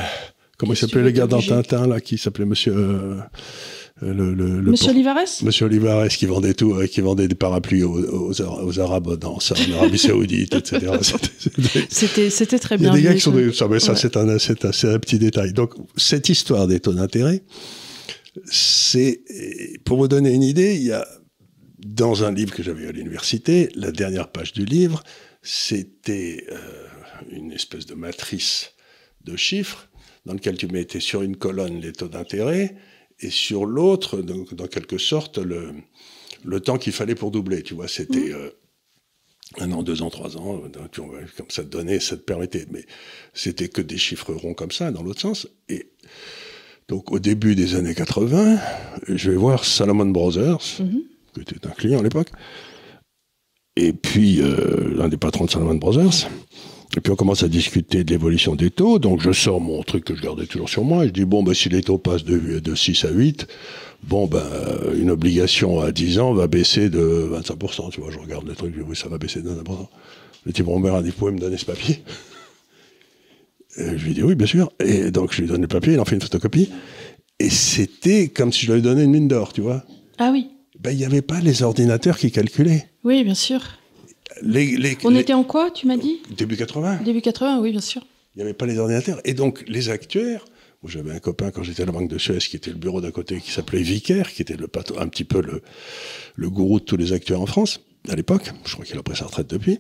Comment 0.58 0.74
il 0.74 0.78
s'appelait 0.78 1.04
les 1.04 1.14
gars 1.14 1.28
dans 1.28 1.42
Tintin, 1.42 1.88
là, 1.88 2.02
qui 2.02 2.18
s'appelait 2.18 2.46
monsieur. 2.46 2.74
Euh, 2.76 3.18
le, 4.02 4.34
le, 4.34 4.62
Monsieur 4.64 4.90
Olivares? 4.90 5.18
Monsieur 5.44 5.68
Olivares 5.68 6.08
qui 6.08 6.26
vendait 6.26 6.56
tout, 6.56 6.76
qui 6.90 7.02
vendait 7.02 7.28
des 7.28 7.36
parapluies 7.36 7.84
aux, 7.84 8.32
aux, 8.32 8.80
Arabes 8.80 9.16
dans 9.20 9.34
en 9.36 9.74
Arabie 9.78 9.98
Saoudite, 10.00 10.56
etc. 10.56 10.94
C'était 11.90 12.58
très 12.58 12.78
bien. 12.78 12.96
Il 12.96 12.96
y 12.96 12.98
a 12.98 13.02
des 13.02 13.08
gars 13.10 13.14
qui 13.14 13.22
sont 13.22 13.54
ça, 13.54 13.68
mais 13.68 13.80
ça 13.80 13.96
c'est 13.96 14.18
un, 14.18 14.28
un, 14.28 14.38
un, 14.38 15.00
petit 15.00 15.20
détail. 15.20 15.54
Donc 15.54 15.74
cette 15.98 16.30
histoire 16.30 16.66
des 16.66 16.80
taux 16.80 16.94
d'intérêt, 16.94 17.44
c'est 18.46 19.22
pour 19.86 19.98
vous 19.98 20.08
donner 20.08 20.34
une 20.34 20.44
idée, 20.44 20.76
il 20.76 20.84
y 20.84 20.92
a 20.92 21.06
dans 21.86 22.24
un 22.24 22.32
livre 22.32 22.54
que 22.54 22.64
j'avais 22.64 22.88
à 22.88 22.92
l'université, 22.92 23.70
la 23.76 23.92
dernière 23.92 24.32
page 24.32 24.54
du 24.54 24.66
livre, 24.66 25.04
c'était 25.42 26.46
euh, 26.52 26.88
une 27.30 27.52
espèce 27.52 27.86
de 27.86 27.96
matrice 27.96 28.74
de 29.24 29.36
chiffres 29.36 29.88
dans 30.26 30.34
lequel 30.34 30.58
tu 30.58 30.68
mettais 30.68 31.00
sur 31.00 31.22
une 31.22 31.36
colonne 31.36 31.82
les 31.82 31.94
taux 31.94 32.08
d'intérêt 32.08 32.76
et 33.20 33.30
sur 33.30 33.66
l'autre, 33.66 34.22
donc 34.22 34.54
dans 34.54 34.68
quelque 34.68 34.98
sorte, 34.98 35.38
le, 35.38 35.74
le 36.44 36.60
temps 36.60 36.78
qu'il 36.78 36.94
fallait 36.94 37.16
pour 37.16 37.32
doubler. 37.32 37.64
Tu 37.64 37.74
vois, 37.74 37.88
c'était 37.88 38.30
mmh. 38.30 38.36
euh, 38.36 38.50
un 39.60 39.72
an, 39.72 39.84
deux 39.84 40.02
ans, 40.02 40.10
trois 40.10 40.38
ans. 40.38 40.62
Comme 40.94 41.50
ça 41.50 41.64
te 41.64 41.70
donnait, 41.70 42.00
ça 42.00 42.18
te 42.18 42.22
permettait. 42.22 42.66
Mais 42.72 42.86
c'était 43.34 43.70
que 43.70 43.82
des 43.82 43.98
chiffres 43.98 44.34
ronds 44.34 44.54
comme 44.54 44.72
ça, 44.72 44.92
dans 44.92 45.04
l'autre 45.04 45.22
sens. 45.22 45.48
Et 45.70 45.92
donc, 46.88 47.12
au 47.12 47.20
début 47.20 47.56
des 47.56 47.76
années 47.76 47.96
80, 47.96 48.60
je 49.08 49.32
vais 49.32 49.38
voir 49.38 49.66
Salomon 49.66 50.08
Brothers, 50.08 50.80
mmh. 50.80 50.98
qui 51.34 51.42
était 51.42 51.68
un 51.68 51.72
client 51.72 52.00
à 52.00 52.04
l'époque. 52.04 52.30
Et 53.76 53.94
puis, 53.94 54.42
euh, 54.42 54.94
l'un 54.96 55.08
des 55.08 55.18
patrons 55.18 55.46
de 55.46 55.50
Salomon 55.50 55.76
Brothers. 55.76 56.28
Et 56.98 57.00
puis 57.00 57.14
on 57.14 57.16
commence 57.16 57.42
à 57.42 57.48
discuter 57.48 58.04
de 58.04 58.12
l'évolution 58.12 58.56
des 58.56 58.70
taux. 58.70 59.00
Donc 59.00 59.22
je 59.22 59.32
sors 59.32 59.62
mon 59.62 59.82
truc 59.82 60.04
que 60.04 60.16
je 60.16 60.22
gardais 60.22 60.46
toujours 60.46 60.68
sur 60.68 60.84
moi. 60.84 61.06
Et 61.06 61.08
je 61.08 61.14
dis, 61.14 61.26
bon, 61.26 61.42
ben, 61.42 61.54
si 61.54 61.70
les 61.70 61.82
taux 61.82 61.98
passent 61.98 62.26
de, 62.26 62.60
de 62.60 62.76
6 62.76 63.06
à 63.06 63.12
8, 63.12 63.48
bon, 64.04 64.28
ben, 64.28 64.44
une 65.00 65.10
obligation 65.10 65.80
à 65.80 65.94
10 65.94 66.20
ans 66.20 66.34
va 66.34 66.48
baisser 66.48 66.90
de 66.90 67.32
25%. 67.34 67.92
Tu 67.92 68.02
vois, 68.02 68.12
je 68.12 68.20
regarde 68.20 68.46
le 68.46 68.56
truc, 68.56 68.74
je 68.76 68.82
dis, 68.82 68.86
oui, 68.88 68.96
ça 68.96 69.08
va 69.08 69.18
baisser 69.18 69.42
de 69.42 69.50
25%. 69.50 69.88
Le 70.46 70.54
type, 70.54 70.66
bon, 70.66 70.80
ben, 70.82 71.02
il 71.06 71.14
pouvait 71.14 71.32
me 71.32 71.40
donner 71.40 71.58
ce 71.58 71.66
papier? 71.66 72.04
Je 73.78 74.04
lui 74.04 74.14
dis, 74.14 74.22
oui, 74.22 74.36
bien 74.36 74.48
sûr. 74.48 74.70
Et 74.84 75.12
donc 75.12 75.34
je 75.34 75.42
lui 75.42 75.48
donne 75.48 75.62
le 75.62 75.68
papier, 75.68 75.94
il 75.94 76.00
en 76.00 76.06
fait 76.06 76.16
une 76.16 76.22
photocopie. 76.22 76.70
Et 77.40 77.50
c'était 77.50 78.28
comme 78.28 78.52
si 78.52 78.62
je 78.62 78.66
lui 78.66 78.74
avais 78.74 78.82
donné 78.82 79.04
une 79.04 79.12
mine 79.12 79.28
d'or, 79.30 79.54
tu 79.54 79.62
vois. 79.62 79.86
Ah 80.18 80.30
oui. 80.34 80.50
Ben, 80.80 80.92
il 80.92 80.98
n'y 80.98 81.06
avait 81.06 81.22
pas 81.22 81.40
les 81.40 81.64
ordinateurs 81.64 82.18
qui 82.18 82.32
calculaient. 82.32 82.88
Oui, 83.04 83.24
bien 83.24 83.36
sûr. 83.36 83.62
On 85.04 85.16
était 85.16 85.34
en 85.34 85.44
quoi, 85.44 85.72
tu 85.72 85.88
m'as 85.88 85.98
dit? 85.98 86.22
Début 86.36 86.56
80. 86.56 87.02
Début 87.04 87.22
80, 87.22 87.60
oui, 87.60 87.72
bien 87.72 87.82
sûr. 87.82 88.02
Il 88.36 88.40
n'y 88.40 88.44
avait 88.44 88.54
pas 88.54 88.66
les 88.66 88.80
ordinateurs. 88.80 89.20
Et 89.26 89.34
donc, 89.34 89.64
les 89.68 89.90
actuaires, 89.90 90.46
j'avais 90.86 91.12
un 91.12 91.20
copain 91.20 91.52
quand 91.52 91.64
j'étais 91.64 91.84
à 91.84 91.86
la 91.86 91.92
Banque 91.92 92.10
de 92.10 92.18
Suez 92.18 92.40
qui 92.40 92.56
était 92.56 92.72
le 92.72 92.78
bureau 92.78 93.02
d'à 93.02 93.12
côté, 93.12 93.40
qui 93.40 93.52
s'appelait 93.52 93.82
Vicaire, 93.82 94.32
qui 94.32 94.42
était 94.42 94.56
le 94.56 94.70
un 94.98 95.08
petit 95.08 95.26
peu 95.26 95.42
le, 95.42 95.62
le 96.36 96.50
gourou 96.50 96.80
de 96.80 96.86
tous 96.86 96.98
les 96.98 97.14
actuaires 97.14 97.42
en 97.42 97.46
France, 97.46 97.82
à 98.10 98.16
l'époque. 98.16 98.52
Je 98.66 98.74
crois 98.74 98.86
qu'il 98.86 98.98
a 98.98 99.04
pris 99.04 99.16
sa 99.18 99.26
retraite 99.26 99.48
depuis. 99.48 99.80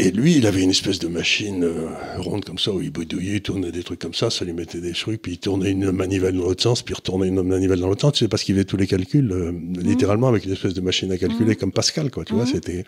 Et 0.00 0.12
lui, 0.12 0.36
il 0.36 0.46
avait 0.46 0.62
une 0.62 0.70
espèce 0.70 1.00
de 1.00 1.08
machine 1.08 1.64
euh, 1.64 1.88
ronde 2.18 2.44
comme 2.44 2.58
ça, 2.58 2.70
où 2.70 2.80
il 2.80 2.90
boudouillait, 2.90 3.36
il 3.36 3.40
tournait 3.40 3.72
des 3.72 3.82
trucs 3.82 3.98
comme 3.98 4.14
ça, 4.14 4.30
ça 4.30 4.44
lui 4.44 4.52
mettait 4.52 4.80
des 4.80 4.92
trucs, 4.92 5.20
puis 5.20 5.32
il 5.32 5.38
tournait 5.38 5.72
une 5.72 5.90
manivelle 5.90 6.36
dans 6.36 6.44
l'autre 6.44 6.62
sens, 6.62 6.82
puis 6.82 6.92
il 6.92 6.96
retournait 6.96 7.26
une 7.26 7.42
manivelle 7.42 7.80
dans 7.80 7.88
l'autre 7.88 8.02
sens. 8.02 8.12
Tu 8.12 8.20
sais, 8.20 8.28
parce 8.28 8.44
qu'il 8.44 8.54
faisait 8.54 8.64
tous 8.64 8.76
les 8.76 8.86
calculs, 8.86 9.32
euh, 9.32 9.50
mmh. 9.50 9.80
littéralement, 9.80 10.28
avec 10.28 10.44
une 10.44 10.52
espèce 10.52 10.74
de 10.74 10.80
machine 10.80 11.10
à 11.10 11.18
calculer 11.18 11.54
mmh. 11.54 11.56
comme 11.56 11.72
Pascal, 11.72 12.12
quoi. 12.12 12.24
Tu 12.24 12.32
vois, 12.34 12.44
mmh. 12.44 12.52
c'était 12.52 12.84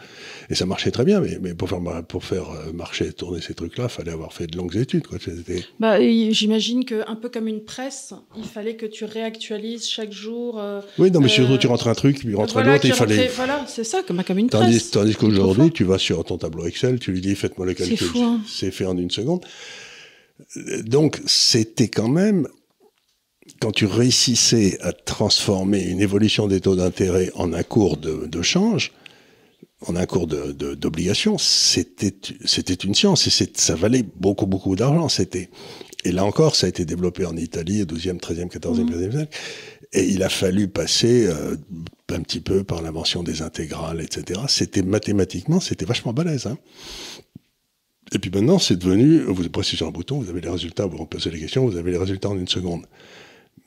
et 0.50 0.54
ça 0.54 0.66
marchait 0.66 0.92
très 0.92 1.04
bien, 1.04 1.20
mais, 1.20 1.38
mais 1.42 1.52
pour 1.54 1.68
faire 1.68 1.80
pour 2.06 2.24
faire 2.24 2.48
euh, 2.50 2.72
marcher, 2.72 3.12
tourner 3.12 3.40
ces 3.40 3.54
trucs-là, 3.54 3.88
fallait 3.88 4.12
avoir 4.12 4.32
fait 4.32 4.46
de 4.46 4.56
longues 4.56 4.76
études, 4.76 5.08
quoi. 5.08 5.18
Bah, 5.80 6.00
j'imagine 6.00 6.84
que 6.84 7.02
un 7.10 7.16
peu 7.16 7.28
comme 7.28 7.48
une 7.48 7.64
presse, 7.64 8.14
il 8.38 8.44
fallait 8.44 8.76
que 8.76 8.86
tu 8.86 9.04
réactualises 9.04 9.88
chaque 9.88 10.12
jour. 10.12 10.62
oui, 10.98 11.10
non, 11.10 11.18
mais 11.18 11.28
surtout 11.28 11.58
tu 11.58 11.66
rentres 11.66 11.88
un 11.88 11.94
truc, 11.94 12.20
puis 12.20 12.32
rentres 12.36 12.62
l'autre, 12.62 12.84
il 12.84 12.92
fallait. 12.92 13.28
Voilà, 13.34 13.64
c'est 13.66 13.82
ça, 13.82 14.02
comme, 14.06 14.22
comme 14.22 14.38
une 14.38 14.48
presse. 14.48 14.92
Tandis 14.92 15.16
qu'aujourd'hui, 15.16 15.72
tu 15.72 15.82
vas 15.82 15.98
sur 15.98 16.24
ton 16.24 16.38
tableau 16.38 16.66
Excel, 16.66 16.99
tu 17.00 17.12
lui 17.12 17.20
dis 17.20 17.34
faites-moi 17.34 17.66
le 17.66 17.74
calcul. 17.74 18.08
Hein. 18.16 18.40
C'est 18.46 18.70
fait 18.70 18.86
en 18.86 18.96
une 18.96 19.10
seconde. 19.10 19.44
Donc 20.84 21.20
c'était 21.26 21.88
quand 21.88 22.08
même 22.08 22.46
quand 23.60 23.72
tu 23.72 23.86
réussissais 23.86 24.78
à 24.80 24.92
transformer 24.92 25.82
une 25.82 26.00
évolution 26.00 26.46
des 26.46 26.60
taux 26.60 26.76
d'intérêt 26.76 27.30
en 27.34 27.52
un 27.52 27.62
cours 27.62 27.96
de, 27.96 28.42
change, 28.42 28.92
en 29.86 29.96
un 29.96 30.06
cours 30.06 30.26
d'obligation, 30.26 31.36
c'était 31.38 32.14
c'était 32.44 32.74
une 32.74 32.94
science 32.94 33.26
et 33.26 33.50
ça 33.54 33.74
valait 33.74 34.04
beaucoup 34.16 34.46
beaucoup 34.46 34.76
d'argent. 34.76 35.08
C'était 35.08 35.50
et 36.04 36.12
là 36.12 36.24
encore, 36.24 36.56
ça 36.56 36.66
a 36.66 36.68
été 36.68 36.84
développé 36.84 37.26
en 37.26 37.36
Italie, 37.36 37.82
12e, 37.82 38.18
13e, 38.18 38.50
14e, 38.50 38.86
15e 38.86 39.10
siècle. 39.10 39.28
Et 39.92 40.04
il 40.04 40.22
a 40.22 40.28
fallu 40.28 40.68
passer 40.68 41.26
euh, 41.26 41.56
un 42.12 42.20
petit 42.20 42.40
peu 42.40 42.64
par 42.64 42.82
l'invention 42.82 43.22
des 43.22 43.42
intégrales, 43.42 44.00
etc. 44.00 44.40
C'était 44.48 44.82
mathématiquement, 44.82 45.60
c'était 45.60 45.84
vachement 45.84 46.12
balèze. 46.12 46.46
Hein. 46.46 46.58
Et 48.12 48.18
puis 48.18 48.30
maintenant, 48.30 48.58
c'est 48.58 48.76
devenu, 48.76 49.20
vous 49.20 49.44
appuyez 49.44 49.76
sur 49.76 49.86
un 49.86 49.90
bouton, 49.90 50.18
vous 50.18 50.28
avez 50.28 50.40
les 50.40 50.48
résultats, 50.48 50.86
vous 50.86 50.96
reposez 50.96 51.30
les 51.30 51.38
questions, 51.38 51.64
vous 51.64 51.76
avez 51.76 51.92
les 51.92 51.98
résultats 51.98 52.28
en 52.28 52.38
une 52.38 52.48
seconde. 52.48 52.86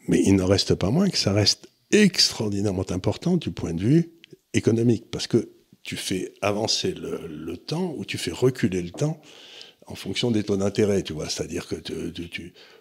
Mais 0.08 0.22
il 0.26 0.36
n'en 0.36 0.48
reste 0.48 0.76
pas 0.76 0.92
moins 0.92 1.10
que 1.10 1.18
ça 1.18 1.32
reste 1.32 1.70
extraordinairement 1.92 2.90
important 2.92 3.38
du 3.38 3.52
point 3.52 3.74
de 3.74 3.82
vue 3.82 4.12
économique, 4.54 5.06
parce 5.12 5.28
que 5.28 5.50
tu 5.84 5.96
fais 5.96 6.34
avancer 6.42 6.94
le, 6.94 7.58
temps 7.58 7.94
ou 7.98 8.06
tu 8.06 8.18
fais 8.18 8.32
reculer 8.32 8.82
le 8.82 8.92
temps 8.92 9.22
en 9.88 9.96
fonction 9.96 10.32
des 10.32 10.44
taux 10.44 10.58
d'intérêt, 10.58 11.04
tu 11.04 11.14
vois. 11.14 11.30
C'est-à-dire 11.30 11.68
que 11.68 11.76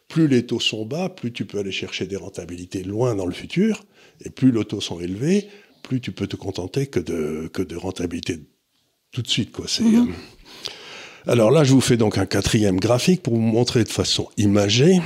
plus 0.09 0.29
les 0.29 0.47
taux 0.47 0.61
sont 0.61 0.87
bas, 0.87 1.09
plus 1.09 1.33
tu 1.33 1.45
peux 1.45 1.59
aller 1.59 1.73
chercher 1.73 2.07
des 2.07 2.17
rentabilités 2.17 2.85
loin 2.85 3.15
dans 3.15 3.27
le 3.27 3.33
futur, 3.33 3.85
et 4.25 4.31
plus 4.31 4.53
les 4.53 4.65
taux 4.65 4.81
sont 4.81 5.01
élevés, 5.01 5.49
plus 5.83 6.01
tu 6.01 6.13
peux 6.13 6.27
te 6.27 6.37
contenter 6.37 6.87
que 6.87 7.01
de, 7.01 7.51
que 7.53 7.63
de 7.63 7.77
rentabilité 7.77 8.41
tout 9.13 9.23
de 9.23 9.29
suite, 9.29 9.53
quoi. 9.53 9.67
C'est, 9.69 9.85
mhm. 9.85 10.09
euh, 10.09 11.33
Alors 11.33 11.51
là, 11.51 11.65
je 11.65 11.73
vous 11.73 11.81
fais 11.81 11.97
donc 11.97 12.19
un 12.19 12.27
quatrième 12.27 12.81
graphique 12.81 13.23
pour 13.23 13.35
vous 13.35 13.41
montrer 13.41 13.85
de 13.85 13.89
façon 13.89 14.29
imagée 14.37 15.01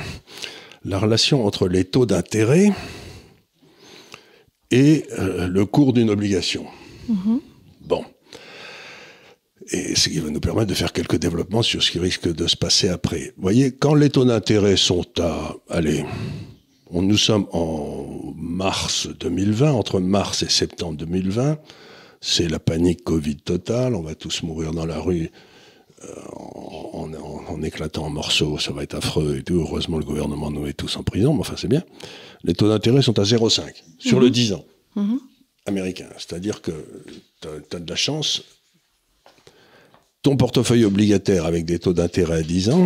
la 0.85 0.99
relation 0.99 1.45
entre 1.45 1.67
les 1.67 1.83
taux 1.83 2.05
d'intérêt 2.05 2.71
et 4.71 5.05
euh, 5.19 5.47
le 5.47 5.65
cours 5.65 5.93
d'une 5.93 6.09
obligation. 6.09 6.65
Mhm. 7.09 7.41
Bon. 7.81 8.03
Et 9.69 9.95
ce 9.95 10.07
qui 10.07 10.19
va 10.19 10.29
nous 10.29 10.39
permettre 10.39 10.67
de 10.67 10.73
faire 10.73 10.93
quelques 10.93 11.17
développements 11.17 11.61
sur 11.61 11.83
ce 11.83 11.91
qui 11.91 11.99
risque 11.99 12.31
de 12.31 12.47
se 12.47 12.55
passer 12.55 12.87
après. 12.87 13.33
Vous 13.35 13.41
voyez, 13.41 13.73
quand 13.73 13.95
les 13.95 14.09
taux 14.09 14.23
d'intérêt 14.23 14.77
sont 14.77 15.05
à, 15.19 15.55
allez, 15.69 16.05
on, 16.91 17.01
nous 17.01 17.17
sommes 17.17 17.47
en 17.51 18.33
mars 18.35 19.07
2020, 19.19 19.71
entre 19.71 19.99
mars 19.99 20.43
et 20.43 20.49
septembre 20.49 20.97
2020, 20.97 21.57
c'est 22.21 22.47
la 22.47 22.59
panique 22.59 23.03
Covid 23.03 23.37
totale, 23.37 23.95
on 23.95 24.01
va 24.01 24.15
tous 24.15 24.43
mourir 24.43 24.71
dans 24.71 24.85
la 24.85 24.99
rue, 24.99 25.31
en, 26.35 27.61
éclatant 27.63 28.05
en 28.05 28.09
morceaux, 28.09 28.59
ça 28.59 28.71
va 28.71 28.83
être 28.83 28.95
affreux 28.95 29.37
et 29.37 29.43
tout. 29.43 29.55
Heureusement, 29.55 29.97
le 29.97 30.05
gouvernement 30.05 30.51
nous 30.51 30.61
met 30.61 30.73
tous 30.73 30.95
en 30.97 31.03
prison, 31.03 31.33
mais 31.33 31.39
enfin, 31.39 31.55
c'est 31.57 31.67
bien. 31.67 31.83
Les 32.43 32.53
taux 32.53 32.69
d'intérêt 32.69 33.01
sont 33.01 33.17
à 33.19 33.23
0,5 33.23 33.73
sur 33.97 34.19
le 34.19 34.29
10 34.29 34.51
mhm. 34.51 34.57
ans 34.57 34.65
mhm. 34.95 35.19
américain. 35.65 36.07
C'est-à-dire 36.17 36.61
que 36.61 36.71
tu 37.41 37.47
as, 37.47 37.79
de 37.79 37.89
la 37.89 37.95
chance. 37.95 38.43
Ton 40.21 40.37
portefeuille 40.37 40.85
obligataire 40.85 41.45
avec 41.45 41.65
des 41.65 41.79
taux 41.79 41.93
d'intérêt 41.93 42.39
à 42.39 42.43
10 42.43 42.69
ans, 42.69 42.85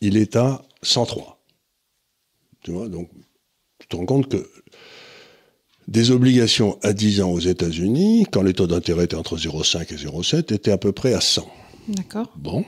il 0.00 0.16
est 0.16 0.36
à 0.36 0.62
103. 0.82 1.33
Tu 2.64 2.72
vois, 2.72 2.88
donc 2.88 3.10
tu 3.78 3.86
te 3.86 3.94
rends 3.94 4.06
compte 4.06 4.28
que 4.28 4.48
des 5.86 6.10
obligations 6.10 6.78
à 6.82 6.94
10 6.94 7.20
ans 7.20 7.30
aux 7.30 7.40
États-Unis, 7.40 8.26
quand 8.32 8.42
les 8.42 8.54
taux 8.54 8.66
d'intérêt 8.66 9.04
étaient 9.04 9.16
entre 9.16 9.36
0,5 9.36 9.92
et 9.92 9.96
0,7, 9.96 10.54
étaient 10.54 10.72
à 10.72 10.78
peu 10.78 10.92
près 10.92 11.12
à 11.12 11.20
100. 11.20 11.46
D'accord. 11.88 12.32
Bon. 12.36 12.64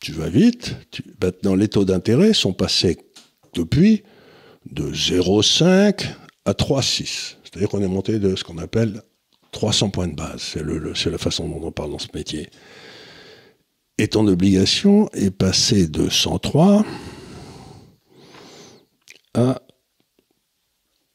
Tu 0.00 0.10
vas 0.10 0.28
vite. 0.28 0.74
Maintenant, 1.22 1.54
les 1.54 1.68
taux 1.68 1.84
d'intérêt 1.84 2.32
sont 2.32 2.52
passés 2.52 2.98
depuis 3.54 4.02
de 4.68 4.90
0,5 4.90 6.08
à 6.44 6.52
3,6. 6.52 7.36
C'est-à-dire 7.44 7.68
qu'on 7.68 7.82
est 7.82 7.88
monté 7.88 8.18
de 8.18 8.34
ce 8.34 8.42
qu'on 8.42 8.58
appelle 8.58 9.02
300 9.52 9.90
points 9.90 10.08
de 10.08 10.16
base. 10.16 10.56
C'est, 10.94 11.10
la 11.10 11.18
façon 11.18 11.48
dont 11.48 11.60
on 11.62 11.70
parle 11.70 11.92
dans 11.92 12.00
ce 12.00 12.08
métier. 12.12 12.50
Et 13.98 14.08
ton 14.08 14.26
obligation 14.26 15.08
est 15.12 15.30
passée 15.30 15.86
de 15.86 16.08
103 16.08 16.84
à 19.34 19.62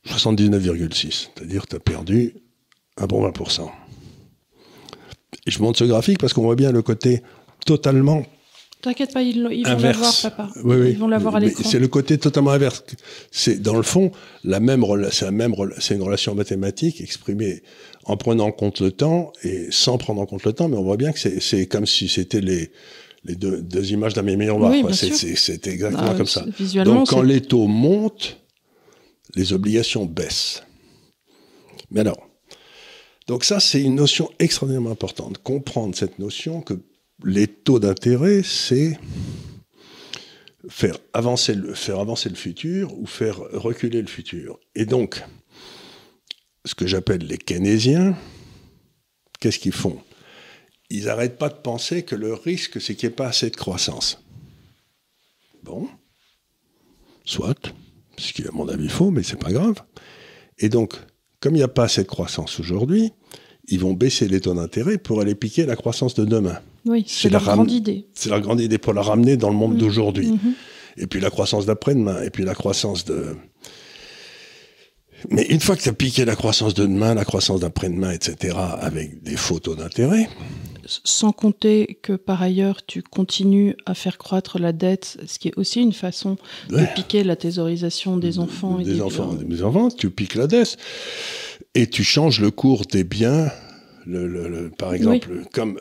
79,6. 0.08 1.30
C'est-à-dire 1.36 1.64
que 1.64 1.70
tu 1.70 1.76
as 1.76 1.80
perdu 1.80 2.36
un 2.98 3.06
bon 3.06 3.28
20%. 3.28 3.70
Et 5.46 5.52
je 5.52 5.62
montre 5.62 5.80
ce 5.80 5.84
graphique 5.84 6.20
parce 6.20 6.34
qu'on 6.34 6.44
voit 6.44 6.56
bien 6.56 6.72
le 6.72 6.82
côté 6.82 7.22
totalement 7.66 8.24
T'inquiète 8.80 9.12
pas, 9.12 9.24
ils, 9.24 9.42
vont 9.42 9.50
l'avoir, 9.80 10.14
papa. 10.22 10.50
Ils 10.64 10.98
vont 10.98 11.08
l'avoir 11.08 11.36
à 11.36 11.40
l'écran. 11.40 11.64
C'est 11.66 11.80
le 11.80 11.88
côté 11.88 12.20
totalement 12.20 12.52
inverse. 12.52 12.84
C'est 13.32 13.60
dans 13.60 13.76
le 13.76 13.82
fond 13.82 14.12
la 14.44 14.60
même, 14.60 14.86
c'est 15.12 15.26
la 15.26 15.32
même, 15.32 15.56
c'est 15.80 15.96
une 15.96 16.04
relation 16.04 16.36
mathématique 16.36 17.02
exprimée 17.02 17.64
en 18.06 18.18
prenant 18.18 18.46
en 18.46 18.52
compte 18.52 18.80
le 18.80 18.92
temps 18.92 19.34
et 19.44 19.68
sans 19.72 19.98
prendre 19.98 20.22
en 20.22 20.28
compte 20.28 20.44
le 20.44 20.54
temps, 20.54 20.70
mais 20.70 20.78
on 20.78 20.84
voit 20.84 20.98
bien 20.98 21.12
que 21.12 21.18
c'est 21.18 21.66
comme 21.66 21.88
si 21.88 22.08
c'était 22.08 22.40
les 22.40 22.72
les 23.28 23.36
deux, 23.36 23.62
deux 23.62 23.92
images 23.92 24.14
d'un 24.14 24.22
même 24.22 24.40
miroir. 24.40 24.72
Oui, 24.72 24.84
c'est 24.94 25.68
exactement 25.68 26.12
ah, 26.12 26.16
comme 26.16 26.28
ça. 26.28 26.46
Donc 26.84 27.10
quand 27.10 27.22
les 27.22 27.42
taux 27.42 27.68
montent, 27.68 28.38
les 29.36 29.54
obligations 29.54 30.06
baissent. 30.06 30.64
Mais 31.92 32.00
alors, 32.00 32.28
donc 33.28 33.44
ça, 33.44 33.60
c'est 33.60 33.82
une 33.82 33.96
notion 33.96 34.32
extraordinairement 34.40 34.92
importante. 34.92 35.38
Comprendre 35.40 35.96
cette 35.96 36.18
notion 36.20 36.62
que 36.62 36.74
les 37.24 37.48
taux 37.48 37.80
d'intérêt, 37.80 38.42
c'est 38.44 38.98
faire 40.70 40.98
avancer, 41.14 41.54
le, 41.54 41.74
faire 41.74 42.00
avancer 42.00 42.30
le 42.30 42.36
futur 42.36 42.98
ou 42.98 43.06
faire 43.06 43.38
reculer 43.54 44.02
le 44.02 44.08
futur. 44.08 44.60
Et 44.76 44.86
donc, 44.86 45.24
ce 46.66 46.76
que 46.76 46.88
j'appelle 46.88 47.26
les 47.26 47.38
keynésiens, 47.38 48.16
qu'est-ce 49.40 49.60
qu'ils 49.60 49.74
font? 49.74 50.00
Ils 50.90 51.06
n'arrêtent 51.06 51.38
pas 51.38 51.50
de 51.50 51.56
penser 51.56 52.04
que 52.04 52.16
le 52.16 52.34
risque, 52.34 52.80
c'est 52.80 52.96
qu'il 52.96 53.10
n'y 53.10 53.14
ait 53.14 53.16
pas 53.16 53.28
assez 53.28 53.50
de 53.50 53.56
croissance. 53.56 54.24
Bon, 55.64 55.88
soit, 57.26 57.74
ce 58.18 58.32
qui 58.32 58.44
est 58.44 58.48
à 58.48 58.52
mon 58.52 58.70
avis 58.70 58.90
faux, 58.90 59.12
mais 59.12 59.24
c'est 59.24 59.40
pas 59.40 59.52
grave. 59.52 59.84
Et 60.60 60.70
donc, 60.70 60.94
comme 61.40 61.56
il 61.56 61.58
n'y 61.58 61.64
a 61.64 61.68
pas 61.68 61.84
assez 61.84 62.04
de 62.04 62.08
croissance 62.08 62.60
aujourd'hui, 62.60 63.12
ils 63.68 63.80
vont 63.80 63.94
baisser 63.94 64.28
les 64.28 64.40
taux 64.40 64.54
d'intérêt 64.54 64.98
pour 64.98 65.20
aller 65.20 65.36
piquer 65.36 65.66
la 65.66 65.76
croissance 65.76 66.16
de 66.16 66.24
demain. 66.24 66.60
Oui, 66.86 67.04
c'est 67.06 67.30
la 67.30 67.40
grande 67.40 67.70
idée. 67.70 68.08
C'est 68.14 68.30
la 68.30 68.40
grande 68.40 68.62
idée 68.62 68.78
pour 68.78 68.94
la 68.94 69.02
ramener 69.02 69.36
dans 69.36 69.50
le 69.50 69.56
monde 69.56 69.76
mmh. 69.76 69.78
d'aujourd'hui. 69.78 70.32
Mmh. 70.32 70.54
Et 70.98 71.08
puis 71.08 71.20
la 71.20 71.30
croissance 71.30 71.66
d'après-demain, 71.66 72.22
et 72.24 72.30
puis 72.30 72.44
la 72.46 72.56
croissance 72.56 73.04
de... 73.06 73.36
Mais 75.30 75.44
une 75.48 75.60
fois 75.60 75.76
que 75.76 75.82
tu 75.82 75.90
as 75.90 75.94
piqué 75.94 76.26
la 76.26 76.36
croissance 76.36 76.74
de 76.74 76.84
demain, 76.86 77.14
la 77.16 77.26
croissance 77.26 77.62
d'après-demain, 77.62 78.12
etc., 78.12 78.56
avec 78.80 79.24
des 79.24 79.36
faux 79.36 79.60
taux 79.60 79.76
d'intérêt, 79.76 80.30
sans 80.88 81.32
compter 81.32 82.00
que 82.02 82.14
par 82.14 82.42
ailleurs 82.42 82.86
tu 82.86 83.04
continues 83.04 83.76
à 83.86 83.94
faire 83.94 84.18
croître 84.18 84.58
la 84.60 84.72
dette, 84.72 85.18
ce 85.26 85.38
qui 85.40 85.50
est 85.50 85.58
aussi 85.58 85.82
une 85.82 85.94
façon 85.94 86.38
de 86.70 86.86
piquer 86.96 87.24
la 87.24 87.36
thésaurisation 87.36 88.18
des 88.18 88.40
enfants. 88.40 88.78
Des, 88.80 89.02
enfants, 89.02 89.34
des 89.34 89.64
enfants, 89.64 89.90
tu 89.90 90.10
piques 90.10 90.36
la 90.36 90.48
dette 90.48 90.78
et 91.76 91.88
tu 91.88 92.04
changes 92.04 92.40
le 92.40 92.52
cours 92.52 92.86
des 92.86 93.04
biens. 93.04 93.52
Le, 94.06 94.72
par 94.78 94.94
exemple, 94.94 95.44
comme 95.52 95.80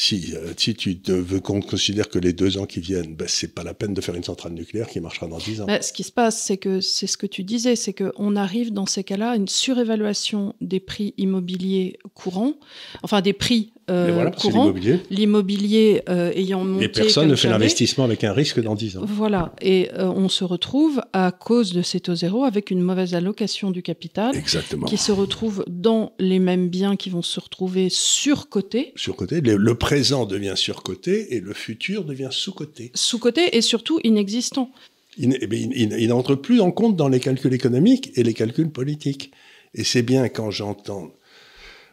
si, 0.00 0.32
euh, 0.34 0.54
si 0.56 0.74
tu 0.74 0.98
veux 1.06 1.40
qu'on 1.40 1.60
considère 1.60 2.08
que 2.08 2.18
les 2.18 2.32
deux 2.32 2.56
ans 2.56 2.64
qui 2.64 2.80
viennent, 2.80 3.14
ben, 3.14 3.28
c'est 3.28 3.54
pas 3.54 3.62
la 3.62 3.74
peine 3.74 3.92
de 3.92 4.00
faire 4.00 4.14
une 4.14 4.24
centrale 4.24 4.54
nucléaire 4.54 4.88
qui 4.88 4.98
marchera 4.98 5.26
dans 5.26 5.36
dix 5.36 5.60
ans. 5.60 5.66
Ben, 5.66 5.82
ce 5.82 5.92
qui 5.92 6.04
se 6.04 6.10
passe, 6.10 6.40
c'est 6.40 6.56
que 6.56 6.80
c'est 6.80 7.06
ce 7.06 7.18
que 7.18 7.26
tu 7.26 7.44
disais, 7.44 7.76
c'est 7.76 7.92
qu'on 7.92 8.34
arrive 8.34 8.72
dans 8.72 8.86
ces 8.86 9.04
cas-là 9.04 9.32
à 9.32 9.36
une 9.36 9.46
surévaluation 9.46 10.54
des 10.62 10.80
prix 10.80 11.12
immobiliers 11.18 11.98
courants, 12.14 12.54
enfin 13.02 13.20
des 13.20 13.34
prix 13.34 13.74
euh, 13.90 14.30
courant, 14.30 14.72
l'immobilier 15.10 16.02
euh, 16.08 16.32
ayant 16.34 16.64
monté. 16.64 16.84
Et 16.84 16.88
personne 16.88 17.28
ne 17.28 17.34
fait 17.34 17.48
l'investissement 17.48 18.04
avec 18.04 18.24
un 18.24 18.32
risque 18.32 18.60
dans 18.60 18.74
10 18.74 18.98
ans. 18.98 19.02
Voilà, 19.04 19.52
et 19.60 19.90
euh, 19.94 20.06
on 20.06 20.28
se 20.28 20.44
retrouve 20.44 21.02
à 21.12 21.32
cause 21.32 21.72
de 21.72 21.82
ces 21.82 22.00
taux 22.00 22.14
zéro 22.14 22.44
avec 22.44 22.70
une 22.70 22.80
mauvaise 22.80 23.14
allocation 23.14 23.70
du 23.70 23.82
capital, 23.82 24.36
Exactement. 24.36 24.86
qui 24.86 24.96
se 24.96 25.12
retrouve 25.12 25.64
dans 25.66 26.12
les 26.18 26.38
mêmes 26.38 26.68
biens 26.68 26.96
qui 26.96 27.10
vont 27.10 27.22
se 27.22 27.40
retrouver 27.40 27.88
surcotés. 27.90 28.92
Surcotés, 28.96 29.40
le, 29.40 29.56
le 29.56 29.74
présent 29.74 30.26
devient 30.26 30.54
surcoté 30.56 31.34
et 31.34 31.40
le 31.40 31.52
futur 31.52 32.04
devient 32.04 32.28
sous-coté. 32.30 32.92
Sous-coté 32.94 33.56
et 33.56 33.60
surtout 33.60 34.00
inexistant. 34.04 34.70
Il, 35.18 35.36
eh 35.40 35.48
il 35.56 36.08
n'entre 36.08 36.36
plus 36.36 36.60
en 36.60 36.70
compte 36.70 36.96
dans 36.96 37.08
les 37.08 37.20
calculs 37.20 37.52
économiques 37.52 38.12
et 38.14 38.22
les 38.22 38.34
calculs 38.34 38.70
politiques. 38.70 39.32
Et 39.74 39.84
c'est 39.84 40.02
bien 40.02 40.28
quand 40.28 40.50
j'entends 40.50 41.12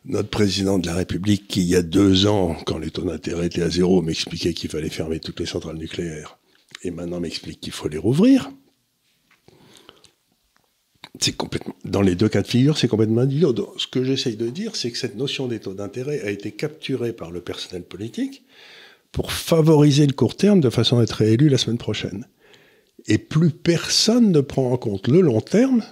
notre 0.06 0.30
président 0.30 0.80
de 0.80 0.88
la 0.88 0.96
République, 0.96 1.48
qui 1.48 1.62
il 1.62 1.68
y 1.68 1.76
a 1.76 1.82
deux 1.82 2.28
ans, 2.28 2.56
quand 2.66 2.78
les 2.78 2.92
taux 2.92 3.04
d'intérêt 3.04 3.48
étaient 3.48 3.62
à 3.62 3.70
zéro, 3.70 4.02
m'expliquait 4.02 4.54
qu'il 4.54 4.70
fallait 4.70 4.90
fermer 4.90 5.20
toutes 5.20 5.40
les 5.40 5.46
centrales 5.46 5.78
nucléaires, 5.78 6.38
et 6.84 6.92
maintenant 6.92 7.20
m'explique 7.20 7.60
qu'il 7.60 7.74
faut 7.74 7.88
les 7.88 7.98
rouvrir. 7.98 8.50
Complètement, 11.36 11.76
dans 11.84 12.02
les 12.02 12.16
deux 12.16 12.30
cas 12.30 12.42
de 12.42 12.48
figure, 12.48 12.78
c'est 12.78 12.88
complètement 12.88 13.24
idiot. 13.24 13.54
Ce 13.78 13.88
que 13.88 14.04
j'essaye 14.04 14.36
de 14.36 14.50
dire, 14.50 14.76
c'est 14.76 14.92
que 14.92 14.98
cette 14.98 15.16
notion 15.16 15.48
des 15.48 15.60
taux 15.60 15.74
d'intérêt 15.74 16.22
a 16.22 16.30
été 16.30 16.52
capturée 16.52 17.12
par 17.12 17.32
le 17.32 17.42
personnel 17.42 17.84
politique 17.84 18.44
pour 19.12 19.32
favoriser 19.32 20.06
le 20.06 20.14
court 20.14 20.38
terme 20.38 20.62
de 20.62 20.70
façon 20.70 21.00
à 21.00 21.04
être 21.04 21.14
réélu 21.14 21.50
la 21.50 21.58
semaine 21.58 21.80
prochaine. 21.80 22.28
Et 23.08 23.18
plus 23.18 23.50
personne 23.50 24.32
ne 24.32 24.42
prend 24.42 24.72
en 24.72 24.78
compte 24.78 25.08
le 25.08 25.22
long 25.22 25.42
terme 25.42 25.84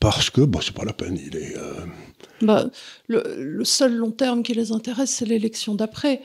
parce 0.00 0.30
que, 0.30 0.40
bon, 0.40 0.60
c'est 0.60 0.74
pas 0.74 0.84
la 0.84 0.92
peine, 0.92 1.16
il 1.24 1.36
est, 1.36 1.56
euh, 1.56 1.86
bah, 2.42 2.70
le, 3.08 3.64
seul 3.64 3.94
long 3.94 4.10
terme 4.10 4.42
qui 4.42 4.54
les 4.54 4.72
intéresse, 4.72 5.10
c'est 5.10 5.26
l'élection 5.26 5.74
d'après. 5.74 6.22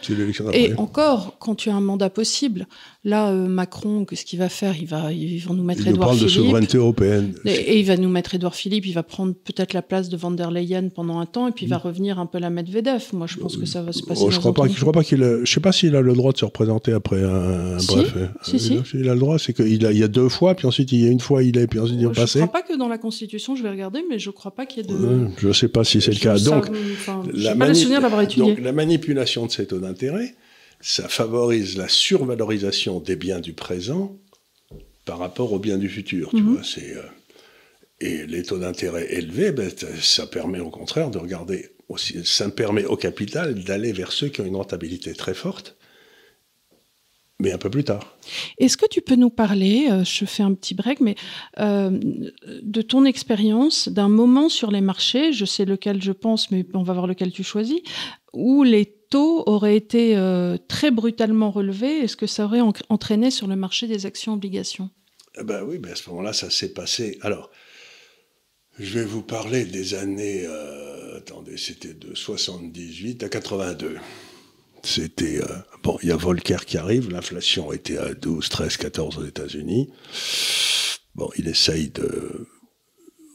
Et 0.53 0.73
encore, 0.75 1.37
quand 1.39 1.55
tu 1.55 1.69
as 1.69 1.75
un 1.75 1.81
mandat 1.81 2.09
possible, 2.09 2.67
là, 3.07 3.29
euh, 3.29 3.47
Macron, 3.47 4.05
qu'est-ce 4.05 4.25
qu'il 4.25 4.37
va 4.37 4.49
faire 4.49 4.75
il 4.77 4.85
va, 4.85 5.11
Ils 5.13 5.39
vont 5.39 5.53
nous 5.53 5.63
mettre 5.63 5.81
il 5.81 5.89
Edouard 5.93 6.13
Philippe. 6.13 6.25
parle 6.27 6.43
de 6.43 6.45
souveraineté 6.45 6.77
européenne. 6.77 7.33
Et, 7.45 7.79
il 7.79 7.85
va 7.85 7.95
nous 7.95 8.09
mettre 8.09 8.35
Edouard 8.35 8.53
Philippe, 8.53 8.85
il 8.85 8.93
va 8.93 9.01
prendre 9.01 9.33
peut-être 9.33 9.73
la 9.73 9.81
place 9.81 10.09
de 10.09 10.17
Van 10.17 10.29
der 10.29 10.51
Leyen 10.51 10.89
pendant 10.89 11.19
un 11.19 11.25
temps, 11.25 11.47
et 11.47 11.51
puis 11.51 11.65
il 11.65 11.69
va 11.69 11.77
mm. 11.77 11.81
revenir 11.81 12.19
un 12.19 12.25
peu 12.25 12.37
la 12.37 12.49
Medvedev. 12.49 13.05
Moi, 13.13 13.25
je 13.27 13.37
pense 13.37 13.55
que 13.55 13.65
ça 13.65 13.81
va 13.81 13.93
se 13.93 14.03
passer. 14.03 14.23
Oh, 14.25 14.29
je 14.29 14.39
crois 14.39 14.53
pas. 14.53 14.67
Je 14.67 14.79
crois 14.79 14.91
pas 14.91 15.03
qu'il. 15.03 15.23
Je 15.43 15.51
sais 15.51 15.61
pas 15.61 15.71
s'il 15.71 15.95
a 15.95 16.01
le 16.01 16.13
droit 16.13 16.33
de 16.33 16.37
se 16.37 16.45
représenter 16.45 16.91
après 16.91 17.23
un, 17.23 17.77
bref. 17.77 18.13
Si, 18.43 18.59
si. 18.59 18.79
Il 18.93 19.09
a 19.09 19.13
le 19.13 19.19
droit, 19.19 19.39
c'est 19.39 19.53
qu'il 19.53 19.85
a, 19.85 19.91
il 19.91 19.97
y 19.97 20.03
a 20.03 20.09
deux 20.09 20.29
fois, 20.29 20.55
puis 20.55 20.67
ensuite 20.67 20.91
il 20.91 21.03
y 21.03 21.07
a 21.07 21.09
une 21.09 21.21
fois 21.21 21.43
il 21.43 21.57
est, 21.57 21.67
puis 21.67 21.79
ensuite 21.79 21.97
il 21.99 22.05
est 22.05 22.13
passé. 22.13 22.39
Je 22.39 22.45
crois 22.45 22.61
pas 22.61 22.67
que 22.67 22.77
dans 22.77 22.89
la 22.89 22.97
Constitution, 22.97 23.55
je 23.55 23.63
vais 23.63 23.69
regarder, 23.69 24.03
mais 24.09 24.19
je 24.19 24.31
crois 24.31 24.51
pas 24.51 24.65
qu'il 24.65 24.85
y 24.85 24.85
ait 24.85 24.93
de. 24.93 25.27
je 25.37 25.51
sais 25.53 25.69
pas 25.69 25.85
si 25.85 26.01
c'est 26.01 26.11
le 26.11 26.19
cas. 26.19 26.37
Donc, 26.37 26.67
la, 27.33 27.55
donc 27.55 28.59
la 28.59 28.71
manipulation 28.73 29.45
de 29.45 29.51
ces 29.51 29.65
taux 29.65 29.79
d'intérêt, 29.79 30.35
ça 30.79 31.07
favorise 31.07 31.77
la 31.77 31.87
survalorisation 31.87 32.99
des 32.99 33.15
biens 33.15 33.39
du 33.39 33.53
présent 33.53 34.17
par 35.05 35.19
rapport 35.19 35.53
aux 35.53 35.59
biens 35.59 35.77
du 35.77 35.89
futur. 35.89 36.29
Tu 36.31 36.41
mhm. 36.41 36.53
vois, 36.53 36.63
c'est 36.63 36.95
euh, 36.95 37.03
et 37.99 38.27
les 38.27 38.43
taux 38.43 38.59
d'intérêt 38.59 39.11
élevés, 39.11 39.51
ben, 39.51 39.71
ça 39.99 40.27
permet 40.27 40.59
au 40.59 40.69
contraire 40.69 41.09
de 41.09 41.17
regarder 41.17 41.71
aussi, 41.89 42.23
ça 42.25 42.47
permet 42.49 42.85
au 42.85 42.95
capital 42.95 43.63
d'aller 43.63 43.91
vers 43.91 44.11
ceux 44.11 44.27
qui 44.27 44.41
ont 44.41 44.45
une 44.45 44.55
rentabilité 44.55 45.13
très 45.13 45.33
forte 45.33 45.77
mais 47.39 47.51
un 47.51 47.57
peu 47.57 47.69
plus 47.69 47.83
tard. 47.83 48.17
Est-ce 48.57 48.77
que 48.77 48.87
tu 48.89 49.01
peux 49.01 49.15
nous 49.15 49.29
parler, 49.29 49.87
euh, 49.91 50.03
je 50.03 50.25
fais 50.25 50.43
un 50.43 50.53
petit 50.53 50.73
break, 50.73 50.99
mais 51.01 51.15
euh, 51.59 51.91
de 52.63 52.81
ton 52.81 53.05
expérience, 53.05 53.89
d'un 53.89 54.09
moment 54.09 54.49
sur 54.49 54.71
les 54.71 54.81
marchés, 54.81 55.33
je 55.33 55.45
sais 55.45 55.65
lequel 55.65 56.01
je 56.01 56.11
pense, 56.11 56.49
mais 56.49 56.65
on 56.73 56.83
va 56.83 56.93
voir 56.93 57.07
lequel 57.07 57.31
tu 57.31 57.43
choisis, 57.43 57.79
où 58.33 58.63
les 58.63 58.96
taux 59.09 59.43
auraient 59.45 59.77
été 59.77 60.15
euh, 60.17 60.57
très 60.67 60.91
brutalement 60.91 61.51
relevés, 61.51 61.99
est-ce 61.99 62.17
que 62.17 62.27
ça 62.27 62.45
aurait 62.45 62.61
entraîné 62.89 63.31
sur 63.31 63.47
le 63.47 63.55
marché 63.55 63.87
des 63.87 64.05
actions-obligations 64.05 64.89
eh 65.39 65.43
ben 65.43 65.63
Oui, 65.63 65.77
ben 65.77 65.91
à 65.91 65.95
ce 65.95 66.09
moment-là, 66.09 66.33
ça 66.33 66.49
s'est 66.49 66.73
passé. 66.73 67.17
Alors, 67.21 67.49
je 68.79 68.97
vais 68.97 69.05
vous 69.05 69.23
parler 69.23 69.65
des 69.65 69.93
années 69.95 70.45
attendez, 71.17 71.57
c'était 71.57 71.93
de 71.93 72.15
78 72.15 73.23
à 73.23 73.29
82. 73.29 73.97
C'était. 74.83 75.41
Euh, 75.41 75.45
bon, 75.83 75.97
il 76.03 76.09
y 76.09 76.11
a 76.11 76.15
Volcker 76.15 76.65
qui 76.65 76.77
arrive, 76.77 77.11
l'inflation 77.11 77.73
était 77.73 77.97
à 77.97 78.13
12, 78.13 78.47
13, 78.47 78.77
14 78.77 79.17
aux 79.17 79.25
États-Unis. 79.25 79.89
Bon, 81.15 81.29
il 81.37 81.47
essaye 81.47 81.89
de. 81.89 82.47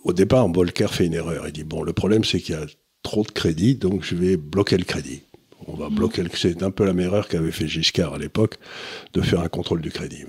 Au 0.04 0.12
départ, 0.12 0.48
Volcker 0.50 0.88
fait 0.88 1.06
une 1.06 1.14
erreur. 1.14 1.46
Il 1.46 1.52
dit 1.52 1.64
bon, 1.64 1.82
le 1.82 1.92
problème, 1.92 2.24
c'est 2.24 2.40
qu'il 2.40 2.54
y 2.54 2.58
a 2.58 2.66
trop 3.02 3.24
de 3.24 3.30
crédit, 3.30 3.74
donc 3.74 4.04
je 4.04 4.14
vais 4.14 4.36
bloquer 4.36 4.78
le 4.78 4.84
crédit. 4.84 5.22
On 5.72 5.76
va 5.76 5.88
bloquer 5.88 6.22
le 6.22 6.28
C'est 6.34 6.62
un 6.62 6.70
peu 6.70 6.84
la 6.84 6.92
même 6.92 7.06
erreur 7.06 7.28
qu'avait 7.28 7.50
fait 7.50 7.66
Giscard 7.66 8.12
à 8.12 8.18
l'époque, 8.18 8.58
de 9.14 9.22
faire 9.22 9.40
un 9.40 9.48
contrôle 9.48 9.80
du 9.80 9.90
crédit. 9.90 10.24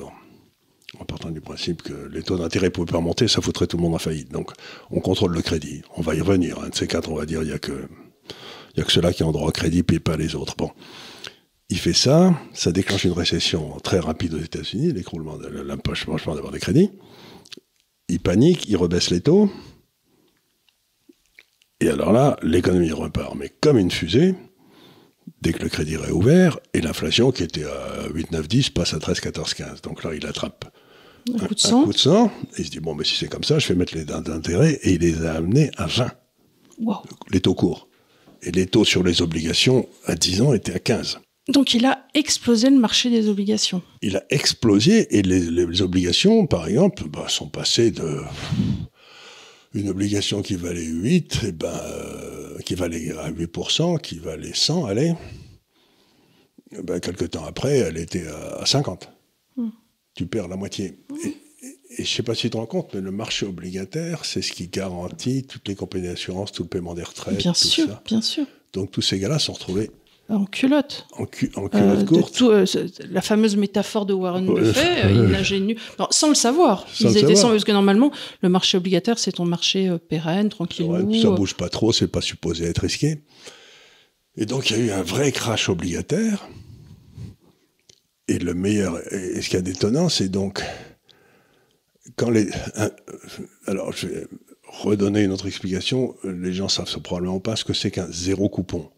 En 0.98 1.04
partant 1.04 1.32
du 1.32 1.42
principe 1.42 1.82
que 1.82 2.08
les 2.08 2.24
taux 2.24 2.38
d'intérêt 2.38 2.70
pouvaient 2.70 2.92
pas 2.92 3.02
monter, 3.02 3.28
ça 3.28 3.42
foutrait 3.42 3.68
tout 3.68 3.76
le 3.76 3.84
monde 3.84 3.94
en 3.94 4.00
faillite. 4.00 4.32
Donc, 4.32 4.52
on 4.90 5.02
contrôle 5.02 5.34
le 5.34 5.42
crédit. 5.42 5.82
On 5.98 6.02
va 6.02 6.16
y 6.16 6.22
revenir. 6.22 6.60
Un 6.64 6.70
de 6.70 6.76
ces 6.76 6.88
quatre, 6.88 7.12
on 7.12 7.16
va 7.16 7.26
dire, 7.26 7.44
il 7.44 7.50
y 7.50 7.52
a 7.52 7.60
que, 7.60 7.90
ceux-là 8.88 9.12
qui 9.12 9.24
ont 9.24 9.34
droit 9.34 9.50
au 9.50 9.52
crédit, 9.52 9.84
puis 9.84 10.00
pas 10.00 10.16
les 10.16 10.34
autres. 10.36 10.56
Il 11.68 11.78
fait 11.78 11.94
ça, 11.94 12.34
ça 12.54 12.72
déclenche 12.72 13.04
une 13.04 13.12
récession 13.12 13.78
très 13.84 14.00
rapide 14.00 14.36
aux 14.36 14.40
États-Unis, 14.40 14.94
l'écroulement, 14.94 15.38
l'empochement 15.52 16.16
d'avoir 16.16 16.54
des 16.54 16.60
crédits. 16.60 16.90
Il 18.08 18.22
panique, 18.22 18.70
il 18.70 18.78
rebaisse 18.78 19.10
les 19.10 19.20
taux. 19.20 19.50
Et 21.82 21.90
alors 21.90 22.14
là, 22.14 22.38
l'économie 22.44 22.94
repart, 22.94 23.36
mais 23.36 23.52
comme 23.60 23.78
une 23.78 23.92
fusée, 23.92 24.36
dès 25.44 25.52
que 25.52 25.62
le 25.62 25.70
crédit 25.70 25.96
est 25.96 26.10
ouvert, 26.10 26.58
et 26.74 26.82
l'inflation 26.82 27.32
qui 27.32 27.44
était 27.44 27.66
à 27.66 28.08
8, 28.14 28.32
9, 28.32 28.48
10 28.48 28.70
passe 28.70 28.94
à 28.94 29.00
13, 29.00 29.20
14, 29.20 29.54
15. 29.54 29.82
Donc 29.82 30.04
là, 30.04 30.16
il 30.16 30.26
attrape 30.26 30.66
un, 31.34 31.46
coup, 31.46 31.54
de 31.54 31.60
sang. 31.60 31.84
coup 31.84 31.94
de 31.94 31.98
sang, 31.98 32.32
et 32.58 32.62
il 32.62 32.66
se 32.66 32.72
dit, 32.72 32.80
bon, 32.80 32.96
mais 32.96 33.04
si 33.04 33.16
c'est 33.16 33.28
comme 33.28 33.44
ça, 33.44 33.60
je 33.60 33.68
vais 33.68 33.76
mettre 33.76 33.94
les 33.96 34.06
dents 34.06 34.22
d'intérêt, 34.22 34.80
et 34.82 34.94
il 34.94 35.02
les 35.02 35.26
a 35.26 35.34
amenés 35.34 35.70
à 35.78 35.86
20. 35.86 36.12
Les 37.32 37.42
taux 37.42 37.54
courts. 37.54 37.88
Et 38.42 38.52
les 38.52 38.66
taux 38.66 38.86
sur 38.86 39.04
les 39.04 39.22
obligations 39.22 39.88
à 40.06 40.16
10 40.16 40.42
ans 40.42 40.54
étaient 40.54 40.74
à 40.74 40.80
15. 40.80 41.20
Donc 41.50 41.74
il 41.74 41.86
a 41.86 42.06
explosé 42.14 42.70
le 42.70 42.78
marché 42.78 43.10
des 43.10 43.28
obligations. 43.28 43.82
Il 44.02 44.16
a 44.16 44.24
explosé, 44.30 45.18
et 45.18 45.22
les, 45.22 45.82
obligations, 45.82 46.48
par 46.48 46.68
exemple, 46.68 47.04
bah, 47.10 47.26
sont 47.28 47.50
passées 47.50 47.92
de 47.92 48.22
une 49.74 49.90
obligation 49.90 50.42
qui 50.42 50.56
valait 50.56 50.86
8, 50.86 51.44
et 51.46 51.52
ben, 51.52 51.68
euh, 51.68 52.60
qui 52.60 52.76
valait 52.76 53.12
à 53.18 53.32
8%, 53.32 54.00
qui 54.00 54.20
valait 54.20 54.54
100, 54.54 54.86
allez, 54.86 55.14
et 56.72 56.82
ben, 56.82 57.00
quelques 57.00 57.32
temps 57.32 57.46
après, 57.46 57.78
elle 57.78 57.98
était 57.98 58.28
à 58.28 58.66
50. 58.66 59.10
Hmm. 59.58 59.70
Tu 60.16 60.26
perds 60.26 60.48
la 60.48 60.56
moitié. 60.56 61.00
Et, 61.24 61.38
je 61.98 62.02
ne 62.02 62.06
sais 62.06 62.24
pas 62.24 62.34
si 62.34 62.42
tu 62.42 62.50
te 62.52 62.58
rends 62.58 62.66
compte, 62.66 62.94
mais 62.94 63.02
le 63.02 63.12
marché 63.12 63.46
obligataire, 63.46 64.26
c'est 64.26 64.42
ce 64.42 64.52
qui 64.52 64.68
garantit 64.68 65.44
toutes 65.44 65.68
les 65.68 65.76
compagnies 65.76 66.08
d'assurance, 66.08 66.52
tout 66.52 66.64
le 66.64 66.70
paiement 66.70 66.96
des 66.96 67.04
retraites. 67.04 67.38
Bien 67.38 67.54
sûr, 67.54 68.02
bien 68.04 68.22
sûr. 68.22 68.46
Donc 68.74 68.90
tous 68.90 69.02
ces 69.02 69.20
gars-là 69.20 69.38
sont 69.38 69.54
retrouvés 69.54 69.92
en 70.30 70.46
culotte. 70.46 71.06
En, 71.18 71.26
culotte 71.26 71.76
euh, 71.76 72.06
courte. 72.06 72.42
Euh, 72.42 72.66
la 73.10 73.22
fameuse 73.22 73.58
métaphore 73.58 74.06
de 74.06 74.14
Warren 74.14 74.46
Buffett, 74.46 75.06
euh, 75.06 75.28
il 75.30 75.36
ingénu. 75.36 75.78
sans 76.12 76.30
le 76.30 76.36
savoir. 76.36 76.88
ils 77.00 77.18
étaient 77.18 77.36
sans, 77.36 77.50
parce 77.50 77.66
que 77.66 77.72
normalement, 77.72 78.12
le 78.42 78.50
marché 78.50 78.78
obligataire, 78.78 79.20
c'est 79.20 79.34
ton 79.34 79.46
marché 79.46 79.92
pérenne, 80.10 80.50
tranquille. 80.50 80.86
Ouais, 80.86 81.22
ça 81.22 81.30
bouge 81.30 81.56
pas 81.56 81.70
trop, 81.70 81.92
c'est 81.92 82.08
pas 82.08 82.22
supposé 82.22 82.66
être 82.66 82.80
risqué. 82.80 83.24
Et 84.38 84.46
donc, 84.46 84.70
il 84.70 84.78
y 84.78 84.80
a 84.80 84.84
eu 84.84 84.92
un 84.92 85.04
vrai 85.04 85.32
crash 85.32 85.70
obligataire. 85.70 86.48
Et 88.30 88.40
le 88.40 88.54
meilleur, 88.54 89.00
et 89.14 89.42
ce 89.42 89.50
qui 89.50 89.58
est 89.58 89.62
d'étonnant, 89.62 90.08
c'est 90.08 90.30
donc, 90.30 90.64
quand 92.16 92.30
les. 92.30 92.50
alors, 93.68 93.92
je 93.92 94.08
vais 94.08 94.28
redonner 94.66 95.24
une 95.24 95.32
autre 95.32 95.48
explication. 95.48 96.16
Les 96.24 96.54
gens 96.54 96.70
savent 96.70 97.02
probablement 97.02 97.42
pas 97.42 97.58
ce 97.58 97.66
que 97.66 97.74
c'est 97.74 97.92
qu'un 97.92 98.08
zéro 98.10 98.48
coupon. 98.48 98.90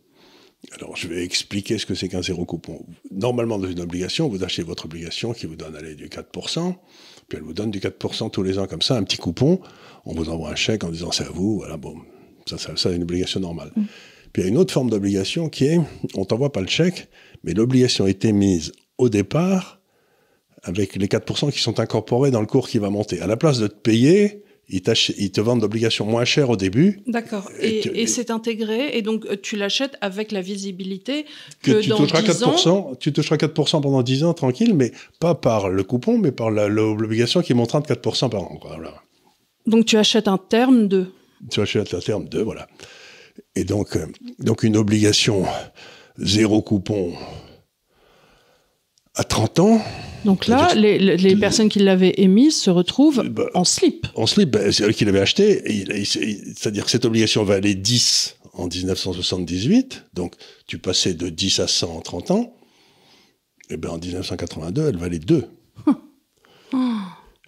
Alors, 0.74 0.95
je 0.95 1.07
vais 1.07 1.24
expliquer 1.24 1.78
ce 1.78 1.86
que 1.86 1.95
c'est 1.95 2.09
qu'un 2.09 2.22
zéro 2.22 2.45
coupon. 2.45 2.86
Normalement, 3.11 3.57
dans 3.57 3.68
une 3.68 3.80
obligation, 3.80 4.28
vous 4.28 4.43
achetez 4.43 4.63
votre 4.63 4.86
obligation 4.86 5.34
qui 5.34 5.45
vous 5.45 5.55
donne 5.55 5.76
allez, 5.76 5.95
du 5.95 6.07
4%, 6.07 6.76
puis 7.28 7.38
elle 7.38 7.43
vous 7.43 7.53
donne 7.53 7.72
du 7.72 7.80
4% 7.80 8.32
tous 8.32 8.43
les 8.43 8.59
ans 8.59 8.68
comme 8.68 8.82
ça, 8.82 8.95
un 8.95 9.03
petit 9.03 9.18
coupon. 9.18 9.59
On 10.05 10.13
vous 10.13 10.30
envoie 10.30 10.49
un 10.49 10.55
chèque 10.55 10.84
en 10.84 10.89
disant 10.89 11.11
c'est 11.11 11.26
à 11.26 11.30
vous, 11.30 11.57
voilà, 11.57 11.78
bon, 11.78 11.95
ça, 12.45 12.57
ça, 12.57 12.74
c'est 12.76 12.95
une 12.95 13.03
obligation 13.03 13.39
normale. 13.39 13.72
Mm. 13.76 13.84
Puis 14.34 14.41
il 14.41 14.45
y 14.45 14.47
a 14.47 14.51
une 14.51 14.57
autre 14.57 14.74
forme 14.74 14.89
d'obligation 14.89 15.49
qui 15.49 15.66
est, 15.66 15.80
on 16.16 16.26
t'envoie 16.26 16.51
pas 16.51 16.61
le 16.61 16.68
chèque, 16.68 17.07
mais 17.43 17.53
l'obligation 17.53 18.05
est 18.07 18.26
émise 18.26 18.74
au 18.97 19.09
départ 19.09 19.80
avec 20.63 20.95
les 20.95 21.07
4% 21.07 21.51
qui 21.51 21.59
sont 21.59 21.80
incorporés 21.80 22.32
dans 22.32 22.41
le 22.41 22.47
cours 22.47 22.68
qui 22.68 22.80
va 22.80 22.89
monter. 22.89 23.22
À 23.22 23.28
la 23.28 23.38
place 23.38 23.59
de 23.59 23.68
te 23.68 23.76
payer, 23.76 24.43
ils, 24.70 24.82
te 24.82 25.41
vendent 25.41 25.61
d'obligations 25.61 26.05
moins 26.05 26.26
chères 26.26 26.49
au 26.49 26.55
début. 26.55 27.01
D'accord. 27.07 27.49
Et, 27.59 28.07
c'est 28.07 28.32
intégré, 28.32 28.97
et 28.97 29.01
donc 29.01 29.26
euh, 29.26 29.36
tu 29.41 29.55
l'achètes 29.55 29.95
avec 30.01 30.32
la 30.32 30.41
visibilité 30.41 31.26
que, 31.61 31.82
tu 31.82 31.89
dans 31.89 31.97
toucheras 31.97 32.22
4%, 32.22 32.70
ans, 32.70 32.95
Tu 32.99 33.13
toucheras 33.13 33.36
4% 33.36 33.82
pendant 33.82 34.01
10 34.01 34.24
ans, 34.24 34.34
tranquille, 34.34 34.74
mais 34.74 34.91
pas 35.20 35.36
par 35.36 35.70
le 35.70 35.84
coupon, 35.84 36.18
mais 36.18 36.32
par 36.32 36.49
l'obligation 36.49 37.41
qui 37.41 37.53
montera 37.53 37.82
de 37.82 37.88
4% 37.88 38.30
par 38.30 38.41
an. 38.41 38.59
Donc 39.68 39.86
tu 39.86 39.97
achètes 39.97 40.28
un 40.28 40.38
terme 40.38 40.88
de 40.88 41.07
Tu 41.49 41.61
achètes 41.61 41.93
un 41.93 41.99
terme 41.99 42.28
de, 42.28 42.39
voilà. 42.39 42.68
Et 43.55 43.63
donc, 43.63 43.95
euh, 43.95 44.05
donc 44.39 44.63
une 44.63 44.78
obligation 44.78 45.45
zéro 46.18 46.61
coupon 46.61 47.13
à 49.16 49.24
30 49.24 49.59
ans, 49.59 49.82
donc 50.26 50.47
là, 50.47 50.74
les, 50.74 51.36
personnes 51.36 51.70
qui 51.70 51.80
l'avaient 51.80 52.16
émise 52.18 52.59
se 52.59 52.72
retrouvent 52.72 53.24
bah, 53.30 53.45
en 53.53 53.63
slip. 53.63 54.07
En 54.16 54.26
slip, 54.26 54.49
bah, 54.49 54.72
c'est 54.72 54.84
eux 54.84 54.91
qui 54.91 55.05
l'avaient 55.05 55.20
acheté. 55.20 55.63
C'est-à-dire 56.03 56.86
que 56.86 56.91
cette 56.91 57.05
obligation 57.05 57.43
valait 57.43 57.76
10 57.76 58.38
en 58.53 58.68
1978. 58.68 60.05
Donc 60.13 60.34
tu 60.66 60.80
passais 60.80 61.13
de 61.13 61.30
10 61.30 61.59
à 61.59 61.68
100 61.68 61.95
en 61.95 62.01
30 62.01 62.32
ans. 62.32 62.53
Et 63.70 63.78
bien 63.78 63.91
en 63.91 63.99
1982, 63.99 64.88
elle 64.89 64.97
valait 64.97 65.20
2. 65.20 65.45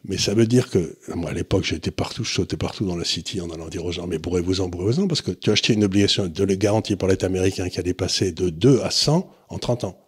Mais 0.05 0.17
ça 0.17 0.35
veut 0.35 0.47
dire 0.47 0.69
que, 0.69 0.97
moi 1.15 1.31
à 1.31 1.33
l'époque, 1.33 1.65
j'étais 1.65 1.91
partout, 1.91 2.23
je 2.23 2.33
sautais 2.33 2.57
partout 2.57 2.85
dans 2.85 2.95
la 2.95 3.03
city 3.03 3.41
en 3.41 3.49
allant 3.49 3.67
dire 3.67 3.83
aux 3.83 3.91
gens, 3.91 4.07
mais 4.07 4.19
bourrez-vous-en, 4.19 4.69
bourrez-vous-en, 4.69 5.07
parce 5.07 5.21
que 5.21 5.31
tu 5.31 5.49
as 5.49 5.53
acheté 5.53 5.73
une 5.73 5.83
obligation 5.83 6.27
de 6.27 6.45
garantie 6.53 6.95
par 6.95 7.09
l'État 7.09 7.25
américain 7.25 7.67
qui 7.67 7.77
allait 7.77 7.93
passer 7.93 8.31
de 8.31 8.49
2 8.49 8.83
à 8.83 8.91
100 8.91 9.29
en 9.49 9.57
30 9.57 9.83
ans 9.83 10.06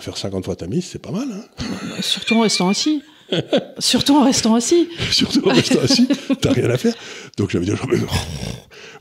faire 0.00 0.16
50 0.16 0.44
fois 0.44 0.56
ta 0.56 0.66
mise, 0.66 0.84
c'est 0.84 1.00
pas 1.00 1.10
mal. 1.10 1.28
Hein 1.30 1.64
Surtout 2.00 2.36
en 2.36 2.40
restant 2.40 2.68
assis. 2.68 3.02
Surtout 3.78 4.16
en 4.16 4.24
restant 4.24 4.54
assis. 4.54 4.88
Surtout 5.10 5.48
en 5.48 5.52
restant 5.52 5.80
assis, 5.80 6.08
t'as 6.40 6.52
rien 6.52 6.70
à 6.70 6.76
faire. 6.76 6.94
Donc 7.36 7.50
j'avais 7.50 7.66
dit, 7.66 7.72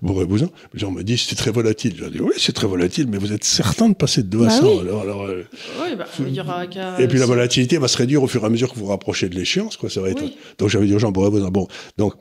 bon, 0.01 0.13
vous 0.13 0.37
les 0.37 0.79
gens 0.79 0.91
me 0.91 1.03
disent, 1.03 1.21
c'est 1.21 1.35
très 1.35 1.51
volatile. 1.51 1.95
J'ai 1.97 2.09
dit, 2.09 2.21
oui, 2.21 2.33
c'est 2.37 2.53
très 2.53 2.67
volatile, 2.67 3.07
mais 3.09 3.17
vous 3.17 3.33
êtes 3.33 3.43
certain 3.43 3.89
de 3.89 3.95
passer 3.95 4.23
de 4.23 4.27
2 4.27 4.45
à 4.45 4.49
100. 4.49 4.61
Bah 4.61 4.81
alors, 4.81 5.01
alors, 5.01 5.23
euh, 5.23 5.43
oui, 5.81 5.95
bah, 5.97 6.05
il 6.19 6.33
y 6.33 6.41
aura 6.41 6.65
Et 6.99 7.07
puis 7.07 7.19
la 7.19 7.25
volatilité 7.25 7.77
va 7.77 7.87
se 7.87 7.97
réduire 7.97 8.23
au 8.23 8.27
fur 8.27 8.43
et 8.43 8.45
à 8.45 8.49
mesure 8.49 8.71
que 8.71 8.75
vous 8.75 8.85
vous 8.85 8.91
rapprochez 8.91 9.29
de 9.29 9.35
l'échéance, 9.35 9.77
quoi. 9.77 9.89
Ça 9.89 10.01
va 10.01 10.09
être. 10.09 10.23
Donc 10.57 10.69
j'avais 10.69 10.85
dit 10.85 10.95
aux 10.95 10.99
gens, 10.99 11.11
bon, 11.11 11.29
bon, 11.29 11.67
donc. 11.97 12.13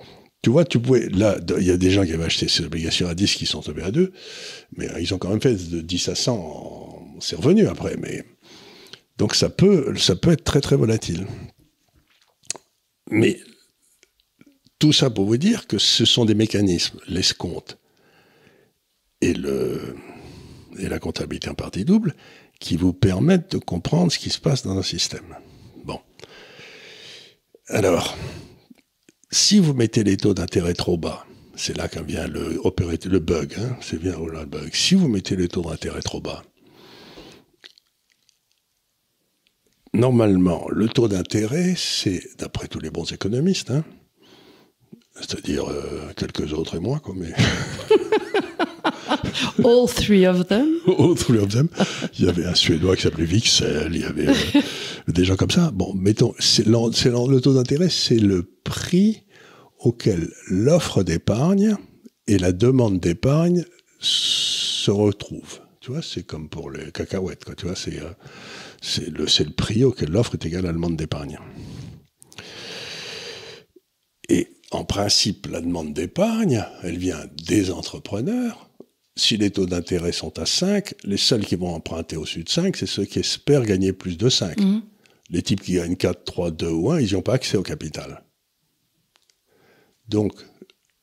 Tu 0.44 0.50
vois, 0.50 0.64
tu 0.64 0.80
pouvais, 0.80 1.08
là, 1.10 1.36
il 1.60 1.64
y 1.64 1.70
a 1.70 1.76
des 1.76 1.92
gens 1.92 2.04
qui 2.04 2.12
avaient 2.12 2.24
acheté 2.24 2.48
ces 2.48 2.64
obligations 2.64 3.06
à 3.06 3.14
10 3.14 3.36
qui 3.36 3.46
sont 3.46 3.60
tombés 3.60 3.84
à 3.84 3.92
2, 3.92 4.12
mais 4.76 4.88
ils 5.00 5.14
ont 5.14 5.18
quand 5.18 5.28
même 5.28 5.40
fait 5.40 5.54
de 5.54 5.80
10 5.80 6.08
à 6.08 6.16
100, 6.16 7.16
c'est 7.20 7.36
revenu 7.36 7.68
après, 7.68 7.94
mais 7.96 8.24
donc 9.22 9.36
ça 9.36 9.48
peut, 9.48 9.94
être 10.32 10.42
très 10.42 10.60
très 10.60 10.74
volatile. 10.74 11.28
Mais 13.08 13.38
tout 14.80 14.92
ça 14.92 15.10
pour 15.10 15.26
vous 15.26 15.36
dire 15.36 15.68
que 15.68 15.78
ce 15.78 16.04
sont 16.04 16.24
des 16.24 16.34
mécanismes, 16.34 16.98
l'escompte 17.06 17.78
et, 19.20 19.34
et 20.76 20.88
la 20.88 20.98
comptabilité 20.98 21.50
en 21.50 21.54
partie 21.54 21.84
double, 21.84 22.16
qui 22.58 22.76
vous 22.76 22.92
permettent 22.92 23.52
de 23.52 23.58
comprendre 23.58 24.10
ce 24.10 24.18
qui 24.18 24.30
se 24.30 24.40
passe 24.40 24.64
dans 24.64 24.76
un 24.76 24.82
système. 24.82 25.36
Bon. 25.84 26.00
Alors, 27.68 28.18
si 29.30 29.60
vous 29.60 29.72
mettez 29.72 30.02
les 30.02 30.16
taux 30.16 30.34
d'intérêt 30.34 30.74
trop 30.74 30.98
bas, 30.98 31.24
c'est 31.54 31.76
là 31.76 31.86
qu'en 31.86 32.02
vient 32.02 32.26
le, 32.26 32.58
bug, 33.20 33.54
hein, 33.56 33.76
c'est 33.82 34.00
bien 34.00 34.18
le 34.18 34.46
bug. 34.46 34.74
Si 34.74 34.96
vous 34.96 35.06
mettez 35.06 35.36
les 35.36 35.46
taux 35.46 35.62
d'intérêt 35.62 36.02
trop 36.02 36.20
bas, 36.20 36.42
normalement, 39.94 40.66
le 40.70 40.88
taux 40.88 41.08
d'intérêt, 41.08 41.74
c'est, 41.76 42.22
d'après 42.38 42.68
tous 42.68 42.80
les 42.80 42.90
bons 42.90 43.12
économistes, 43.12 43.70
hein, 43.70 43.84
c'est-à-dire 45.14 45.68
euh, 45.68 46.12
quelques 46.16 46.52
autres 46.52 46.76
et 46.76 46.80
moi, 46.80 47.00
quoi, 47.00 47.14
mais... 47.16 47.32
All 49.64 49.86
three 49.86 50.26
of 50.26 50.48
them. 50.48 50.68
All 50.98 51.14
three 51.14 51.38
of 51.38 51.48
them. 51.48 51.68
Il 52.18 52.24
y 52.24 52.28
avait 52.28 52.44
un 52.44 52.54
Suédois 52.54 52.96
qui 52.96 53.02
s'appelait 53.02 53.24
Vixel, 53.24 53.90
il 53.94 54.00
y 54.00 54.04
avait 54.04 54.28
euh, 54.28 54.60
des 55.08 55.24
gens 55.24 55.36
comme 55.36 55.50
ça. 55.50 55.70
Bon, 55.72 55.94
mettons, 55.94 56.34
c'est 56.38 56.66
le 56.66 57.38
taux 57.40 57.54
d'intérêt, 57.54 57.88
c'est 57.88 58.18
le 58.18 58.42
prix 58.64 59.22
auquel 59.78 60.30
l'offre 60.48 61.02
d'épargne 61.02 61.76
et 62.26 62.38
la 62.38 62.52
demande 62.52 63.00
d'épargne 63.00 63.64
se 63.98 64.90
retrouvent. 64.90 65.60
Tu 65.80 65.90
vois, 65.90 66.02
c'est 66.02 66.24
comme 66.24 66.48
pour 66.48 66.70
les 66.70 66.92
cacahuètes, 66.92 67.44
quoi. 67.44 67.54
Tu 67.54 67.66
vois, 67.66 67.76
c'est... 67.76 67.98
Euh, 67.98 68.10
c'est 68.82 69.08
le, 69.08 69.24
le 69.24 69.50
prix 69.52 69.84
auquel 69.84 70.10
l'offre 70.10 70.34
est 70.34 70.44
égale 70.44 70.64
à 70.64 70.68
la 70.68 70.72
demande 70.74 70.96
d'épargne. 70.96 71.38
Et 74.28 74.48
en 74.72 74.84
principe, 74.84 75.46
la 75.46 75.60
demande 75.60 75.94
d'épargne, 75.94 76.64
elle 76.82 76.98
vient 76.98 77.24
des 77.46 77.70
entrepreneurs. 77.70 78.68
Si 79.16 79.36
les 79.36 79.50
taux 79.50 79.66
d'intérêt 79.66 80.12
sont 80.12 80.38
à 80.38 80.46
5, 80.46 80.94
les 81.04 81.16
seuls 81.16 81.44
qui 81.44 81.54
vont 81.54 81.74
emprunter 81.74 82.16
au-dessus 82.16 82.44
de 82.44 82.48
5, 82.48 82.76
c'est 82.76 82.86
ceux 82.86 83.04
qui 83.04 83.20
espèrent 83.20 83.64
gagner 83.64 83.92
plus 83.92 84.16
de 84.16 84.28
5. 84.28 84.58
Mhm. 84.58 84.82
Les 85.30 85.42
types 85.42 85.60
qui 85.60 85.74
gagnent 85.74 85.96
4, 85.96 86.24
3, 86.24 86.50
2 86.50 86.68
ou 86.68 86.90
1, 86.90 87.00
ils 87.00 87.12
n'ont 87.12 87.22
pas 87.22 87.34
accès 87.34 87.56
au 87.56 87.62
capital. 87.62 88.24
Donc, 90.08 90.32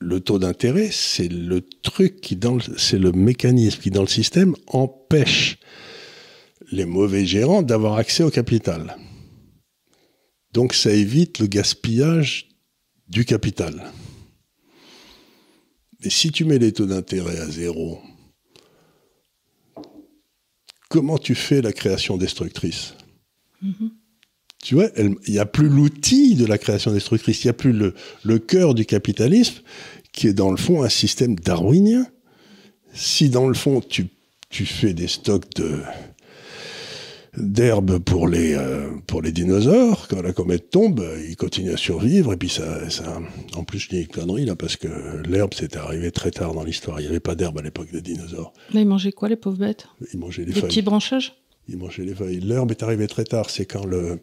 le 0.00 0.20
taux 0.20 0.38
d'intérêt, 0.38 0.90
c'est 0.90 1.28
le 1.28 1.62
truc 1.62 2.20
qui, 2.20 2.36
dans 2.36 2.58
c'est 2.76 2.98
le 2.98 3.12
mécanisme 3.12 3.80
qui, 3.80 3.90
dans 3.90 4.02
le 4.02 4.08
système, 4.08 4.54
empêche 4.66 5.58
les 6.70 6.84
mauvais 6.84 7.26
gérants 7.26 7.62
d'avoir 7.62 7.94
accès 7.94 8.22
au 8.22 8.30
capital. 8.30 8.96
Donc, 10.52 10.74
ça 10.74 10.92
évite 10.92 11.38
le 11.38 11.46
gaspillage 11.46 12.48
du 13.08 13.24
capital. 13.24 13.92
Et 16.02 16.10
si 16.10 16.30
tu 16.30 16.44
mets 16.44 16.58
les 16.58 16.72
taux 16.72 16.86
d'intérêt 16.86 17.38
à 17.38 17.46
zéro, 17.46 18.00
comment 20.88 21.18
tu 21.18 21.34
fais 21.34 21.60
la 21.62 21.72
création 21.72 22.16
destructrice? 22.16 22.94
Tu 24.62 24.74
vois, 24.74 24.88
il 24.96 25.16
n'y 25.28 25.38
a 25.38 25.46
plus 25.46 25.68
l'outil 25.68 26.34
de 26.34 26.46
la 26.46 26.58
création 26.58 26.92
destructrice, 26.92 27.44
il 27.44 27.46
n'y 27.46 27.50
a 27.50 27.54
plus 27.54 27.72
le, 27.72 27.94
le 28.24 28.38
cœur 28.38 28.74
du 28.74 28.84
capitalisme, 28.86 29.62
qui 30.12 30.26
est 30.26 30.32
dans 30.32 30.50
le 30.50 30.56
fond 30.56 30.82
un 30.82 30.88
système 30.88 31.34
darwinien. 31.36 32.06
Si 32.92 33.30
dans 33.30 33.46
le 33.46 33.54
fond 33.54 33.80
tu, 33.80 34.08
tu 34.48 34.66
fais 34.66 34.92
des 34.92 35.08
stocks 35.08 35.54
de 35.54 35.80
d'herbe 37.36 37.98
pour 37.98 38.26
les 38.26 38.54
euh, 38.54 38.88
pour 39.06 39.22
les 39.22 39.32
dinosaures 39.32 40.08
quand 40.08 40.20
la 40.22 40.32
comète 40.32 40.70
tombe 40.70 41.04
ils 41.28 41.36
continuent 41.36 41.72
à 41.72 41.76
survivre 41.76 42.32
et 42.32 42.36
puis 42.36 42.48
ça, 42.48 42.90
ça 42.90 43.20
en 43.54 43.64
plus 43.64 43.78
je 43.78 43.88
dis 43.88 44.00
une 44.00 44.08
connerie 44.08 44.44
là 44.44 44.56
parce 44.56 44.76
que 44.76 44.88
l'herbe 45.28 45.54
c'était 45.54 45.78
arrivé 45.78 46.10
très 46.10 46.30
tard 46.32 46.54
dans 46.54 46.64
l'histoire 46.64 47.00
il 47.00 47.04
n'y 47.04 47.08
avait 47.08 47.20
pas 47.20 47.34
d'herbe 47.34 47.58
à 47.58 47.62
l'époque 47.62 47.92
des 47.92 48.00
dinosaures 48.00 48.52
Mais 48.74 48.82
ils 48.82 48.88
mangeaient 48.88 49.12
quoi, 49.12 49.28
les 49.28 49.36
pauvres 49.36 49.58
bêtes? 49.58 49.86
Ils 50.12 50.18
mangeaient 50.18 50.44
les 50.44 50.52
Des 50.52 50.60
feuilles 50.60 50.68
petits 50.68 50.82
branchages? 50.82 51.34
Ils 51.68 51.76
mangeaient 51.76 52.04
les 52.04 52.14
feuilles. 52.14 52.40
L'herbe 52.40 52.70
est 52.72 52.82
arrivée 52.82 53.06
très 53.06 53.24
tard. 53.24 53.48
C'est 53.48 53.66
quand 53.66 53.84
le. 53.84 54.20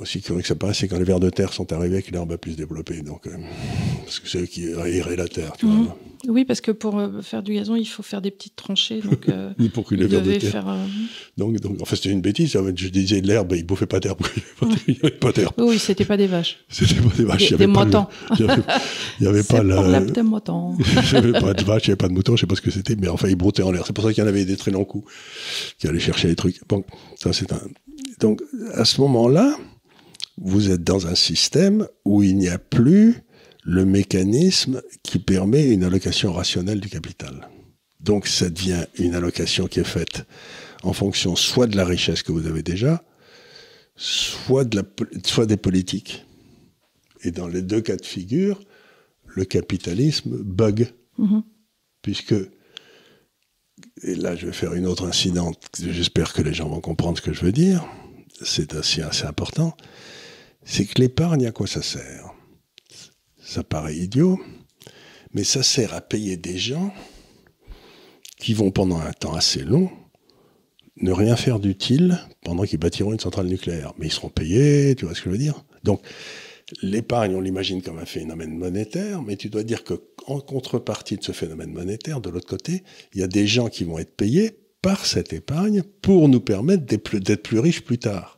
Aussi 0.00 0.20
curieux 0.22 0.42
que 0.42 0.46
ça 0.48 0.54
paraît, 0.54 0.74
c'est 0.74 0.86
quand 0.86 0.98
les 0.98 1.04
vers 1.04 1.18
de 1.20 1.28
terre 1.30 1.52
sont 1.52 1.72
arrivés 1.72 2.02
que 2.02 2.12
l'herbe 2.12 2.30
a 2.32 2.38
pu 2.38 2.52
se 2.52 2.56
développer. 2.56 3.02
Donc, 3.02 3.26
euh, 3.26 3.30
parce 4.04 4.20
que 4.20 4.28
c'est 4.28 4.38
eux 4.42 4.46
qui 4.46 4.72
aéraient 4.74 5.16
la 5.16 5.26
terre. 5.28 5.52
Tu 5.58 5.66
Mhm. 5.66 5.84
vois. 5.84 5.98
Oui, 6.28 6.44
parce 6.44 6.60
que 6.60 6.70
pour 6.72 6.98
euh, 6.98 7.20
faire 7.22 7.42
du 7.42 7.54
gazon, 7.54 7.76
il 7.76 7.84
faut 7.84 8.02
faire 8.02 8.20
des 8.20 8.30
petites 8.30 8.56
tranchées. 8.56 9.00
Donc, 9.00 9.28
euh, 9.28 9.50
pour 9.74 9.84
que 9.84 9.94
les 9.94 10.06
vers 10.06 10.22
de 10.22 10.34
terre. 10.34 10.50
faire. 10.52 10.68
euh, 10.68 10.84
Donc, 11.36 11.56
donc, 11.60 11.80
en 11.80 11.84
fait, 11.84 11.96
c'était 11.96 12.10
une 12.10 12.20
bêtise. 12.20 12.52
Je 12.76 12.88
disais 12.88 13.20
l'herbe, 13.20 13.54
ils 13.56 13.64
bouffaient 13.64 13.86
pas 13.86 13.98
d'herbe. 14.00 14.20
Il 14.86 14.94
n'y 14.94 15.00
avait 15.02 15.10
pas 15.16 15.32
d'herbe. 15.32 15.54
Oui, 15.58 15.64
oui, 15.70 15.78
c'était 15.78 16.04
pas 16.04 16.16
des 16.16 16.26
vaches. 16.26 16.58
C'était 16.68 16.94
pas 16.94 17.14
des 17.16 17.24
vaches. 17.24 17.38
Des, 17.38 17.44
il 17.44 17.46
y 17.46 17.48
des 17.48 17.54
avait 17.64 17.66
le- 17.66 17.72
moutons. 17.72 18.06
Il 18.38 18.44
n'y 19.20 19.26
avait, 19.28 19.42
pas 19.42 19.62
la. 19.62 20.00
des 20.00 20.22
moutons. 20.22 20.76
Il 20.78 20.84
n'y 21.12 21.16
avait 21.18 21.40
pas 21.40 21.54
de 21.54 21.64
vache, 21.64 21.86
il 21.86 21.90
n'y 21.90 21.92
avait 21.92 21.96
pas 21.96 22.08
de 22.08 22.12
mouton, 22.14 22.36
je 22.36 22.40
sais 22.42 22.46
pas 22.46 22.54
ce 22.56 22.60
que 22.60 22.70
c'était, 22.70 22.96
mais 22.96 23.08
enfin, 23.08 23.28
ils 23.28 23.36
broutaient 23.36 23.62
en 23.62 23.70
l'air. 23.72 23.84
C'est 23.86 23.92
pour 23.92 24.04
ça 24.04 24.12
qu'il 24.12 24.22
y 24.22 24.26
en 24.26 24.28
avait 24.28 24.44
des 24.44 24.56
très 24.56 24.70
longs 24.70 24.84
coups 24.84 25.10
qui 25.78 25.86
allaient 25.88 25.98
chercher 26.00 26.28
les 26.28 26.36
trucs. 26.36 26.60
Bon, 26.68 26.84
ça, 27.16 27.32
c'est 27.32 27.52
un. 27.52 27.60
Donc, 28.20 28.42
à 28.74 28.84
ce 28.84 29.00
moment-là, 29.00 29.56
vous 30.40 30.70
êtes 30.70 30.84
dans 30.84 31.06
un 31.06 31.14
système 31.14 31.86
où 32.04 32.22
il 32.22 32.36
n'y 32.36 32.48
a 32.48 32.58
plus 32.58 33.22
le 33.64 33.84
mécanisme 33.84 34.82
qui 35.02 35.18
permet 35.18 35.68
une 35.68 35.84
allocation 35.84 36.32
rationnelle 36.32 36.80
du 36.80 36.88
capital. 36.88 37.48
Donc, 38.00 38.26
ça 38.26 38.48
devient 38.48 38.86
une 38.98 39.14
allocation 39.14 39.66
qui 39.66 39.80
est 39.80 39.84
faite 39.84 40.24
en 40.82 40.92
fonction 40.92 41.34
soit 41.36 41.66
de 41.66 41.76
la 41.76 41.84
richesse 41.84 42.22
que 42.22 42.32
vous 42.32 42.46
avez 42.46 42.62
déjà, 42.62 43.04
soit, 43.96 44.64
de 44.64 44.76
la, 44.76 44.82
po- 44.84 45.06
soit 45.26 45.46
des 45.46 45.56
politiques. 45.56 46.24
Et 47.22 47.32
dans 47.32 47.48
les 47.48 47.62
deux 47.62 47.80
cas 47.80 47.96
de 47.96 48.06
figure, 48.06 48.60
le 49.26 49.44
capitalisme 49.44 50.36
bug. 50.38 50.88
Mhm. 51.18 51.42
Puisque, 52.00 52.34
et 54.02 54.14
là 54.14 54.36
je 54.36 54.46
vais 54.46 54.52
faire 54.52 54.72
une 54.74 54.86
autre 54.86 55.06
incidente, 55.06 55.60
j'espère 55.78 56.32
que 56.32 56.42
les 56.42 56.54
gens 56.54 56.68
vont 56.68 56.80
comprendre 56.80 57.18
ce 57.18 57.22
que 57.22 57.32
je 57.32 57.44
veux 57.44 57.52
dire, 57.52 57.84
c'est 58.40 58.74
assez, 58.76 59.02
assez 59.02 59.24
important, 59.24 59.76
c'est 60.70 60.84
que 60.84 61.00
l'épargne, 61.00 61.46
à 61.46 61.50
quoi 61.50 61.66
ça 61.66 61.82
sert? 61.82 62.34
Ça 63.42 63.64
paraît 63.64 63.96
idiot, 63.96 64.38
mais 65.32 65.42
ça 65.42 65.62
sert 65.62 65.94
à 65.94 66.02
payer 66.02 66.36
des 66.36 66.58
gens 66.58 66.92
qui 68.36 68.52
vont 68.52 68.70
pendant 68.70 69.00
un 69.00 69.12
temps 69.12 69.34
assez 69.34 69.64
long 69.64 69.90
ne 71.00 71.12
rien 71.12 71.36
faire 71.36 71.58
d'utile 71.58 72.18
pendant 72.44 72.64
qu'ils 72.64 72.78
bâtiront 72.78 73.12
une 73.12 73.20
centrale 73.20 73.46
nucléaire. 73.46 73.94
Mais 73.98 74.06
ils 74.06 74.12
seront 74.12 74.28
payés, 74.28 74.94
tu 74.94 75.04
vois 75.04 75.14
ce 75.14 75.20
que 75.20 75.26
je 75.26 75.30
veux 75.30 75.38
dire? 75.38 75.64
Donc, 75.84 76.02
l'épargne, 76.82 77.34
on 77.34 77.40
l'imagine 77.40 77.82
comme 77.82 77.98
un 77.98 78.04
phénomène 78.04 78.56
monétaire, 78.56 79.22
mais 79.22 79.36
tu 79.36 79.48
dois 79.48 79.62
dire 79.62 79.84
que 79.84 79.94
en 80.26 80.40
contrepartie 80.40 81.16
de 81.16 81.24
ce 81.24 81.32
phénomène 81.32 81.72
monétaire, 81.72 82.20
de 82.20 82.30
l'autre 82.30 82.48
côté, 82.48 82.82
il 83.14 83.20
y 83.20 83.22
a 83.22 83.28
des 83.28 83.46
gens 83.46 83.68
qui 83.68 83.84
vont 83.84 83.98
être 83.98 84.14
payés 84.14 84.50
par 84.82 85.06
cette 85.06 85.32
épargne 85.32 85.82
pour 86.02 86.28
nous 86.28 86.40
permettre 86.40 86.84
d'être 86.84 87.04
plus, 87.04 87.20
d'être 87.20 87.42
plus 87.42 87.58
riches 87.58 87.82
plus 87.82 87.98
tard. 87.98 88.37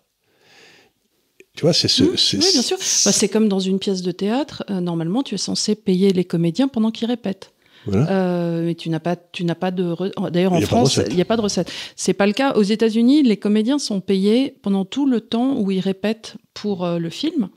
Tu 1.56 1.62
vois, 1.62 1.72
c'est 1.72 1.88
ce. 1.88 2.04
Mmh, 2.04 2.38
oui, 2.40 2.46
bien 2.52 2.62
sûr. 2.62 2.76
Bah, 2.78 3.12
c'est 3.12 3.28
comme 3.28 3.48
dans 3.48 3.58
une 3.60 3.78
pièce 3.78 4.02
de 4.02 4.12
théâtre. 4.12 4.64
euh, 4.70 4.80
normalement, 4.80 5.22
tu 5.22 5.34
es 5.34 5.38
censé 5.38 5.74
payer 5.74 6.12
les 6.12 6.24
comédiens 6.24 6.68
pendant 6.68 6.90
qu'ils 6.90 7.08
répètent. 7.08 7.52
Voilà. 7.86 8.10
Euh, 8.10 8.62
mais 8.66 8.74
tu 8.74 8.90
n'as 8.90 9.00
pas, 9.00 9.16
tu 9.16 9.44
n'as 9.44 9.54
pas 9.54 9.70
de. 9.70 9.84
re- 9.84 10.30
D'ailleurs, 10.30 10.52
Il 10.52 10.58
en 10.58 10.60
de 10.60 10.66
France, 10.66 11.00
il 11.08 11.14
n'y 11.16 11.22
a 11.22 11.24
pas 11.24 11.36
de 11.36 11.40
recette. 11.40 11.72
C'est 11.96 12.12
pas 12.12 12.26
le 12.26 12.32
cas. 12.34 12.52
Aux 12.52 12.62
États-Unis, 12.62 13.22
les 13.22 13.36
comédiens 13.38 13.78
sont 13.78 14.00
payés 14.00 14.54
pendant 14.62 14.84
tout 14.84 15.06
le 15.06 15.20
temps 15.20 15.54
où 15.58 15.70
ils 15.70 15.80
répètent 15.80 16.34
pour 16.52 16.84
euh, 16.84 16.98
le 16.98 17.08
film. 17.08 17.48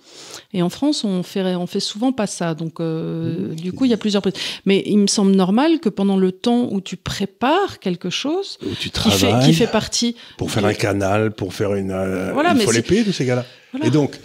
Et 0.54 0.62
en 0.62 0.70
France, 0.70 1.04
on 1.04 1.24
fait, 1.24 1.56
on 1.56 1.68
fait 1.68 1.82
souvent 1.82 2.14
pas 2.14 2.28
ça. 2.28 2.54
Donc, 2.54 2.80
euh, 2.80 3.50
Mmh. 3.52 3.56
du 3.56 3.74
coup, 3.74 3.84
il 3.86 3.92
y 3.92 3.94
a 3.94 3.98
plusieurs. 3.98 4.22
prises. 4.22 4.34
Mais 4.66 4.82
il 4.86 4.98
me 4.98 5.08
semble 5.08 5.32
normal 5.36 5.80
que 5.80 5.90
pendant 5.90 6.16
le 6.18 6.32
temps 6.32 6.70
où 6.72 6.80
tu 6.80 6.96
prépares 6.96 7.80
quelque 7.80 8.10
chose, 8.10 8.58
Où 8.66 8.70
tu 8.80 8.90
qui 8.92 9.12
fait, 9.12 9.34
qui 9.44 9.54
fait 9.54 9.68
partie. 9.68 10.16
pour 10.38 10.52
faire 10.52 10.66
un 10.66 10.74
canal, 10.74 11.32
pour 11.32 11.54
faire 11.54 11.74
une. 11.76 11.90
Voilà, 12.34 12.52
il 12.52 12.58
mais 12.60 12.64
faut 12.64 12.82
payer 12.82 13.04
tous 13.04 13.12
ces 13.12 13.26
gars-là. 13.26 13.46
Voilà. 13.74 13.88
Et 13.88 13.90
donc, 13.90 14.18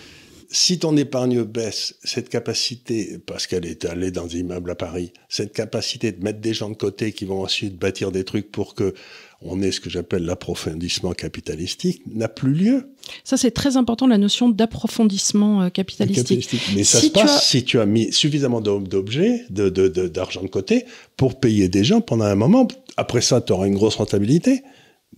si 0.51 0.79
ton 0.79 0.97
épargne 0.97 1.43
baisse, 1.43 1.97
cette 2.03 2.29
capacité, 2.31 3.19
parce 3.27 3.47
qu'elle 3.47 3.67
est 3.67 3.85
allée 3.85 4.11
dans 4.11 4.27
des 4.27 4.39
immeubles 4.39 4.71
à 4.71 4.75
Paris, 4.75 5.13
cette 5.29 5.53
capacité 5.53 6.11
de 6.13 6.23
mettre 6.25 6.41
des 6.41 6.55
gens 6.55 6.71
de 6.71 6.75
côté 6.77 7.13
qui 7.13 7.25
vont 7.27 7.43
ensuite 7.43 7.77
bâtir 7.79 8.11
des 8.13 8.25
trucs 8.25 8.51
pour 8.51 8.75
que 8.75 8.95
on 9.41 9.63
ait 9.63 9.71
ce 9.71 9.81
que 9.81 9.89
j'appelle 9.89 10.25
l'approfondissement 10.25 11.13
capitalistique, 11.13 12.03
n'a 12.13 12.29
plus 12.29 12.53
lieu. 12.55 12.89
Ça, 13.23 13.37
c'est 13.37 13.53
très 13.53 13.77
important, 13.77 14.07
la 14.09 14.19
notion 14.19 14.49
d'approfondissement 14.49 15.63
euh, 15.63 15.69
capitalistique. 15.69 16.27
Capitalistique. 16.27 16.75
Mais 16.75 16.83
ça 16.85 17.01
se 17.01 17.07
passe 17.11 17.37
as- 17.37 17.41
si 17.43 17.63
tu 17.65 17.79
as 17.79 17.87
mis 17.87 18.13
suffisamment 18.13 18.61
d'ob- 18.61 18.89
d'objets, 18.89 19.45
de, 19.51 19.69
de- 19.69 19.87
de- 19.89 20.09
d'argent 20.09 20.43
de 20.43 20.49
côté, 20.49 20.87
pour 21.17 21.39
payer 21.39 21.69
des 21.69 21.85
gens 21.85 22.01
pendant 22.01 22.25
un 22.25 22.35
moment. 22.35 22.67
Après 22.97 23.21
ça, 23.21 23.41
tu 23.41 23.53
auras 23.53 23.67
une 23.69 23.75
grosse 23.75 23.95
rentabilité. 23.97 24.63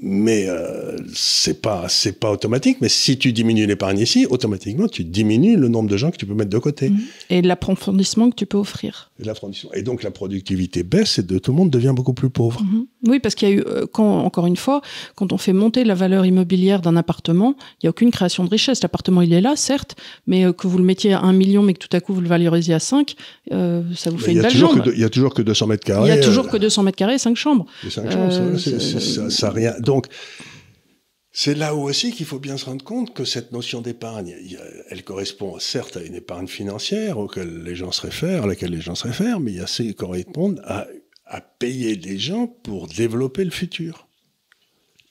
Mais 0.02 0.46
euh, 0.48 0.96
c'est 1.14 1.60
pas 1.60 1.86
c'est 1.88 2.18
pas 2.18 2.30
automatique. 2.30 2.78
Mais 2.80 2.88
si 2.88 3.18
tu 3.18 3.32
diminues 3.32 3.66
l'épargne 3.66 3.98
ici, 3.98 4.26
automatiquement 4.28 4.88
tu 4.88 5.04
diminues 5.04 5.56
le 5.56 5.68
nombre 5.68 5.90
de 5.90 5.96
gens 5.96 6.10
que 6.10 6.16
tu 6.16 6.26
peux 6.26 6.34
mettre 6.34 6.50
de 6.50 6.58
côté. 6.58 6.90
Mhm. 6.90 6.98
Et 7.28 7.42
l'approfondissement 7.42 8.30
que 8.30 8.34
tu 8.36 8.46
peux 8.46 8.56
offrir. 8.58 9.10
Et, 9.20 9.24
la 9.24 9.34
production- 9.34 9.70
et 9.74 9.82
donc 9.82 10.02
la 10.02 10.10
productivité 10.10 10.82
baisse 10.82 11.18
et 11.18 11.22
de, 11.22 11.38
tout 11.38 11.50
le 11.52 11.58
monde 11.58 11.70
devient 11.70 11.92
beaucoup 11.94 12.14
plus 12.14 12.30
pauvre. 12.30 12.62
Mhm. 12.62 12.86
Oui, 13.08 13.18
parce 13.20 13.34
qu'il 13.34 13.48
y 13.48 13.52
a 13.52 13.54
eu, 13.56 13.62
euh, 13.66 13.86
quand, 13.90 14.20
encore 14.24 14.46
une 14.46 14.56
fois, 14.56 14.80
quand 15.16 15.32
on 15.32 15.38
fait 15.38 15.52
monter 15.52 15.84
la 15.84 15.94
valeur 15.94 16.24
immobilière 16.24 16.80
d'un 16.80 16.96
appartement, 16.96 17.54
il 17.74 17.84
n'y 17.84 17.88
a 17.88 17.90
aucune 17.90 18.10
création 18.10 18.44
de 18.44 18.48
richesse. 18.50 18.82
L'appartement, 18.82 19.20
il 19.22 19.32
est 19.32 19.40
là, 19.40 19.54
certes, 19.56 19.96
mais 20.26 20.44
euh, 20.46 20.52
que 20.52 20.66
vous 20.66 20.78
le 20.78 20.84
mettiez 20.84 21.12
à 21.12 21.20
1 21.20 21.32
million, 21.34 21.62
mais 21.62 21.74
que 21.74 21.86
tout 21.86 21.94
à 21.94 22.00
coup 22.00 22.14
vous 22.14 22.20
le 22.22 22.28
valorisiez 22.28 22.74
à 22.74 22.78
5, 22.80 23.14
euh, 23.52 23.82
ça 23.96 24.08
vous 24.10 24.16
Mais 24.16 24.22
fait 24.22 24.32
y 24.32 24.36
une 24.36 24.42
belle 24.42 24.56
jambe. 24.56 24.82
il 24.94 25.00
y 25.00 25.04
a 25.04 25.10
toujours 25.10 25.34
que 25.34 25.42
200 25.42 25.66
mètres 25.66 25.84
carrés. 25.84 26.08
Il 26.10 26.14
y 26.14 26.18
a 26.18 26.22
toujours 26.22 26.46
euh, 26.46 26.48
que 26.50 26.56
200 26.56 26.82
mètres 26.84 26.96
carrés 26.96 27.14
et 27.14 27.18
5 27.18 27.36
chambres. 27.36 27.66
Les 27.84 27.90
cinq 27.90 28.10
chambres, 28.10 28.32
Euh, 28.32 28.56
c'est- 28.56 28.70
c'est- 28.70 28.80
c'est- 28.80 29.00
c'est- 29.00 29.14
ça, 29.14 29.30
ça 29.30 29.50
rien. 29.50 29.74
Donc, 29.80 29.89
c'est 31.32 31.54
là 31.54 31.76
où 31.76 31.88
aussi 31.88 32.12
qu'il 32.12 32.26
faut 32.26 32.40
bien 32.40 32.56
se 32.56 32.64
rendre 32.64 32.84
compte 32.84 33.14
que 33.14 33.24
cette 33.24 33.52
notion 33.52 33.82
d'épargne, 33.82 34.34
elle 34.88 35.04
correspond 35.04 35.58
certes 35.60 35.96
à 35.96 36.02
une 36.02 36.16
épargne 36.16 36.48
financière 36.48 37.18
auquel 37.18 37.62
les 37.62 37.76
gens 37.76 37.92
se 37.92 38.02
réfèrent, 38.02 38.44
à 38.44 38.46
laquelle 38.48 38.72
les 38.72 38.80
gens 38.80 38.96
se 38.96 39.06
réfèrent, 39.06 39.38
mais 39.38 39.52
il 39.52 39.58
y 39.58 39.60
a 39.60 39.66
qui 39.66 39.94
correspondent 39.94 40.60
à, 40.64 40.86
payer 41.60 41.96
des 41.96 42.18
gens 42.18 42.48
pour 42.48 42.88
développer 42.88 43.44
le 43.44 43.52
futur. 43.52 44.08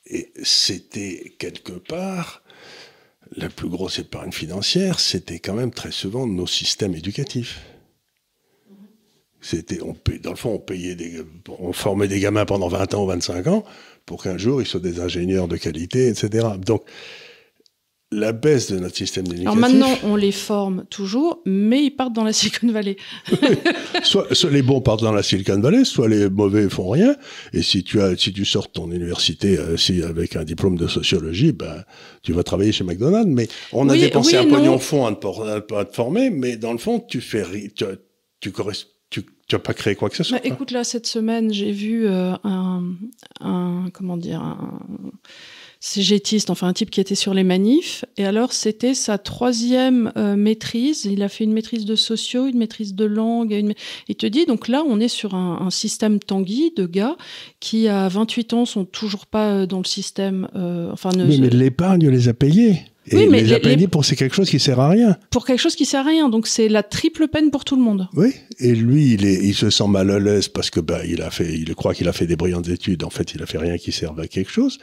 Et 0.06 0.34
c'était 0.44 1.34
quelque 1.40 1.72
part 1.72 2.44
la 3.38 3.48
plus 3.48 3.70
grosse 3.70 4.00
épargne 4.00 4.34
financière, 4.34 5.00
c'était 5.00 5.40
quand 5.40 5.54
même 5.54 5.72
très 5.72 5.92
souvent 5.92 6.28
nos 6.28 6.48
systèmes 6.48 6.96
éducatifs. 6.96 7.62
C'était, 9.40 9.78
dans 9.78 10.32
le 10.32 10.36
fond, 10.36 10.56
on 10.56 10.60
payait 10.60 10.98
on 11.60 11.72
formait 11.72 12.10
des 12.10 12.20
gamins 12.20 12.46
pendant 12.46 12.68
20 12.68 12.94
ans 12.96 13.04
ou 13.04 13.08
25 13.08 13.48
ans 13.48 13.64
pour 14.10 14.24
qu'un 14.24 14.40
jour 14.40 14.60
ils 14.60 14.66
soient 14.66 14.80
des 14.80 15.02
ingénieurs 15.02 15.48
de 15.48 15.56
qualité, 15.56 16.08
etc. 16.08 16.48
Donc, 16.66 16.82
la 18.12 18.32
baisse 18.32 18.72
de 18.72 18.80
notre 18.80 18.96
système 18.96 19.28
d'éducation. 19.28 19.52
Alors 19.52 19.70
maintenant, 19.70 19.96
on 20.02 20.16
les 20.16 20.32
forme 20.32 20.86
toujours, 20.90 21.44
mais 21.46 21.84
ils 21.84 21.92
partent 21.92 22.14
dans 22.14 22.24
la 22.24 22.34
Silicon 22.40 22.72
Valley. 22.72 22.98
soit, 24.04 24.34
soit, 24.34 24.50
les 24.50 24.64
bons 24.64 24.82
partent 24.82 25.04
dans 25.04 25.12
la 25.12 25.22
Silicon 25.22 25.60
Valley, 25.60 25.86
soit 25.86 26.08
les 26.08 26.28
mauvais 26.28 26.68
font 26.70 26.90
rien. 26.90 27.16
Et 27.54 27.62
si 27.62 27.84
tu 27.84 28.02
as, 28.02 28.18
si 28.18 28.34
tu 28.34 28.46
sors 28.46 28.66
de 28.66 28.72
ton 28.72 28.90
université 28.92 29.60
euh, 29.60 29.78
si, 29.78 30.02
avec 30.02 30.36
un 30.36 30.44
diplôme 30.44 30.76
de 30.76 30.88
sociologie, 30.88 31.52
ben, 31.52 31.84
tu 32.24 32.34
vas 32.34 32.42
travailler 32.42 32.72
chez 32.72 32.84
McDonald's. 32.84 33.32
Mais 33.32 33.48
on 33.74 33.90
a 33.90 33.96
dépensé 33.96 34.38
un 34.38 34.48
pognon 34.48 34.80
fond 34.80 35.06
à 35.06 35.14
te, 35.14 35.84
te, 35.84 35.94
former, 35.94 36.32
mais 36.32 36.58
dans 36.58 36.72
le 36.72 36.80
fond, 36.80 37.00
tu 37.00 37.22
fais, 37.22 37.46
tu, 37.76 37.86
tu 38.40 38.52
corresponds 38.52 38.90
tu 39.50 39.56
n'as 39.56 39.60
pas 39.60 39.74
créé 39.74 39.96
quoi 39.96 40.10
que 40.10 40.16
ce 40.16 40.24
soit. 40.24 40.38
Bah, 40.38 40.44
écoute, 40.46 40.72
là, 40.72 40.86
cette 40.86 41.08
semaine, 41.08 41.52
j'ai 41.52 41.72
vu 41.72 42.08
euh, 42.08 42.34
un, 42.46 42.84
un, 43.42 43.90
comment 43.92 44.16
dire, 44.16 44.42
un, 44.42 44.80
cégétiste, 45.80 46.50
enfin 46.50 46.68
un 46.68 46.74
type 46.74 46.90
qui 46.90 47.00
était 47.00 47.16
sur 47.16 47.34
les 47.34 47.44
manifs. 47.44 48.04
Et 48.18 48.26
alors, 48.26 48.52
c'était 48.52 48.94
sa 48.94 49.18
troisième 49.18 50.12
euh, 50.18 50.36
maîtrise. 50.36 51.06
Il 51.06 51.24
a 51.24 51.30
fait 51.30 51.46
une 51.46 51.54
maîtrise 51.54 51.86
de 51.86 51.96
sociaux, 51.96 52.48
une 52.48 52.58
maîtrise 52.58 52.94
de 52.94 53.06
langue. 53.06 53.52
Une... 53.52 53.74
Il 54.08 54.16
te 54.16 54.26
dit, 54.26 54.46
donc 54.46 54.68
là, 54.68 54.84
on 54.88 55.00
est 55.00 55.08
sur 55.08 55.36
un, 55.36 55.60
un, 55.62 55.70
système 55.70 56.20
Tanguy 56.20 56.74
de 56.76 56.86
gars 56.86 57.16
qui, 57.60 57.88
à 57.88 58.08
28 58.10 58.54
ans, 58.54 58.66
sont 58.66 58.86
toujours 58.86 59.26
pas 59.26 59.52
euh, 59.52 59.66
dans 59.66 59.80
le 59.80 59.86
système. 59.86 60.50
Euh, 60.56 60.92
enfin, 60.92 61.12
ne... 61.16 61.24
mais 61.24 61.38
l'épargne 61.50 62.10
les 62.10 62.28
a 62.28 62.34
payés. 62.34 62.82
Et 63.12 63.16
oui, 63.16 63.28
mais 63.28 63.42
les 63.42 63.54
a 63.54 63.60
payés 63.60 63.88
pour 63.88 64.06
c'est 64.06 64.16
quelque 64.16 64.36
chose 64.36 64.50
qui 64.50 64.60
sert 64.60 64.80
à 64.80 64.90
rien. 64.90 65.18
Pour 65.32 65.46
quelque 65.46 65.60
chose 65.60 65.76
qui 65.76 65.86
sert 65.86 66.02
à 66.02 66.10
rien. 66.10 66.30
Donc 66.30 66.48
c'est 66.48 66.70
la 66.70 66.84
triple 66.84 67.28
peine 67.28 67.50
pour 67.50 67.66
tout 67.66 67.76
le 67.76 67.82
monde. 67.82 68.08
Oui. 68.14 68.34
Et 68.60 68.76
lui, 68.76 69.14
il, 69.14 69.26
est, 69.26 69.44
il 69.44 69.56
se 69.56 69.70
sent 69.70 69.88
mal 69.88 70.12
à 70.12 70.20
l'aise 70.20 70.48
parce 70.48 70.70
que 70.70 70.80
bah, 70.80 71.04
il 71.06 71.22
a 71.22 71.32
fait, 71.32 71.52
il 71.52 71.74
croit 71.76 71.94
qu'il 71.94 72.08
a 72.08 72.14
fait 72.14 72.28
des 72.28 72.36
brillantes 72.36 72.70
études. 72.70 73.04
En 73.04 73.10
fait, 73.10 73.34
il 73.34 73.42
a 73.42 73.46
fait 73.46 73.58
rien 73.58 73.78
qui 73.78 73.92
serve 73.92 74.20
à 74.20 74.28
quelque 74.28 74.52
chose. 74.52 74.78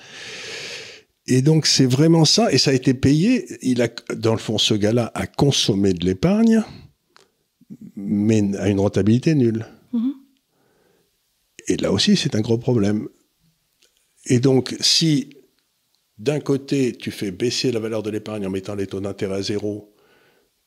Et 1.29 1.43
donc 1.43 1.67
c'est 1.67 1.87
vraiment 1.87 2.25
ça, 2.25 2.53
et 2.53 2.59
ça 2.59 2.71
a 2.71 2.75
été 2.75 2.95
payé. 2.95 3.47
Il 3.63 3.83
a, 3.83 3.89
dans 4.15 4.33
le 4.33 4.39
fond, 4.39 4.59
ce 4.59 4.75
gars-là 4.75 5.11
a 5.15 5.27
consommé 5.27 5.93
de 5.93 6.05
l'épargne, 6.05 6.63
mais 7.97 8.57
à 8.59 8.69
une 8.69 8.81
rentabilité 8.81 9.35
nulle. 9.35 9.67
Mm-hmm. 9.93 10.13
Et 11.69 11.77
là 11.79 11.93
aussi, 11.93 12.17
c'est 12.17 12.37
un 12.37 12.41
gros 12.41 12.59
problème. 12.59 13.09
Et 14.27 14.39
donc, 14.39 14.77
si 14.81 15.31
d'un 16.19 16.41
côté, 16.41 16.93
tu 16.93 17.11
fais 17.11 17.31
baisser 17.31 17.73
la 17.73 17.81
valeur 17.81 18.03
de 18.03 18.11
l'épargne 18.11 18.47
en 18.47 18.51
mettant 18.51 18.75
les 18.75 18.87
taux 18.87 19.01
d'intérêt 19.01 19.37
à 19.37 19.43
zéro, 19.43 19.95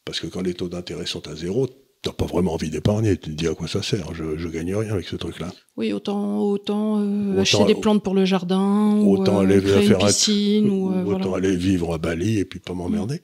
parce 0.06 0.20
que 0.20 0.28
quand 0.28 0.41
les 0.41 0.54
taux 0.54 0.70
d'intérêt 0.70 1.06
sont 1.06 1.28
à 1.28 1.36
zéro, 1.36 1.68
t'as 2.02 2.14
pas 2.14 2.26
vraiment 2.26 2.54
envie 2.54 2.70
d'épargner, 2.70 3.18
tu 3.18 3.32
te 3.32 3.36
dis 3.36 3.47
à 3.47 3.54
quoi 3.54 3.68
ça 3.68 3.82
sert, 3.82 4.14
je, 4.14 4.38
je 4.38 4.47
gagne 4.47 4.76
rien 4.76 4.93
avec 4.93 5.08
ce 5.08 5.16
truc-là. 5.16 5.52
Oui, 5.76 5.91
autant, 5.91 6.39
autant, 6.39 7.02
euh, 7.02 7.39
acheter 7.39 7.66
des 7.66 7.76
plantes 7.76 8.04
pour 8.04 8.14
le 8.14 8.26
jardin, 8.26 8.97
autant 9.00 9.38
ou, 9.38 9.39
aller 9.39 9.58
euh, 9.58 9.62
créer 9.62 9.88
faire 9.88 10.00
une 10.00 10.06
piscine, 10.06 10.70
ou, 10.70 10.93
euh, 10.93 11.04
autant 11.04 11.30
voilà. 11.30 11.47
aller 11.47 11.58
vivre 11.58 11.93
à 11.93 11.97
Bali 11.97 12.38
et 12.39 12.45
puis 12.45 12.60
pas 12.60 12.74
m'emmerder. 12.74 13.22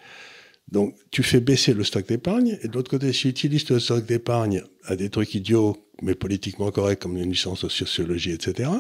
Donc 0.72 0.96
tu 1.12 1.22
fais 1.22 1.40
baisser 1.40 1.74
le 1.74 1.84
stock 1.84 2.08
d'épargne, 2.08 2.58
et 2.64 2.68
de 2.68 2.74
l'autre 2.74 2.90
côté, 2.90 3.14
si 3.14 3.22
tu 3.22 3.28
utilises 3.30 3.70
le 3.70 3.80
stock 3.80 4.06
d'épargne 4.06 4.64
à 4.86 4.96
des 4.96 5.10
trucs 5.10 5.36
idiots, 5.36 5.78
mais 6.02 6.16
politiquement 6.16 6.72
corrects, 6.72 7.00
comme 7.00 7.18
une 7.18 7.30
licence 7.30 7.64
de 7.64 7.70
sociologie, 7.70 8.32
etc., 8.32 8.72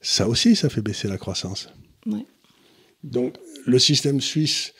ça 0.00 0.28
aussi, 0.28 0.56
ça 0.56 0.68
fait 0.68 0.82
baisser 0.82 1.08
la 1.08 1.16
croissance. 1.16 1.68
Ouais. 2.06 2.26
Donc 3.04 3.34
le 3.66 3.78
système 3.78 4.20
suisse 4.20 4.72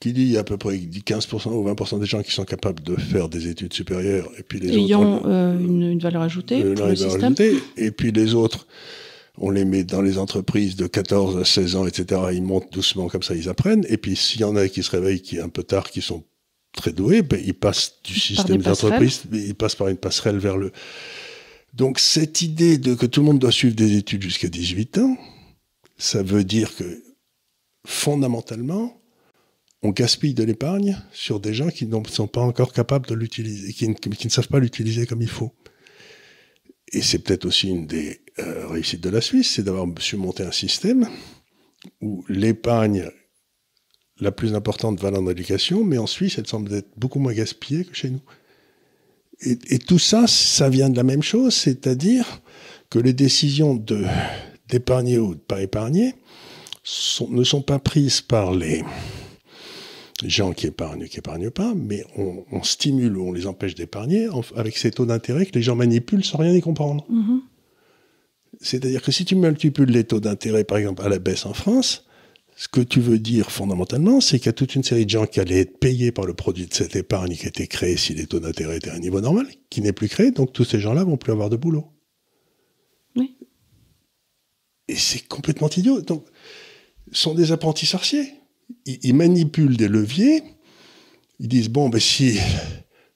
qui 0.00 0.12
dit 0.12 0.36
à 0.36 0.42
peu 0.42 0.56
près 0.56 0.76
15% 0.76 1.50
ou 1.50 1.68
20% 1.68 2.00
des 2.00 2.06
gens 2.06 2.22
qui 2.22 2.32
sont 2.32 2.44
capables 2.44 2.82
de 2.82 2.96
faire 2.96 3.28
des 3.28 3.46
études 3.46 3.72
supérieures, 3.72 4.28
et 4.36 4.42
puis 4.42 4.58
les 4.58 4.76
Ayant 4.76 5.18
autres... 5.18 5.28
euh, 5.28 5.56
une, 5.56 5.82
une, 5.82 6.00
valeur 6.00 6.22
ajoutée 6.22 6.58
une 6.58 6.74
pour 6.74 6.86
le 6.86 6.96
système. 6.96 7.22
ajoutée, 7.22 7.54
et 7.76 7.92
puis 7.92 8.10
les 8.10 8.34
autres, 8.34 8.66
on 9.38 9.50
les 9.50 9.64
met 9.64 9.84
dans 9.84 10.02
les 10.02 10.18
entreprises 10.18 10.74
de 10.74 10.88
14 10.88 11.36
à 11.36 11.44
16 11.44 11.76
ans, 11.76 11.86
etc. 11.86 12.20
Ils 12.32 12.42
montent 12.42 12.72
doucement 12.72 13.08
comme 13.08 13.22
ça, 13.22 13.36
ils 13.36 13.48
apprennent. 13.48 13.86
Et 13.88 13.96
puis 13.96 14.16
s'il 14.16 14.40
y 14.40 14.44
en 14.44 14.56
a 14.56 14.66
qui 14.68 14.82
se 14.82 14.90
réveillent, 14.90 15.22
qui 15.22 15.36
est 15.36 15.40
un 15.40 15.48
peu 15.48 15.62
tard, 15.62 15.88
qui 15.88 16.02
sont 16.02 16.24
très 16.72 16.92
doués, 16.92 17.22
ben, 17.22 17.40
ils 17.44 17.54
passent 17.54 17.94
du 18.02 18.18
système 18.18 18.58
des 18.58 18.68
entreprises, 18.68 19.22
ils 19.32 19.54
passent 19.54 19.76
par 19.76 19.86
une 19.86 19.96
passerelle 19.98 20.38
vers 20.38 20.56
le... 20.56 20.72
Donc 21.74 22.00
cette 22.00 22.42
idée 22.42 22.76
de 22.76 22.94
que 22.94 23.06
tout 23.06 23.20
le 23.20 23.26
monde 23.26 23.38
doit 23.38 23.52
suivre 23.52 23.76
des 23.76 23.96
études 23.96 24.22
jusqu'à 24.22 24.48
18 24.48 24.98
ans, 24.98 25.16
ça 25.96 26.24
veut 26.24 26.42
dire 26.42 26.74
que 26.74 26.84
fondamentalement, 27.86 29.00
on 29.82 29.90
gaspille 29.90 30.34
de 30.34 30.44
l'épargne 30.44 30.96
sur 31.12 31.40
des 31.40 31.54
gens 31.54 31.68
qui 31.68 31.86
ne 31.86 32.04
sont 32.04 32.28
pas 32.28 32.40
encore 32.40 32.72
capables 32.72 33.06
de 33.06 33.14
l'utiliser, 33.14 33.72
qui, 33.72 33.92
qui, 33.94 34.26
ne 34.26 34.32
savent 34.32 34.48
pas 34.48 34.60
l'utiliser 34.60 35.06
comme 35.06 35.22
il 35.22 35.28
faut. 35.28 35.52
Et 36.92 37.02
c'est 37.02 37.18
peut-être 37.18 37.46
aussi 37.46 37.68
une 37.68 37.86
des 37.86 38.20
euh, 38.38 38.68
réussites 38.68 39.02
de 39.02 39.08
la 39.08 39.20
Suisse, 39.20 39.54
c'est 39.54 39.62
d'avoir 39.62 39.86
su 39.98 40.16
monter 40.16 40.44
un 40.44 40.52
système 40.52 41.08
où 42.00 42.24
l'épargne 42.28 43.08
la 44.20 44.30
plus 44.30 44.54
importante 44.54 45.00
va 45.00 45.10
dans 45.10 45.22
l'éducation, 45.22 45.82
mais 45.82 45.98
en 45.98 46.06
Suisse, 46.06 46.38
elle 46.38 46.46
semble 46.46 46.72
être 46.74 46.90
beaucoup 46.96 47.18
moins 47.18 47.32
gaspillée 47.32 47.84
que 47.84 47.94
chez 47.94 48.10
nous. 48.10 48.22
Et, 49.40 49.58
et 49.70 49.78
tout 49.78 49.98
ça, 49.98 50.28
ça 50.28 50.68
vient 50.68 50.90
de 50.90 50.96
la 50.96 51.02
même 51.02 51.22
chose, 51.22 51.54
c'est-à-dire 51.54 52.40
que 52.88 53.00
les 53.00 53.14
décisions 53.14 53.74
d'épargner 54.68 55.18
ou 55.18 55.34
de 55.34 55.40
pas 55.40 55.60
épargner 55.60 56.14
sont, 56.82 57.28
ne 57.30 57.44
sont 57.44 57.62
pas 57.62 57.78
prises 57.78 58.20
par 58.20 58.52
les, 58.52 58.82
gens 60.24 60.52
qui 60.52 60.66
épargnent, 60.66 61.06
qui 61.06 61.18
épargnent 61.18 61.50
pas, 61.50 61.74
mais 61.74 62.04
on, 62.16 62.44
on 62.52 62.62
stimule 62.62 63.16
ou 63.16 63.28
on 63.28 63.32
les 63.32 63.46
empêche 63.46 63.74
d'épargner 63.74 64.28
avec 64.56 64.76
ces 64.78 64.90
taux 64.90 65.06
d'intérêt 65.06 65.46
que 65.46 65.54
les 65.54 65.62
gens 65.62 65.76
manipulent 65.76 66.24
sans 66.24 66.38
rien 66.38 66.54
y 66.54 66.60
comprendre. 66.60 67.04
Mm 67.08 67.20
-hmm. 67.20 67.40
C'est-à-dire 68.60 69.02
que 69.02 69.12
si 69.12 69.24
tu 69.24 69.34
multiplies 69.34 69.86
les 69.86 70.04
taux 70.04 70.20
d'intérêt, 70.20 70.64
par 70.64 70.78
exemple, 70.78 71.02
à 71.02 71.08
la 71.08 71.18
baisse 71.18 71.46
en 71.46 71.54
France, 71.54 72.04
ce 72.56 72.68
que 72.68 72.80
tu 72.80 73.00
veux 73.00 73.18
dire 73.18 73.50
fondamentalement, 73.50 74.20
c'est 74.20 74.38
qu'il 74.38 74.46
y 74.46 74.50
a 74.50 74.52
toute 74.52 74.74
une 74.74 74.84
série 74.84 75.04
de 75.04 75.10
gens 75.10 75.26
qui 75.26 75.40
allaient 75.40 75.60
être 75.60 75.78
payés 75.78 76.12
par 76.12 76.26
le 76.26 76.34
produit 76.34 76.66
de 76.66 76.74
cette 76.74 76.94
épargne 76.94 77.34
qui 77.34 77.46
a 77.46 77.48
été 77.48 77.66
créée 77.66 77.96
si 77.96 78.14
les 78.14 78.26
taux 78.26 78.40
d'intérêt 78.40 78.76
étaient 78.76 78.90
à 78.90 78.94
un 78.94 79.00
niveau 79.00 79.20
normal, 79.20 79.46
qui 79.70 79.80
n'est 79.80 79.92
plus 79.92 80.08
créé, 80.08 80.30
donc 80.30 80.52
tous 80.52 80.64
ces 80.64 80.78
gens-là 80.78 81.04
vont 81.04 81.16
plus 81.16 81.32
avoir 81.32 81.50
de 81.50 81.56
boulot. 81.56 81.86
Oui. 83.16 83.36
Et 84.88 84.96
c'est 84.96 85.26
complètement 85.26 85.70
idiot. 85.70 86.02
Donc, 86.02 86.24
sont 87.12 87.34
des 87.34 87.52
apprentis 87.52 87.86
sorciers 87.86 88.34
ils 88.86 89.14
manipulent 89.14 89.76
des 89.76 89.88
leviers. 89.88 90.42
Ils 91.38 91.48
disent 91.48 91.68
bon, 91.68 91.88
ben 91.88 92.00
si 92.00 92.38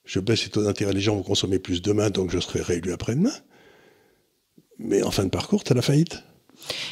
je 0.05 0.19
baisse 0.19 0.43
les 0.43 0.49
taux 0.49 0.63
d'intérêt, 0.63 0.93
les 0.93 1.01
gens 1.01 1.15
vont 1.15 1.23
consommer 1.23 1.59
plus 1.59 1.81
demain, 1.81 2.09
donc 2.09 2.31
je 2.31 2.39
serai 2.39 2.61
réélu 2.61 2.93
après-demain. 2.93 3.33
Mais 4.79 5.01
en 5.01 5.11
fin 5.11 5.23
de 5.23 5.29
parcours, 5.29 5.63
tu 5.63 5.71
as 5.71 5.75
la 5.75 5.81
faillite. 5.81 6.23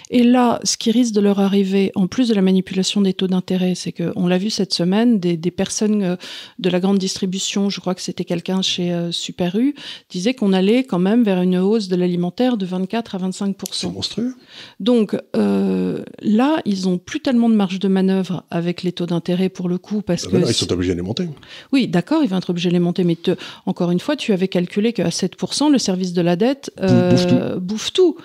Et 0.10 0.24
là, 0.24 0.60
ce 0.64 0.78
qui 0.78 0.92
risque 0.92 1.14
de 1.14 1.22
leur 1.22 1.40
arriver, 1.40 1.92
en 1.96 2.08
plus 2.08 2.28
de 2.28 2.34
la 2.34 2.42
manipulation 2.42 3.02
des 3.02 3.14
taux 3.14 3.28
d'intérêt, 3.28 3.76
c'est 3.76 3.92
qu'on 3.92 4.28
l'a 4.28 4.38
vu 4.38 4.50
cette 4.50 4.74
semaine, 4.74 5.20
des, 5.20 5.38
des, 5.38 5.52
personnes 5.52 6.18
de 6.60 6.70
la 6.70 6.80
grande 6.80 6.98
distribution, 6.98 7.70
je 7.70 7.80
crois 7.80 7.96
que 7.96 8.02
c'était 8.02 8.26
quelqu'un 8.26 8.62
chez 8.62 8.92
euh, 8.92 9.12
Super 9.12 9.56
U, 9.56 9.76
disaient 10.10 10.34
qu'on 10.34 10.54
allait 10.54 10.84
quand 10.84 11.00
même 11.00 11.24
vers 11.24 11.42
une 11.42 11.58
hausse 11.58 11.88
de 11.88 11.96
l'alimentaire 11.96 12.58
de 12.58 12.66
24 12.66 13.16
à 13.16 13.18
25 13.20 13.56
C'est 13.72 13.92
monstrueux. 13.92 14.36
Donc 14.80 15.18
euh, 15.36 16.04
là, 16.22 16.62
ils 16.66 16.88
ont 16.88 16.98
plus 16.98 17.22
tellement 17.22 17.50
de 17.50 17.56
marge 17.56 17.80
de 17.80 17.88
manœuvre 17.88 18.44
avec 18.50 18.84
les 18.84 18.92
taux 18.92 19.06
d'intérêt 19.06 19.50
pour 19.50 19.70
le 19.70 19.78
coup, 19.78 20.02
parce 20.02 20.26
ah 20.28 20.32
que 20.32 20.38
là, 20.38 20.46
ils 20.48 20.54
sont 20.54 20.72
obligés 20.72 20.92
de 20.94 20.98
les 20.98 21.04
monter. 21.04 21.30
Oui, 21.72 21.88
d'accord, 21.88 22.24
ils 22.24 22.30
vont 22.30 22.38
être 22.38 22.50
obligés 22.50 22.70
de 22.70 22.74
les 22.74 22.80
monter, 22.80 23.04
mais 23.04 23.16
te, 23.16 23.32
encore 23.66 23.92
une 23.92 24.00
fois, 24.00 24.16
tu 24.16 24.34
avais 24.34 24.48
calculé 24.48 24.94
qu'à 24.94 25.10
7% 25.10 25.72
le 25.72 25.78
service 25.78 26.14
de 26.14 26.22
la 26.22 26.36
dette 26.36 26.72
euh, 26.82 27.12
bouffe 27.12 27.28
tout. 27.28 27.60
Bouffe 27.60 27.94
tout. 27.94 28.18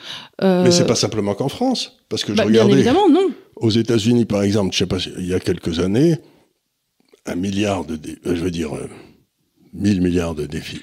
mais 0.43 0.71
c'est 0.71 0.87
pas 0.87 0.95
simplement 0.95 1.35
qu'en 1.41 1.49
France. 1.49 1.97
Parce 2.11 2.25
que 2.25 2.33
je 2.33 2.37
bah, 2.37 2.45
regardais. 2.45 2.69
Bien 2.69 2.79
évidemment, 2.79 3.09
non. 3.09 3.33
Aux 3.57 3.71
États-Unis, 3.71 4.27
par 4.27 4.43
exemple, 4.43 4.73
je 4.73 4.79
sais 4.79 4.87
pas, 4.87 4.99
il 5.19 5.27
y 5.27 5.35
a 5.35 5.41
quelques 5.41 5.81
années, 5.81 6.17
un 7.25 7.35
milliard 7.35 7.85
de. 7.85 7.97
Dé... 7.97 8.19
Je 8.25 8.33
veux 8.33 8.51
dire, 8.51 8.77
euh, 8.77 8.89
1000 9.73 10.03
milliards 10.03 10.35
de 10.35 10.45
défis. 10.45 10.83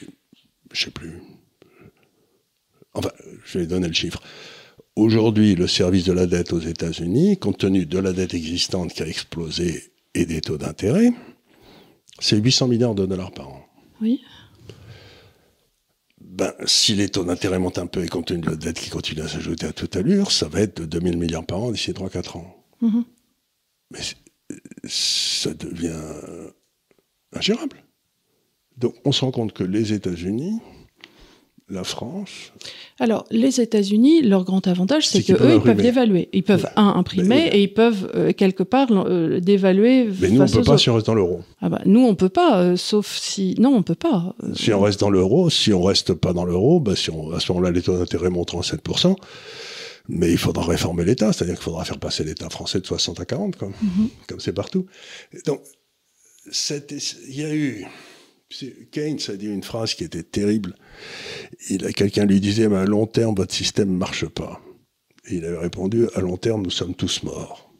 Je 0.73 0.85
sais 0.85 0.91
plus. 0.91 1.21
Enfin, 2.93 3.11
je 3.45 3.59
vais 3.59 3.67
donner 3.67 3.87
le 3.87 3.93
chiffre. 3.93 4.21
Aujourd'hui, 4.95 5.53
le 5.53 5.67
service 5.67 6.05
de 6.05 6.13
la 6.13 6.25
dette 6.25 6.53
aux 6.53 6.59
États-Unis, 6.59 7.37
compte 7.37 7.59
tenu 7.59 7.85
de 7.85 7.99
la 7.99 8.13
dette 8.13 8.33
existante 8.33 8.93
qui 8.93 9.03
a 9.03 9.07
explosé 9.07 9.91
et 10.15 10.25
des 10.25 10.41
taux 10.41 10.57
d'intérêt, 10.57 11.11
c'est 12.19 12.37
800 12.37 12.67
milliards 12.67 12.95
de 12.95 13.05
dollars 13.05 13.31
par 13.31 13.49
an. 13.49 13.61
Oui 14.01 14.21
ben, 16.37 16.53
si 16.65 16.93
les 16.93 17.09
taux 17.09 17.23
d'intérêt 17.23 17.57
montent 17.57 17.79
un 17.79 17.87
peu 17.87 18.03
et 18.03 18.07
compte 18.07 18.27
tenu 18.27 18.41
de 18.41 18.51
la 18.51 18.55
dette 18.55 18.79
qui 18.79 18.91
continue 18.91 19.21
à 19.21 19.27
s'ajouter 19.27 19.65
à 19.65 19.73
toute 19.73 19.95
allure, 19.95 20.31
ça 20.31 20.47
va 20.47 20.61
être 20.61 20.81
de 20.81 20.85
2000 20.85 21.17
milliards 21.17 21.45
par 21.45 21.63
an 21.63 21.71
d'ici 21.71 21.91
3-4 21.91 22.37
ans. 22.37 22.63
Mm 22.81 22.89
-hmm. 22.89 23.03
Mais 23.91 23.99
ça 24.83 25.53
devient 25.55 26.03
ingérable. 27.33 27.83
Donc 28.77 28.93
on 29.03 29.11
se 29.11 29.21
rend 29.25 29.31
compte 29.31 29.53
que 29.53 29.63
les 29.63 29.93
États-Unis, 29.93 30.61
la 31.69 31.83
France. 31.83 32.29
Alors, 32.99 33.25
les 33.29 33.59
États-Unis, 33.59 34.21
leur 34.21 34.45
grand 34.45 34.65
avantage, 34.67 35.07
c'est 35.07 35.21
qu'eux, 35.21 35.55
ils 35.55 35.61
peuvent 35.61 35.81
dévaluer. 35.81 36.29
Ils 36.31 36.43
peuvent, 36.43 36.67
un, 36.77 36.87
imprimer 36.95 37.49
et 37.51 37.61
ils 37.61 37.73
peuvent, 37.73 38.09
euh, 38.15 38.31
quelque 38.31 38.63
part, 38.63 38.87
euh, 38.91 39.39
dévaluer. 39.41 40.07
Mais 40.21 40.29
nous, 40.29 40.41
on 40.41 40.45
ne 40.45 40.49
peut 40.49 40.63
pas 40.63 40.71
autres. 40.73 40.77
si 40.77 40.89
on 40.89 40.95
reste 40.95 41.07
dans 41.07 41.13
l'euro. 41.13 41.41
Ah 41.61 41.69
bah, 41.69 41.81
nous, 41.85 41.99
on 41.99 42.11
ne 42.11 42.15
peut 42.15 42.29
pas, 42.29 42.61
euh, 42.61 42.77
sauf 42.77 43.17
si. 43.17 43.55
Non, 43.59 43.69
on 43.69 43.77
ne 43.79 43.83
peut 43.83 43.95
pas. 43.95 44.33
Si 44.55 44.71
on 44.71 44.79
reste 44.79 45.01
dans 45.01 45.09
l'euro, 45.09 45.49
si 45.49 45.73
on 45.73 45.81
ne 45.81 45.85
reste 45.87 46.13
pas 46.13 46.31
dans 46.31 46.45
l'euro, 46.45 46.79
bah, 46.79 46.95
si 46.95 47.09
on, 47.09 47.31
à 47.31 47.39
ce 47.39 47.51
moment-là, 47.51 47.71
les 47.71 47.81
taux 47.81 47.97
d'intérêt 47.97 48.29
monteront 48.29 48.59
à 48.59 48.63
7%. 48.63 49.15
Mais 50.09 50.31
il 50.31 50.37
faudra 50.37 50.63
réformer 50.63 51.03
l'État, 51.03 51.33
c'est-à-dire 51.33 51.55
qu'il 51.55 51.63
faudra 51.65 51.83
faire 51.83 51.99
passer 51.99 52.23
l'État 52.23 52.49
français 52.49 52.79
de 52.79 52.85
60 52.85 53.19
à 53.19 53.25
40, 53.25 53.57
comme 53.57 53.73
Mhm. 53.81 54.07
comme 54.29 54.39
c'est 54.39 54.53
partout. 54.53 54.85
Donc, 55.45 55.59
il 56.45 57.35
y 57.35 57.43
a 57.43 57.53
eu. 57.53 57.85
Keynes 58.91 59.19
a 59.27 59.33
dit 59.33 59.47
une 59.47 59.63
phrase 59.63 59.93
qui 59.93 60.03
était 60.03 60.23
terrible. 60.23 60.75
Quelqu'un 61.95 62.25
lui 62.25 62.39
disait, 62.39 62.69
mais 62.69 62.77
à 62.77 62.85
long 62.85 63.05
terme, 63.05 63.35
votre 63.35 63.53
système 63.53 63.91
ne 63.91 63.97
marche 63.97 64.25
pas. 64.25 64.61
Et 65.25 65.35
il 65.35 65.45
avait 65.45 65.57
répondu, 65.57 66.07
à 66.15 66.21
long 66.21 66.37
terme, 66.37 66.61
nous 66.61 66.71
sommes 66.71 66.95
tous 66.95 67.23
morts. 67.23 67.73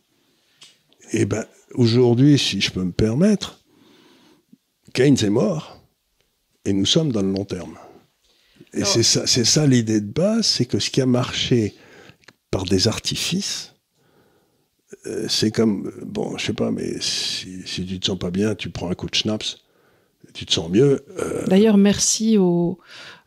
Et 1.14 1.26
ben, 1.26 1.46
aujourd'hui, 1.74 2.38
si 2.38 2.60
je 2.60 2.72
peux 2.72 2.84
me 2.84 2.92
permettre, 2.92 3.64
Keynes 4.94 5.18
est 5.22 5.30
mort, 5.30 5.82
et 6.66 6.74
nous 6.74 6.86
sommes 6.86 7.12
dans 7.12 7.22
le 7.22 7.32
long 7.32 7.46
terme. 7.46 7.78
Et 8.74 8.84
c'est 8.84 9.04
ça, 9.04 9.26
ça 9.26 9.66
l'idée 9.66 10.02
de 10.02 10.12
base, 10.12 10.46
c'est 10.46 10.66
que 10.66 10.80
ce 10.80 10.90
qui 10.90 11.02
a 11.02 11.06
marché 11.06 11.74
par 12.52 12.66
des 12.66 12.90
artifices, 12.90 13.74
euh, 15.06 15.28
c'est 15.30 15.52
comme, 15.52 15.92
bon, 16.06 16.38
je 16.38 16.48
sais 16.48 16.54
pas, 16.54 16.72
mais 16.72 17.00
si, 17.00 17.66
si 17.66 17.86
tu 17.86 18.00
te 18.00 18.06
sens 18.06 18.20
pas 18.20 18.32
bien, 18.32 18.56
tu 18.56 18.70
prends 18.70 18.90
un 18.90 18.96
coup 18.96 19.08
de 19.08 19.16
schnapps, 19.16 19.64
tu 20.34 20.46
te 20.46 20.54
sens 20.54 20.70
mieux. 20.70 21.06
euh, 21.20 21.46
D'ailleurs, 21.48 21.78
merci 21.78 22.38
au, 22.38 22.78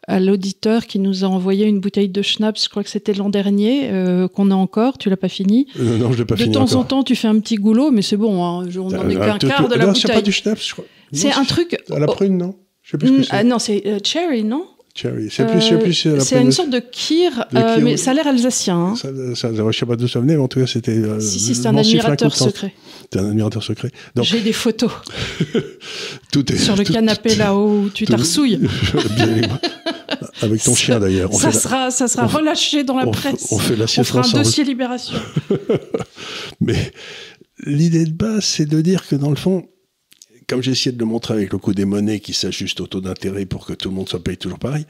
à 0.07 0.21
l'auditeur 0.21 0.87
qui 0.87 0.99
nous 0.99 1.25
a 1.25 1.29
envoyé 1.29 1.67
une 1.67 1.81
bouteille 1.81 2.09
de 2.09 2.23
schnapps, 2.23 2.63
je 2.63 2.69
crois 2.69 2.83
que 2.83 2.91
c'était 2.91 3.15
l'an 3.15 3.31
dernier, 3.31 3.91
euh, 3.91 4.29
qu'on 4.29 4.51
a 4.51 4.55
encore, 4.55 4.99
tu 4.99 5.11
l'as 5.11 5.17
pas 5.17 5.29
fini. 5.29 5.67
euh, 5.79 5.99
non, 5.99 6.13
je 6.13 6.19
l'ai 6.19 6.25
pas 6.25 6.37
de 6.37 6.43
fini 6.43 6.55
temps 6.55 6.63
encore. 6.63 6.79
en 6.79 6.85
temps, 6.85 7.03
tu 7.03 7.17
fais 7.17 7.29
un 7.29 7.39
petit 7.41 7.57
goulot, 7.57 7.91
mais 7.91 8.03
c'est 8.03 8.17
bon, 8.17 8.45
hein, 8.45 8.67
on 8.77 8.91
n'en 8.91 9.09
est 9.09 9.15
qu'un 9.15 9.39
quart 9.39 9.69
de 9.69 9.75
la 9.75 9.87
non, 9.87 9.95
c'est 9.95 10.09
pas 10.09 10.15
bouteille. 10.15 10.23
du 10.25 10.33
schnapps, 10.33 10.67
je 10.67 10.73
crois. 10.73 10.85
C'est 11.13 11.33
un 11.33 11.45
truc... 11.45 11.77
À 11.91 11.99
la 11.99 12.07
prune, 12.07 12.39
non? 12.39 12.55
Je 12.83 12.93
sais 12.93 12.99
plus 12.99 13.09
ce 13.09 13.13
mm, 13.13 13.17
que 13.19 13.23
c'est. 13.25 13.35
ah 13.35 13.45
non, 13.45 13.59
c'est 13.59 14.07
cherry, 14.07 14.45
non? 14.45 14.67
Cherry. 15.01 15.29
C'est 15.31 15.47
plus, 15.47 15.79
plus 15.79 15.95
c'est 15.95 16.21
C'est 16.21 16.43
une 16.43 16.53
sorte 16.53 16.69
de 16.71 16.79
kir, 16.79 17.45
euh, 17.55 17.79
mais 17.81 17.97
ça 17.97 18.11
a 18.11 18.15
l'air 18.15 18.27
alsacien. 18.27 18.77
hein. 18.77 18.95
Ça, 18.97 19.09
je 19.55 19.79
sais 19.79 19.87
pas 19.87 19.97
d'où 19.97 20.07
ça 20.09 20.21
venait, 20.21 20.37
mais 20.37 20.43
en 20.43 20.49
tout 20.49 20.61
cas, 20.61 20.67
c'était. 20.67 20.93
euh, 20.93 21.19
si, 21.21 21.41
si, 21.41 21.55
c'est 21.55 21.67
un 21.67 21.77
admirateur 21.77 22.35
secret. 22.35 22.75
C'était 23.03 23.21
un 23.21 23.31
admirateur 23.31 23.63
secret. 23.63 23.91
J'ai 24.21 24.41
des 24.41 24.53
photos 24.53 24.91
tout 26.33 26.53
est. 26.53 26.59
sur 26.59 26.77
le 26.77 26.85
canapé 26.85 27.35
là-haut 27.35 27.85
où 27.85 27.89
tu 27.89 28.05
t'arsouilles. 28.05 28.61
Avec 30.43 30.63
ton 30.63 30.75
chien 30.75 31.01
d'ailleurs. 31.01 31.33
Ça 31.33 31.53
sera, 31.53 31.91
ça 31.91 32.07
sera 32.09 32.27
relâché 32.27 32.85
dans 32.85 32.97
la 32.97 33.07
presse. 33.07 33.47
on 33.53 33.59
fait 33.59 33.77
la 33.77 33.87
On 33.97 34.05
fera 34.05 34.27
un 34.27 34.31
dossier 34.43 34.65
libération. 34.65 35.17
Mais 36.61 36.93
l'idée 37.65 38.05
de 38.05 38.13
base, 38.13 38.45
c'est 38.45 38.67
de 38.67 38.81
dire 38.81 39.07
que 39.09 39.17
dans 39.17 39.31
le 39.31 39.37
fond, 39.37 39.65
comme 40.51 40.65
j'ai 40.65 40.73
essayé 40.73 40.91
de 40.91 40.99
le 40.99 41.05
montrer 41.07 41.35
avec 41.35 41.53
le 41.53 41.59
coût 41.59 41.75
des 41.75 41.85
monnaies 41.85 42.19
qui 42.19 42.33
s'ajustent 42.33 42.81
au 42.81 42.89
taux 42.89 43.01
d'intérêt 43.01 43.47
pour 43.47 43.65
que 43.65 43.73
tout 43.73 43.89
le 43.89 43.95
monde 43.95 44.09
soit 44.09 44.23
payé 44.23 44.37
toujours 44.37 44.59
pareil, 44.59 44.85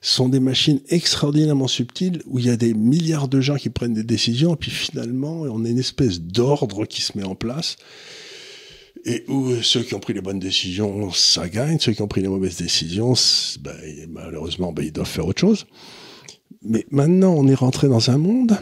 sont 0.00 0.28
des 0.28 0.40
machines 0.40 0.80
extraordinairement 0.88 1.68
subtiles 1.68 2.20
où 2.26 2.40
il 2.40 2.46
y 2.46 2.50
a 2.50 2.56
des 2.56 2.74
milliards 2.74 3.28
de 3.28 3.40
gens 3.40 3.54
qui 3.54 3.70
prennent 3.70 3.94
des 3.94 4.02
décisions 4.02 4.54
et 4.54 4.56
puis 4.56 4.72
finalement 4.72 5.42
on 5.42 5.64
a 5.64 5.68
une 5.68 5.78
espèce 5.78 6.20
d'ordre 6.20 6.84
qui 6.84 7.00
se 7.00 7.16
met 7.16 7.22
en 7.22 7.36
place 7.36 7.76
et 9.04 9.24
où 9.28 9.54
ceux 9.62 9.82
qui 9.84 9.94
ont 9.94 10.00
pris 10.00 10.14
les 10.14 10.20
bonnes 10.20 10.40
décisions, 10.40 11.12
ça 11.12 11.48
gagne, 11.48 11.78
ceux 11.78 11.92
qui 11.92 12.02
ont 12.02 12.08
pris 12.08 12.22
les 12.22 12.28
mauvaises 12.28 12.56
décisions, 12.56 13.14
ben, 13.60 13.76
malheureusement, 14.08 14.72
ben, 14.72 14.84
ils 14.84 14.92
doivent 14.92 15.06
faire 15.06 15.28
autre 15.28 15.40
chose. 15.40 15.66
Mais 16.62 16.86
maintenant, 16.90 17.34
on 17.34 17.46
est 17.46 17.54
rentré 17.54 17.86
dans 17.86 18.10
un 18.10 18.18
monde 18.18 18.58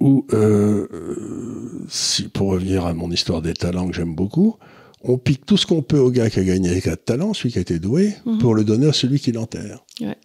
où, 0.00 0.26
euh, 0.34 1.86
pour 2.34 2.50
revenir 2.50 2.84
à 2.84 2.92
mon 2.92 3.10
histoire 3.10 3.40
des 3.40 3.54
talents 3.54 3.88
que 3.88 3.94
j'aime 3.94 4.14
beaucoup, 4.14 4.58
on 5.04 5.18
pique 5.18 5.44
tout 5.46 5.56
ce 5.56 5.66
qu'on 5.66 5.82
peut 5.82 5.98
au 5.98 6.10
gars 6.10 6.30
qui 6.30 6.40
a 6.40 6.44
gagné 6.44 6.70
avec 6.70 6.86
un 6.86 6.96
talent, 6.96 7.34
celui 7.34 7.52
qui 7.52 7.58
a 7.58 7.60
été 7.62 7.78
doué, 7.78 8.14
Mhm. 8.26 8.38
pour 8.38 8.54
le 8.54 8.64
donner 8.64 8.86
à 8.88 8.92
celui 8.92 9.20
qui 9.20 9.32
l'enterre. 9.32 9.84
Ouais. 10.00 10.16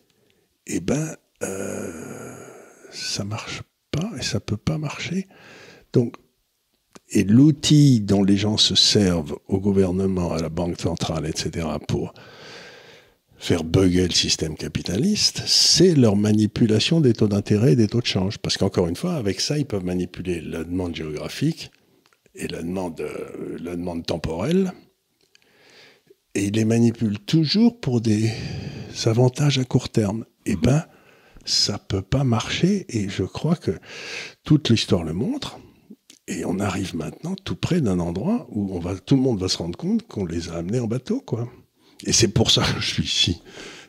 Eh 0.67 0.79
ben, 0.79 1.15
euh, 1.43 1.91
ça 2.91 3.23
marche 3.23 3.61
pas 3.91 4.09
et 4.17 4.21
ça 4.23 4.39
peut 4.39 4.57
pas 4.57 4.77
marcher. 4.77 5.27
Donc, 5.93 6.15
et 7.11 7.23
l'outil 7.23 8.01
dont 8.01 8.23
les 8.23 8.37
gens 8.37 8.57
se 8.57 8.75
servent 8.75 9.35
au 9.47 9.59
gouvernement, 9.59 10.31
à 10.33 10.39
la 10.41 10.49
banque 10.49 10.79
centrale, 10.79 11.25
etc., 11.25 11.67
pour 11.87 12.13
faire 13.37 13.63
bugger 13.63 14.05
le 14.07 14.13
système 14.13 14.55
capitaliste, 14.55 15.41
c'est 15.47 15.95
leur 15.95 16.15
manipulation 16.15 16.99
des 17.01 17.13
taux 17.13 17.27
d'intérêt 17.29 17.71
et 17.73 17.75
des 17.75 17.87
taux 17.87 18.01
de 18.01 18.05
change. 18.05 18.37
Parce 18.37 18.57
qu'encore 18.57 18.87
une 18.87 18.95
fois, 18.97 19.15
avec 19.15 19.39
ça, 19.39 19.57
ils 19.57 19.65
peuvent 19.65 19.85
manipuler 19.85 20.41
la 20.41 20.63
demande 20.63 20.95
géographique 20.95 21.71
et 22.35 22.47
la 22.47 22.61
demande, 22.61 23.03
la 23.59 23.75
demande 23.75 24.05
temporelle. 24.05 24.73
Et 26.35 26.45
ils 26.45 26.53
les 26.53 26.65
manipulent 26.65 27.19
toujours 27.19 27.79
pour 27.79 28.01
des 28.01 28.31
avantages 29.05 29.59
à 29.59 29.65
court 29.65 29.89
terme. 29.89 30.25
Eh 30.45 30.55
ben, 30.55 30.85
ça 31.45 31.77
peut 31.77 32.01
pas 32.01 32.23
marcher. 32.23 32.85
Et 32.89 33.09
je 33.09 33.23
crois 33.23 33.55
que 33.55 33.71
toute 34.43 34.69
l'histoire 34.69 35.03
le 35.03 35.13
montre. 35.13 35.59
Et 36.27 36.45
on 36.45 36.59
arrive 36.59 36.95
maintenant 36.95 37.35
tout 37.35 37.55
près 37.55 37.81
d'un 37.81 37.99
endroit 37.99 38.45
où 38.49 38.75
on 38.75 38.79
va, 38.79 38.95
tout 38.95 39.15
le 39.15 39.21
monde 39.21 39.39
va 39.39 39.47
se 39.47 39.57
rendre 39.57 39.77
compte 39.77 40.07
qu'on 40.07 40.25
les 40.25 40.49
a 40.49 40.55
amenés 40.55 40.79
en 40.79 40.87
bateau, 40.87 41.21
quoi. 41.21 41.49
Et 42.05 42.13
c'est 42.13 42.27
pour 42.27 42.51
ça 42.51 42.61
que 42.61 42.79
je 42.79 42.93
suis 42.93 43.03
ici 43.03 43.41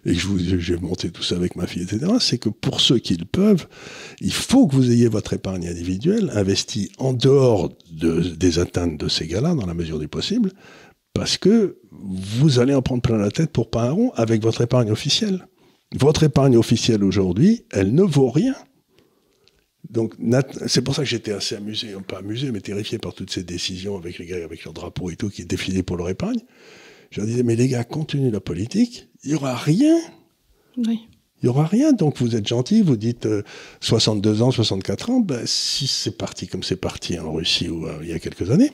et 0.06 0.14
que 0.14 0.58
j'ai 0.58 0.76
monté 0.76 1.10
tout 1.10 1.22
ça 1.22 1.36
avec 1.36 1.56
ma 1.56 1.66
fille, 1.66 1.82
etc. 1.82 2.12
C'est 2.20 2.38
que 2.38 2.48
pour 2.48 2.80
ceux 2.80 2.98
qui 2.98 3.16
le 3.16 3.24
peuvent, 3.24 3.66
il 4.20 4.32
faut 4.32 4.66
que 4.66 4.74
vous 4.74 4.90
ayez 4.90 5.08
votre 5.08 5.32
épargne 5.34 5.68
individuelle 5.68 6.30
investie 6.34 6.90
en 6.98 7.12
dehors 7.12 7.70
de- 7.90 8.20
des 8.20 8.58
atteintes 8.58 8.96
de 8.98 9.08
ces 9.08 9.26
gars-là, 9.26 9.54
dans 9.54 9.66
la 9.66 9.74
mesure 9.74 9.98
du 9.98 10.08
possible, 10.08 10.52
parce 11.12 11.36
que 11.36 11.78
vous 11.90 12.58
allez 12.60 12.74
en 12.74 12.82
prendre 12.82 13.02
plein 13.02 13.18
la 13.18 13.30
tête 13.30 13.50
pour 13.50 13.68
pas 13.70 13.88
un 13.88 13.90
rond 13.90 14.12
avec 14.14 14.42
votre 14.42 14.62
épargne 14.62 14.90
officielle. 14.90 15.46
Votre 15.98 16.22
épargne 16.22 16.56
officielle 16.56 17.04
aujourd'hui, 17.04 17.64
elle 17.70 17.94
ne 17.94 18.02
vaut 18.02 18.30
rien. 18.30 18.54
Donc, 19.90 20.14
c'est 20.66 20.82
pour 20.82 20.94
ça 20.94 21.02
que 21.02 21.08
j'étais 21.08 21.32
assez 21.32 21.56
amusé, 21.56 21.88
pas 22.06 22.18
amusé, 22.18 22.52
mais 22.52 22.60
terrifié 22.60 22.98
par 22.98 23.12
toutes 23.12 23.32
ces 23.32 23.42
décisions 23.42 23.96
avec 23.96 24.18
les 24.18 24.26
gars 24.26 24.36
avec 24.44 24.64
leurs 24.64 24.74
drapeaux 24.74 25.10
et 25.10 25.16
tout 25.16 25.30
qui 25.30 25.44
défilaient 25.44 25.82
pour 25.82 25.96
leur 25.96 26.08
épargne. 26.08 26.38
Je 27.10 27.20
leur 27.20 27.26
disais, 27.26 27.42
mais 27.42 27.56
les 27.56 27.66
gars, 27.66 27.82
de 27.84 28.30
la 28.30 28.40
politique, 28.40 29.08
il 29.24 29.30
n'y 29.30 29.34
aura 29.34 29.54
rien. 29.56 29.96
Oui. 30.76 31.00
Il 31.42 31.46
n'y 31.46 31.48
aura 31.48 31.64
rien. 31.66 31.92
Donc, 31.92 32.18
vous 32.18 32.36
êtes 32.36 32.46
gentil, 32.46 32.82
vous 32.82 32.96
dites 32.96 33.26
euh, 33.26 33.42
62 33.80 34.42
ans, 34.42 34.50
64 34.50 35.10
ans. 35.10 35.20
Ben, 35.20 35.42
si 35.46 35.86
c'est 35.86 36.16
parti 36.16 36.46
comme 36.46 36.62
c'est 36.62 36.76
parti 36.76 37.18
en 37.18 37.32
Russie 37.32 37.68
ou 37.68 37.86
euh, 37.86 37.98
il 38.02 38.08
y 38.08 38.12
a 38.12 38.18
quelques 38.18 38.50
années, 38.50 38.72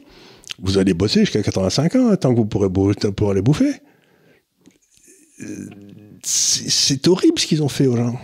vous 0.61 0.79
allez 0.79 0.95
bosser 0.95 1.21
jusqu'à 1.21 1.43
85 1.43 1.95
ans, 1.97 2.09
hein, 2.11 2.17
tant 2.17 2.33
que 2.35 2.39
vous 2.41 2.47
pourrez 2.47 2.69
bou- 2.69 2.93
pour 3.15 3.31
aller 3.31 3.43
bouffer. 3.43 3.73
Euh, 5.43 5.69
C'est 6.25 7.07
horrible 7.09 7.39
ce 7.39 7.47
qu'ils 7.47 7.63
ont 7.63 7.69
fait 7.69 7.87
aux 7.87 7.97
gens. 7.97 8.19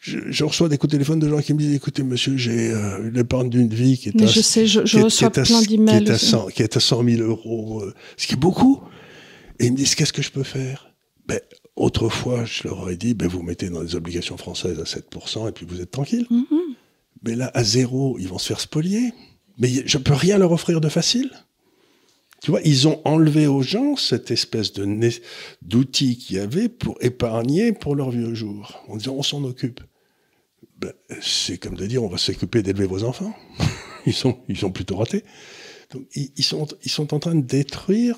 Je, 0.00 0.18
je 0.30 0.42
reçois 0.44 0.68
des 0.68 0.78
coups 0.78 0.90
de 0.90 0.96
téléphone 0.96 1.20
de 1.20 1.28
gens 1.28 1.40
qui 1.40 1.54
me 1.54 1.58
disent 1.60 1.74
écoutez, 1.76 2.02
monsieur, 2.02 2.36
j'ai 2.36 2.72
euh, 2.72 3.08
l'épargne 3.12 3.48
d'une 3.50 3.68
vie 3.72 3.96
qui 3.96 4.08
est 4.08 4.14
Mais 4.16 4.24
à 4.24 4.26
je 4.26 4.40
sais, 4.40 4.66
je, 4.66 4.80
je 4.84 4.90
qui 4.90 4.96
est- 4.98 5.02
reçois 5.02 5.30
qui 5.30 5.38
est 5.38 5.42
à- 5.42 5.44
plein 5.44 5.60
qui 5.62 5.68
d'emails. 5.76 6.04
est, 6.04 6.10
à 6.10 6.14
aussi. 6.14 6.26
100, 6.26 6.46
qui 6.48 6.62
est 6.64 6.76
à 6.76 6.80
100 6.80 7.04
000 7.04 7.22
euros, 7.22 7.82
euh, 7.82 7.94
ce 8.16 8.26
qui 8.26 8.32
est 8.32 8.36
beaucoup. 8.36 8.80
Et 9.58 9.66
ils 9.66 9.72
me 9.72 9.76
disent, 9.76 9.94
qu'est-ce 9.94 10.12
que 10.12 10.22
je 10.22 10.30
peux 10.30 10.42
faire? 10.42 10.92
Ben, 11.26 11.40
Autrefois, 11.76 12.44
je 12.44 12.64
leur 12.64 12.80
aurais 12.80 12.96
dit, 12.96 13.14
ben, 13.14 13.28
vous 13.28 13.42
mettez 13.42 13.70
dans 13.70 13.80
les 13.80 13.94
obligations 13.94 14.36
françaises 14.36 14.78
à 14.78 14.84
7% 14.84 15.48
et 15.48 15.52
puis 15.52 15.64
vous 15.64 15.80
êtes 15.80 15.90
tranquille. 15.90 16.26
Mhm. 16.30 16.76
Mais 17.24 17.34
là, 17.34 17.50
à 17.54 17.64
zéro, 17.64 18.18
ils 18.18 18.28
vont 18.28 18.38
se 18.38 18.48
faire 18.48 18.60
spolier. 18.60 19.12
Mais 19.58 19.70
je 19.86 19.98
peux 19.98 20.12
rien 20.12 20.38
leur 20.38 20.52
offrir 20.52 20.80
de 20.80 20.88
facile. 20.88 21.30
Tu 22.42 22.50
vois, 22.50 22.60
ils 22.64 22.88
ont 22.88 23.00
enlevé 23.04 23.46
aux 23.46 23.62
gens 23.62 23.96
cette 23.96 24.30
espèce 24.30 24.72
de 24.72 25.10
d'outil 25.62 26.18
qu'il 26.18 26.36
y 26.36 26.38
avait 26.40 26.68
pour 26.68 26.98
épargner 27.00 27.72
pour 27.72 27.94
leurs 27.94 28.10
vieux 28.10 28.34
jours, 28.34 28.82
en 28.88 28.96
disant 28.96 29.14
on 29.14 29.22
s'en 29.22 29.44
occupe. 29.44 29.80
Ben, 30.78 30.92
c'est 31.20 31.58
comme 31.58 31.76
de 31.76 31.86
dire 31.86 32.02
on 32.02 32.08
va 32.08 32.18
s'occuper 32.18 32.62
d'élever 32.62 32.86
vos 32.86 33.04
enfants. 33.04 33.34
ils 34.06 34.12
sont, 34.12 34.38
ils 34.48 34.58
sont 34.58 34.72
plutôt 34.72 34.96
ratés. 34.96 35.24
Donc, 35.92 36.02
ils, 36.16 36.32
ils 36.36 36.44
sont, 36.44 36.66
ils 36.84 36.90
sont 36.90 37.14
en 37.14 37.20
train 37.20 37.36
de 37.36 37.46
détruire. 37.46 38.16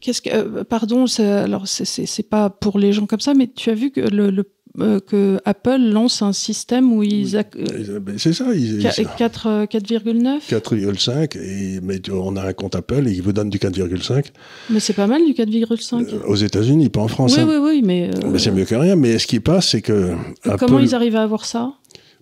Qu'est-ce 0.00 0.22
que, 0.22 0.30
euh, 0.30 0.64
pardon, 0.64 1.06
c'est- 1.06 1.24
alors 1.24 1.66
c'est- 1.66 2.28
pas 2.28 2.50
pour 2.50 2.78
les 2.78 2.92
gens 2.92 3.06
comme 3.06 3.20
ça, 3.20 3.34
mais 3.34 3.46
tu 3.46 3.70
as 3.70 3.74
vu 3.74 3.90
que 3.90 4.00
le, 4.00 4.30
le- 4.30 4.44
euh, 4.80 5.00
que 5.00 5.40
Apple 5.44 5.78
lance 5.80 6.22
un 6.22 6.32
système 6.32 6.92
où 6.92 7.02
ils 7.02 7.36
euh, 7.36 7.98
Ben, 8.00 8.16
C'est 8.18 8.32
ça. 8.32 8.54
Ils, 8.54 8.78
qua- 8.80 8.92
ils- 8.98 9.08
4, 9.16 9.46
euh, 9.48 9.66
4,9 9.66 10.46
4,5 10.48 11.36
et 11.36 11.80
mais 11.82 12.00
on 12.12 12.36
a 12.36 12.42
un 12.46 12.52
compte 12.52 12.76
Apple 12.76 13.08
et 13.08 13.12
ils 13.12 13.22
vous 13.22 13.32
donnent 13.32 13.50
du 13.50 13.58
4,5 13.58 14.26
Mais 14.70 14.78
c'est 14.78 14.92
pas 14.92 15.06
mal 15.08 15.24
du 15.24 15.32
4,5. 15.34 16.06
Euh, 16.12 16.20
aux 16.28 16.36
États-Unis, 16.36 16.90
pas 16.90 17.00
en 17.00 17.08
France. 17.08 17.34
oui, 17.36 17.42
hein. 17.42 17.46
oui, 17.48 17.56
oui, 17.60 17.82
mais, 17.84 18.10
euh, 18.24 18.38
c'est 18.38 18.52
mieux 18.52 18.66
que 18.66 18.74
rien. 18.76 18.94
Mais 18.94 19.18
ce 19.18 19.26
qui 19.26 19.40
passe, 19.40 19.68
c'est 19.68 19.82
que 19.82 20.12
comment 20.44 20.54
Apple- 20.76 20.82
ils 20.84 20.94
arrivent 20.94 21.16
à 21.16 21.22
avoir 21.22 21.44
ça 21.44 21.72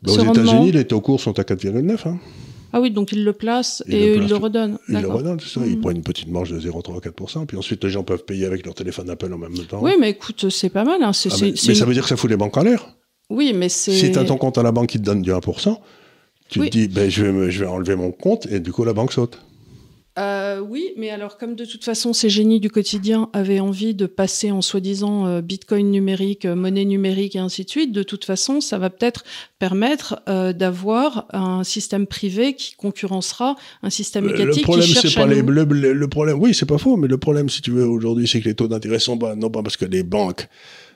ben, 0.02 0.12
aux 0.12 0.18
États-Unis, 0.32 0.72
les 0.72 0.84
taux 0.86 1.00
courts 1.00 1.20
sont 1.20 1.38
à 1.38 1.42
4,9. 1.42 2.06
Hein. 2.06 2.18
Ah 2.76 2.80
oui, 2.82 2.90
donc 2.90 3.10
ils 3.12 3.24
le 3.24 3.32
placent 3.32 3.82
Ils 3.88 3.94
et 3.94 3.98
le 4.00 4.06
ils 4.12 4.18
placent. 4.18 4.30
le 4.30 4.36
redonnent. 4.36 4.78
Ils 4.90 5.00
le 5.00 5.08
redonnent, 5.08 5.40
c'est 5.40 5.58
ça. 5.58 5.66
Ils 5.66 5.76
Mhm. 5.76 5.80
prennent 5.80 5.96
une 5.96 6.02
petite 6.02 6.28
marge 6.28 6.50
de 6.50 6.60
0,3-4%. 6.60 7.46
Puis 7.46 7.56
ensuite, 7.56 7.82
les 7.84 7.88
gens 7.90 8.02
peuvent 8.02 8.24
payer 8.24 8.44
avec 8.44 8.66
leur 8.66 8.74
téléphone 8.74 9.08
Apple 9.08 9.32
en 9.32 9.38
même 9.38 9.56
temps. 9.66 9.80
Oui, 9.82 9.92
mais 9.98 10.10
écoute, 10.10 10.50
c'est 10.50 10.68
pas 10.68 10.84
mal. 10.84 11.02
hein. 11.02 11.12
Ah, 11.14 11.28
mais 11.40 11.56
ça 11.74 11.84
veut 11.86 11.94
dire 11.94 12.02
que 12.02 12.08
ça 12.10 12.16
fout 12.16 12.28
les 12.28 12.36
banques 12.36 12.56
en 12.56 12.62
l'air. 12.62 12.86
Oui, 13.30 13.52
mais 13.54 13.68
c'est. 13.70 13.92
Si 13.92 14.12
tu 14.12 14.18
as 14.18 14.24
ton 14.24 14.36
compte 14.36 14.58
à 14.58 14.62
la 14.62 14.72
banque 14.72 14.88
qui 14.90 14.98
te 14.98 15.04
donne 15.04 15.22
du 15.22 15.32
1%, 15.32 15.80
tu 16.50 16.60
Oui. 16.60 16.66
te 16.70 16.76
dis, 16.76 16.88
ben, 16.88 17.10
je, 17.10 17.24
vais 17.24 17.32
me- 17.32 17.50
je 17.50 17.60
vais 17.60 17.66
enlever 17.70 17.96
mon 17.96 18.12
compte 18.12 18.46
et 18.46 18.60
du 18.60 18.72
coup, 18.72 18.84
la 18.84 18.92
banque 18.92 19.12
saute. 19.12 19.40
Euh, 20.18 20.60
oui, 20.60 20.92
mais 20.96 21.10
alors 21.10 21.36
comme 21.36 21.54
de 21.56 21.66
toute 21.66 21.84
façon 21.84 22.14
ces 22.14 22.30
génies 22.30 22.58
du 22.58 22.70
quotidien 22.70 23.28
avaient 23.34 23.60
envie 23.60 23.94
de 23.94 24.06
passer 24.06 24.50
en 24.50 24.62
soi-disant 24.62 25.26
euh, 25.26 25.40
bitcoin 25.42 25.90
numérique, 25.90 26.46
euh, 26.46 26.54
monnaie 26.54 26.86
numérique 26.86 27.36
et 27.36 27.38
ainsi 27.38 27.64
de 27.64 27.68
suite, 27.70 27.92
de 27.92 28.02
toute 28.02 28.24
façon 28.24 28.62
ça 28.62 28.78
va 28.78 28.88
peut-être 28.88 29.24
permettre 29.58 30.22
d'avoir 30.52 31.26
un 31.32 31.64
système 31.64 32.06
privé 32.06 32.54
qui 32.54 32.74
concurrencera 32.76 33.56
un 33.82 33.90
système 33.90 34.26
étatique 34.28 34.56
le 34.56 34.62
problème, 34.62 34.86
cherche 34.88 35.14
pas 35.14 35.26
les, 35.26 35.42
le, 35.42 35.64
le- 35.64 35.92
le 35.92 36.08
problème, 36.08 36.38
oui, 36.40 36.54
c'est 36.54 36.66
pas 36.66 36.78
faux, 36.78 36.96
mais 36.96 37.08
le 37.08 37.18
problème, 37.18 37.48
si 37.48 37.60
tu 37.62 37.70
veux, 37.70 37.84
aujourd'hui, 37.86 38.26
c'est 38.26 38.40
que 38.40 38.48
les 38.48 38.54
taux 38.54 38.68
d'intérêt 38.68 38.98
sont 38.98 39.16
bas, 39.16 39.34
non 39.34 39.50
pas 39.50 39.62
parce 39.62 39.76
que 39.76 39.84
les 39.84 40.02
banques 40.02 40.48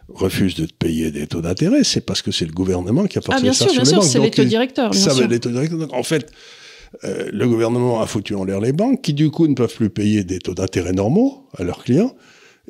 refusent 0.08 0.54
de 0.56 0.66
te 0.66 0.72
payer 0.72 1.10
des 1.10 1.26
taux 1.26 1.40
d'intérêt, 1.40 1.84
c'est 1.84 2.00
parce 2.00 2.22
que 2.22 2.32
c'est 2.32 2.46
le 2.46 2.52
gouvernement 2.52 3.06
qui 3.06 3.18
a 3.18 3.20
forcé 3.20 3.38
Ah 3.38 3.42
bien 3.42 3.52
ça 3.52 3.64
sûr, 3.66 3.72
sur 3.74 3.82
bien 3.82 3.84
les 3.84 3.88
sûr, 3.90 3.98
banques. 4.00 4.08
c'est 4.10 4.18
les 4.18 4.30
taux 4.30 4.44
directeurs, 4.44 4.90
bien 4.90 5.00
ça 5.00 5.10
sûr. 5.14 5.28
les 5.28 5.38
taux 5.40 5.50
directeurs. 5.50 5.78
Donc, 5.78 5.92
en 5.92 6.02
fait, 6.02 6.30
euh, 7.04 7.30
le 7.32 7.48
gouvernement 7.48 8.00
a 8.00 8.06
foutu 8.06 8.34
en 8.34 8.44
l'air 8.44 8.60
les 8.60 8.72
banques 8.72 9.02
qui, 9.02 9.14
du 9.14 9.30
coup, 9.30 9.46
ne 9.46 9.54
peuvent 9.54 9.74
plus 9.74 9.90
payer 9.90 10.24
des 10.24 10.38
taux 10.38 10.54
d'intérêt 10.54 10.92
normaux 10.92 11.46
à 11.56 11.64
leurs 11.64 11.84
clients. 11.84 12.14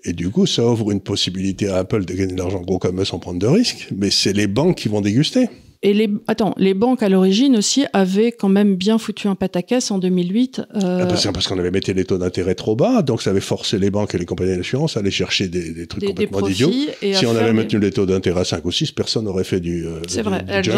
Et 0.05 0.13
du 0.13 0.31
coup, 0.31 0.47
ça 0.47 0.65
ouvre 0.67 0.91
une 0.91 1.01
possibilité 1.01 1.69
à 1.69 1.79
Apple 1.79 2.05
de 2.05 2.15
gagner 2.15 2.35
de 2.35 2.39
l'argent 2.39 2.61
gros 2.61 2.79
comme 2.79 3.01
eux 3.01 3.05
sans 3.05 3.19
prendre 3.19 3.39
de 3.39 3.47
risques. 3.47 3.89
Mais 3.95 4.11
c'est 4.11 4.33
les 4.33 4.47
banques 4.47 4.77
qui 4.77 4.89
vont 4.89 5.01
déguster. 5.01 5.49
Et 5.83 5.95
les, 5.95 6.11
attends, 6.27 6.53
les 6.59 6.75
banques 6.75 7.03
à 7.03 7.09
l'origine 7.09 7.57
aussi 7.57 7.87
avaient 7.95 8.33
quand 8.33 8.51
même 8.51 8.77
bien 8.77 8.99
foutu 8.99 9.29
un 9.29 9.35
pataquès 9.35 9.91
en 9.91 9.99
2008. 9.99 10.59
euh, 10.75 10.99
Ah, 11.03 11.07
parce 11.07 11.27
parce 11.33 11.49
qu'on 11.49 11.59
avait 11.59 11.71
mis 11.71 11.81
les 11.81 12.05
taux 12.05 12.19
d'intérêt 12.19 12.55
trop 12.55 12.77
bas, 12.77 13.01
donc 13.01 13.23
ça 13.23 13.31
avait 13.31 13.41
forcé 13.41 13.79
les 13.79 13.91
banques 13.91 14.15
et 14.15 14.19
les 14.19 14.27
compagnies 14.27 14.57
d'assurance 14.59 14.99
à 14.99 15.01
aller 15.01 15.11
chercher 15.11 15.49
des, 15.49 15.73
des 15.73 15.87
trucs 15.87 16.03
des, 16.03 16.09
des 16.09 16.27
complètement 16.27 16.49
idiots. 16.49 16.71
et 17.01 17.15
à 17.15 17.19
Si 17.19 17.25
on 17.25 17.31
avait 17.35 17.47
des- 17.47 17.53
maintenu 17.55 17.79
les 17.81 17.91
taux 17.93 18.05
d'intérêt 18.05 18.41
à 18.43 18.45
5 18.45 18.63
ou 18.67 18.71
6, 18.71 18.93
personne 18.93 19.25
n'aurait 19.25 19.43
fait 19.45 19.61
du. 19.61 19.87
euh, 19.87 20.01
C'est 20.07 20.21
vrai, 20.21 20.43
du 20.43 20.51
elles 20.51 20.69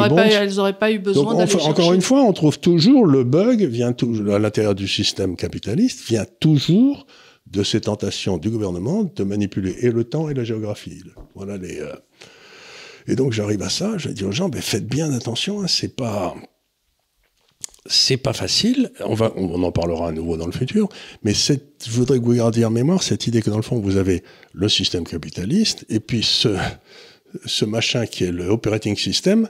n'auraient 0.55 0.73
pas, 0.73 0.79
pas 0.79 0.93
eu 0.93 1.01
besoin 1.01 1.35
d'aller 1.35 1.53
enfin, 1.53 1.69
encore 1.69 1.77
chercher. 1.87 1.95
une 1.97 2.03
fois, 2.03 2.23
on 2.23 2.33
trouve 2.33 2.61
toujours 2.61 3.05
le 3.05 3.25
bug 3.25 3.65
vient 3.65 3.93
toujours 3.93 4.33
à 4.33 4.39
l'intérieur 4.39 4.77
du 4.77 4.87
système 4.87 5.35
capitaliste 5.35 6.07
vient 6.07 6.27
toujours 6.39 7.07
de 7.51 7.65
ces 7.65 7.81
tentations 7.81 8.39
du 8.39 8.51
gouvernement 8.51 9.11
de 9.17 9.25
manipuler 9.25 9.75
et 9.81 9.91
le 9.91 10.05
temps 10.05 10.29
et 10.29 10.35
la 10.35 10.45
géographie. 10.45 11.03
Voilà 11.35 11.57
les. 11.57 11.81
euh, 11.81 11.93
Et 13.07 13.17
donc 13.17 13.33
j'arrive 13.33 13.63
à 13.63 13.69
ça, 13.71 13.99
je 13.99 14.09
dis 14.11 14.25
aux 14.25 14.33
gens, 14.33 14.49
ben, 14.49 14.61
faites 14.63 14.87
bien 14.87 15.13
attention, 15.13 15.63
hein, 15.63 15.67
c'est 15.69 15.95
pas. 15.97 16.35
C'est 17.87 18.17
pas 18.17 18.33
facile, 18.33 18.93
on, 19.01 19.15
va, 19.15 19.33
on 19.35 19.61
en 19.65 19.73
parlera 19.73 20.09
à 20.09 20.13
nouveau 20.13 20.37
dans 20.37 20.47
le 20.47 20.53
futur, 20.53 20.89
mais 21.25 21.35
cette, 21.35 21.85
je 21.85 21.91
voudrais 21.91 22.21
que 22.21 22.25
vous 22.25 22.35
gardiez 22.35 22.65
en 22.65 22.71
mémoire 22.71 23.03
cette 23.03 23.27
idée 23.27 23.43
que 23.43 23.51
dans 23.51 23.57
le 23.57 23.63
fond, 23.63 23.81
vous 23.81 23.97
avez 23.97 24.23
le 24.53 24.69
système 24.69 25.03
capitaliste 25.03 25.85
et 25.89 25.99
puis 25.99 26.23
ce, 26.23 26.57
ce 27.45 27.65
machin 27.65 28.07
qui 28.07 28.23
est 28.23 28.31
le 28.31 28.47
operating 28.47 28.97
system, 28.97 29.49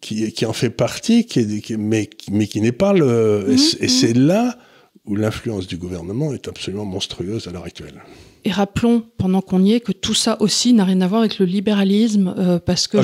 qui, 0.00 0.32
qui 0.32 0.44
en 0.44 0.52
fait 0.52 0.70
partie, 0.70 1.24
qui 1.24 1.38
est, 1.38 1.60
qui- 1.60 1.76
mais, 1.76 2.10
mais 2.32 2.48
qui 2.48 2.60
n'est 2.60 2.72
pas 2.72 2.92
le. 2.92 3.46
et 3.48 3.56
c'est- 3.58 3.80
et 3.80 3.88
c'est 3.88 4.12
là 4.12 4.58
où 5.04 5.14
l'influence 5.14 5.68
du 5.68 5.76
gouvernement 5.76 6.34
est 6.34 6.48
absolument 6.48 6.84
monstrueuse 6.84 7.46
à 7.46 7.52
l'heure 7.52 7.64
actuelle. 7.64 8.02
Et 8.44 8.50
rappelons, 8.50 9.04
pendant 9.18 9.40
qu'on 9.40 9.62
y 9.64 9.72
est, 9.72 9.80
que 9.80 9.92
tout 9.92 10.14
ça 10.14 10.36
aussi 10.40 10.72
n'a 10.72 10.84
rien 10.84 11.00
à 11.00 11.06
voir 11.06 11.20
avec 11.20 11.38
le 11.38 11.46
libéralisme, 11.46 12.34
euh, 12.38 12.58
parce 12.58 12.86
que 12.86 12.98
Ah, 12.98 13.02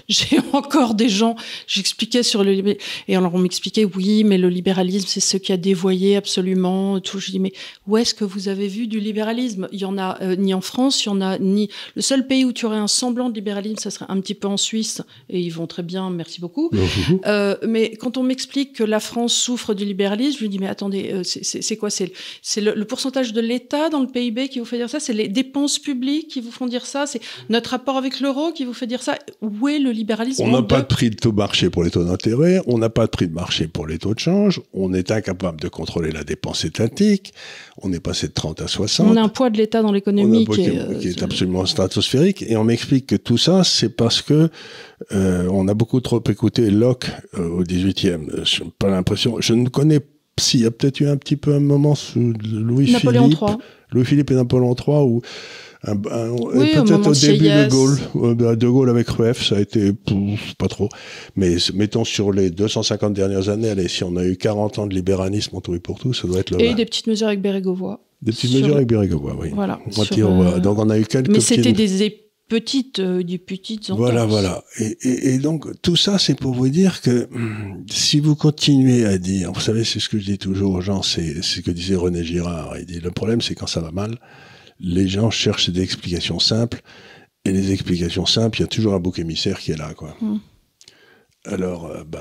j'ai 0.08 0.38
encore 0.52 0.94
des 0.94 1.08
gens, 1.08 1.34
j'expliquais 1.66 2.22
sur 2.22 2.44
le 2.44 2.52
libé- 2.52 2.78
et 3.08 3.16
alors 3.16 3.34
on 3.34 3.38
m'expliquait 3.38 3.84
oui, 3.84 4.22
mais 4.24 4.38
le 4.38 4.48
libéralisme 4.48 5.06
c'est 5.08 5.20
ce 5.20 5.36
qui 5.38 5.52
a 5.52 5.56
dévoyé 5.56 6.16
absolument 6.16 7.00
tout. 7.00 7.18
Je 7.18 7.30
dis 7.30 7.38
mais 7.40 7.52
où 7.86 7.96
est-ce 7.96 8.14
que 8.14 8.24
vous 8.24 8.48
avez 8.48 8.68
vu 8.68 8.86
du 8.86 9.00
libéralisme? 9.00 9.68
Il 9.72 9.80
y 9.80 9.84
en 9.84 9.98
a 9.98 10.18
euh, 10.22 10.36
ni 10.36 10.52
en 10.54 10.60
France, 10.60 11.04
il 11.04 11.06
y 11.06 11.12
en 11.12 11.20
a 11.20 11.38
ni. 11.38 11.68
Le 11.94 12.02
seul 12.02 12.26
pays 12.26 12.44
où 12.44 12.52
tu 12.52 12.66
aurais 12.66 12.76
un 12.78 12.86
semblant 12.86 13.30
de 13.30 13.34
libéralisme, 13.34 13.78
ça 13.78 13.90
serait 13.90 14.06
un 14.08 14.20
petit 14.20 14.34
peu 14.34 14.48
en 14.48 14.56
Suisse, 14.56 15.02
et 15.30 15.40
ils 15.40 15.50
vont 15.50 15.66
très 15.66 15.82
bien, 15.82 16.10
merci 16.10 16.40
beaucoup. 16.40 16.70
Euh, 17.26 17.56
mais 17.66 17.90
quand 17.96 18.16
on 18.16 18.22
m'explique 18.22 18.74
que 18.74 18.84
la 18.84 19.00
France 19.00 19.34
souffre 19.34 19.74
du 19.74 19.84
libéralisme, 19.84 20.36
je 20.38 20.42
lui 20.42 20.48
dis 20.48 20.58
mais 20.58 20.68
attendez, 20.68 21.10
euh, 21.12 21.22
c'est- 21.24 21.76
quoi? 21.76 21.90
C'est 21.90 22.60
le, 22.60 22.74
le 22.74 22.84
pourcentage 22.84 23.32
de 23.32 23.40
l'État 23.40 23.88
dans 23.88 24.00
le 24.00 24.06
PIB 24.06 24.48
qui 24.48 24.60
fait 24.66 24.76
dire 24.76 24.90
ça 24.90 25.00
C'est 25.00 25.12
les 25.12 25.28
dépenses 25.28 25.78
publiques 25.78 26.28
qui 26.28 26.40
vous 26.40 26.50
font 26.50 26.66
dire 26.66 26.84
ça 26.86 27.06
C'est 27.06 27.20
notre 27.48 27.70
rapport 27.70 27.96
avec 27.96 28.20
l'euro 28.20 28.52
qui 28.52 28.64
vous 28.64 28.74
fait 28.74 28.86
dire 28.86 29.02
ça 29.02 29.16
Où 29.40 29.68
est 29.68 29.78
le 29.78 29.90
libéralisme 29.90 30.42
On 30.44 30.50
n'a 30.50 30.62
pas 30.62 30.80
de 30.82 30.86
prix 30.86 31.10
de 31.10 31.16
taux 31.16 31.32
marché 31.32 31.70
pour 31.70 31.82
les 31.84 31.90
taux 31.90 32.04
d'intérêt, 32.04 32.60
on 32.66 32.78
n'a 32.78 32.90
pas 32.90 33.06
de 33.06 33.10
prix 33.10 33.28
de 33.28 33.34
marché 33.34 33.66
pour 33.68 33.86
les 33.86 33.98
taux 33.98 34.14
de 34.14 34.18
change, 34.18 34.60
on 34.74 34.92
est 34.92 35.10
incapable 35.10 35.60
de 35.60 35.68
contrôler 35.68 36.10
la 36.10 36.24
dépense 36.24 36.64
étatique, 36.64 37.32
on 37.82 37.92
est 37.92 38.00
passé 38.00 38.28
de 38.28 38.32
30 38.32 38.60
à 38.60 38.68
60. 38.68 39.06
On 39.10 39.16
a 39.16 39.22
un 39.22 39.28
poids 39.28 39.50
de 39.50 39.56
l'État 39.58 39.82
dans 39.82 39.92
l'économie 39.92 40.46
qui 40.46 40.62
est, 40.62 40.78
euh, 40.78 40.98
qui 40.98 41.08
est 41.08 41.14
qui- 41.18 41.24
absolument 41.24 41.64
stratosphérique. 41.66 42.42
Et 42.42 42.56
on 42.56 42.64
m'explique 42.64 43.06
que 43.06 43.16
tout 43.16 43.38
ça, 43.38 43.64
c'est 43.64 43.90
parce 43.96 44.22
que 44.22 44.48
euh, 45.12 45.48
on 45.50 45.68
a 45.68 45.74
beaucoup 45.74 46.00
trop 46.00 46.22
écouté 46.28 46.70
Locke 46.70 47.06
euh, 47.38 47.48
au 47.48 47.62
18e. 47.64 48.28
Euh, 48.30 48.44
Je 48.44 48.64
n'ai 48.64 48.70
pas 48.78 48.88
l'impression. 48.88 49.36
Je 49.40 49.52
ne 49.54 49.68
connais 49.68 50.00
s'il 50.38 50.60
y 50.60 50.66
a 50.66 50.70
peut-être 50.70 51.00
eu 51.00 51.08
un 51.08 51.16
petit 51.16 51.36
peu 51.36 51.54
un 51.54 51.60
moment 51.60 51.94
sous 51.94 52.32
Louis 52.44 52.92
Napoléon 52.92 53.24
Philippe, 53.24 53.40
III. 53.42 53.56
Louis-Philippe 53.92 54.30
et 54.30 54.34
Napoléon 54.34 54.74
III, 54.74 54.96
où 54.98 55.22
un, 55.84 55.92
un- 55.92 56.30
Oui, 56.30 56.70
et 56.74 56.78
au 56.78 56.84
moment 56.84 56.98
peut-être 57.00 57.06
au 57.08 57.12
début 57.12 57.44
de. 57.44 57.68
Gaulle, 57.70 57.98
euh, 58.16 58.34
bah, 58.34 58.56
de 58.56 58.68
Gaulle 58.68 58.90
avec 58.90 59.08
Rueff, 59.08 59.42
ça 59.46 59.56
a 59.56 59.60
été 59.60 59.92
pouf, 59.92 60.54
pas 60.58 60.68
trop. 60.68 60.88
Mais 61.36 61.56
mettons 61.74 62.04
sur 62.04 62.32
les 62.32 62.50
250 62.50 63.14
dernières 63.14 63.48
années, 63.48 63.70
allez, 63.70 63.88
si 63.88 64.04
on 64.04 64.16
a 64.16 64.24
eu 64.24 64.36
40 64.36 64.78
ans 64.78 64.86
de 64.86 64.94
libéralisme 64.94 65.56
en 65.56 65.60
tout 65.60 65.74
et 65.74 65.78
pour 65.80 65.98
tout, 65.98 66.12
ça 66.12 66.26
doit 66.28 66.40
être 66.40 66.50
le 66.50 66.60
Et 66.60 66.74
des 66.74 66.84
petites 66.84 67.06
mesures 67.06 67.28
avec 67.28 67.40
Bérégovoy. 67.40 67.96
Des 68.22 68.32
petites 68.32 68.50
sur- 68.50 68.60
mesures 68.60 68.76
avec 68.76 68.88
Bérégovoy, 68.88 69.32
oui. 69.40 69.48
Voilà. 69.54 69.78
On 69.86 70.02
sur, 70.02 70.28
euh, 70.30 70.34
voilà. 70.34 70.58
Donc 70.58 70.78
on 70.78 70.90
a 70.90 70.98
eu 70.98 71.04
quelques 71.04 71.28
Mais 71.28 71.34
petites- 71.38 71.56
c'était 71.56 71.72
des 71.72 72.02
é- 72.02 72.25
petites, 72.48 72.98
euh, 73.00 73.22
des 73.22 73.38
petites 73.38 73.90
Voilà, 73.90 74.24
entorses. 74.24 74.32
voilà. 74.32 74.64
Et, 74.78 74.96
et- 75.08 75.34
et 75.34 75.38
donc, 75.38 75.66
tout 75.82 75.96
ça, 75.96 76.18
c'est 76.18 76.38
pour 76.38 76.54
vous 76.54 76.68
dire 76.68 77.00
que 77.00 77.28
hum, 77.34 77.84
si 77.90 78.20
vous 78.20 78.36
continuez 78.36 79.04
à 79.04 79.18
dire, 79.18 79.52
vous 79.52 79.60
savez, 79.60 79.84
c'est 79.84 80.00
ce 80.00 80.08
que 80.08 80.18
je 80.18 80.24
dis 80.26 80.38
toujours 80.38 80.72
aux 80.72 80.80
gens, 80.80 81.02
c'est 81.02 81.42
ce 81.42 81.60
que 81.60 81.70
disait 81.70 81.96
René 81.96 82.22
Girard. 82.24 82.78
Il 82.78 82.86
dit, 82.86 83.00
le 83.00 83.10
problème, 83.10 83.40
c'est 83.40 83.54
quand 83.54 83.66
ça 83.66 83.80
va 83.80 83.90
mal, 83.90 84.18
les 84.80 85.08
gens 85.08 85.30
cherchent 85.30 85.70
des 85.70 85.82
explications 85.82 86.38
simples. 86.38 86.80
Et 87.44 87.52
les 87.52 87.70
explications 87.72 88.26
simples, 88.26 88.58
il 88.58 88.62
y 88.62 88.64
a 88.64 88.68
toujours 88.68 88.94
un 88.94 88.98
bouc 88.98 89.18
émissaire 89.20 89.60
qui 89.60 89.70
est 89.70 89.76
là, 89.76 89.94
quoi. 89.94 90.16
Mm. 90.20 90.38
Alors, 91.44 91.86
euh, 91.86 92.02
ben, 92.02 92.20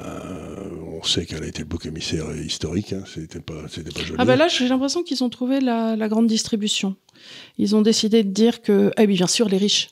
on 0.99 1.03
sait 1.03 1.25
quel 1.25 1.41
a 1.43 1.47
été 1.47 1.59
le 1.63 1.65
bouc 1.65 1.83
émissaire 1.87 2.25
historique. 2.35 2.93
Hein, 2.93 3.03
c'était 3.11 3.39
pas, 3.39 3.55
c'était 3.67 3.89
pas 3.89 4.01
joli. 4.01 4.13
Ah 4.19 4.25
ben 4.25 4.35
là, 4.35 4.47
j'ai 4.47 4.67
l'impression 4.67 5.01
qu'ils 5.01 5.23
ont 5.23 5.29
trouvé 5.29 5.61
la, 5.61 5.95
la 5.95 6.07
grande 6.09 6.27
distribution. 6.27 6.95
Ils 7.57 7.75
ont 7.75 7.81
décidé 7.81 8.23
de 8.23 8.29
dire 8.29 8.61
que... 8.61 8.91
Ah 8.97 9.01
oui, 9.07 9.15
bien 9.15 9.25
sûr, 9.25 9.49
les 9.49 9.57
riches. 9.57 9.89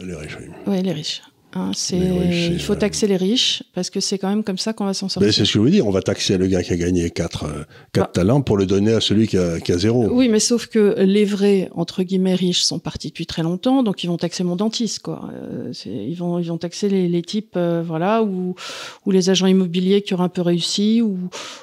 Les 0.00 0.14
riches, 0.14 0.36
oui. 0.40 0.46
Oui, 0.66 0.82
les 0.82 0.92
riches. 0.92 1.22
Hein, 1.54 1.70
c'est... 1.74 1.96
Il 1.96 2.60
faut 2.60 2.72
euh, 2.72 2.76
taxer 2.76 3.06
les 3.06 3.16
riches, 3.16 3.62
parce 3.74 3.88
que 3.90 4.00
c'est 4.00 4.18
quand 4.18 4.28
même 4.28 4.42
comme 4.42 4.58
ça 4.58 4.72
qu'on 4.72 4.84
va 4.86 4.94
s'en 4.94 5.08
sortir. 5.08 5.26
Ben, 5.28 5.32
c'est 5.32 5.44
ce 5.44 5.52
que 5.52 5.58
je 5.60 5.64
veux 5.64 5.70
dire. 5.70 5.86
On 5.86 5.90
va 5.92 6.02
taxer 6.02 6.36
le 6.36 6.46
gars 6.48 6.62
qui 6.62 6.72
a 6.72 6.76
gagné 6.76 7.10
4 7.10 7.46
quatre, 7.92 8.06
Bah. 8.06 8.10
talents 8.12 8.40
pour 8.42 8.56
le 8.56 8.66
donner 8.66 8.92
à 8.92 9.00
celui 9.00 9.28
qui 9.28 9.38
a, 9.38 9.60
qui 9.60 9.70
a 9.72 9.78
zéro. 9.78 10.08
Oui, 10.10 10.28
mais 10.28 10.40
sauf 10.40 10.66
que 10.66 10.96
les 10.98 11.24
vrais, 11.24 11.70
entre 11.74 12.02
guillemets, 12.02 12.34
riches 12.34 12.62
sont 12.62 12.78
partis 12.78 13.08
depuis 13.08 13.26
très 13.26 13.42
longtemps, 13.42 13.82
donc 13.82 14.02
ils 14.02 14.08
vont 14.08 14.16
taxer 14.16 14.42
mon 14.44 14.56
dentiste, 14.56 15.00
quoi. 15.00 15.30
Euh, 15.32 15.72
ils, 15.86 16.14
vont, 16.16 16.38
ils 16.38 16.48
vont 16.48 16.58
taxer 16.58 16.88
les, 16.88 17.08
les 17.08 17.22
types, 17.22 17.54
euh, 17.56 17.82
voilà, 17.86 18.22
ou, 18.22 18.54
ou 19.06 19.10
les 19.10 19.30
agents 19.30 19.46
immobiliers 19.46 20.02
qui 20.02 20.14
auraient 20.14 20.24
un 20.24 20.28
peu 20.28 20.42
réussi, 20.42 21.02
ou, 21.02 21.16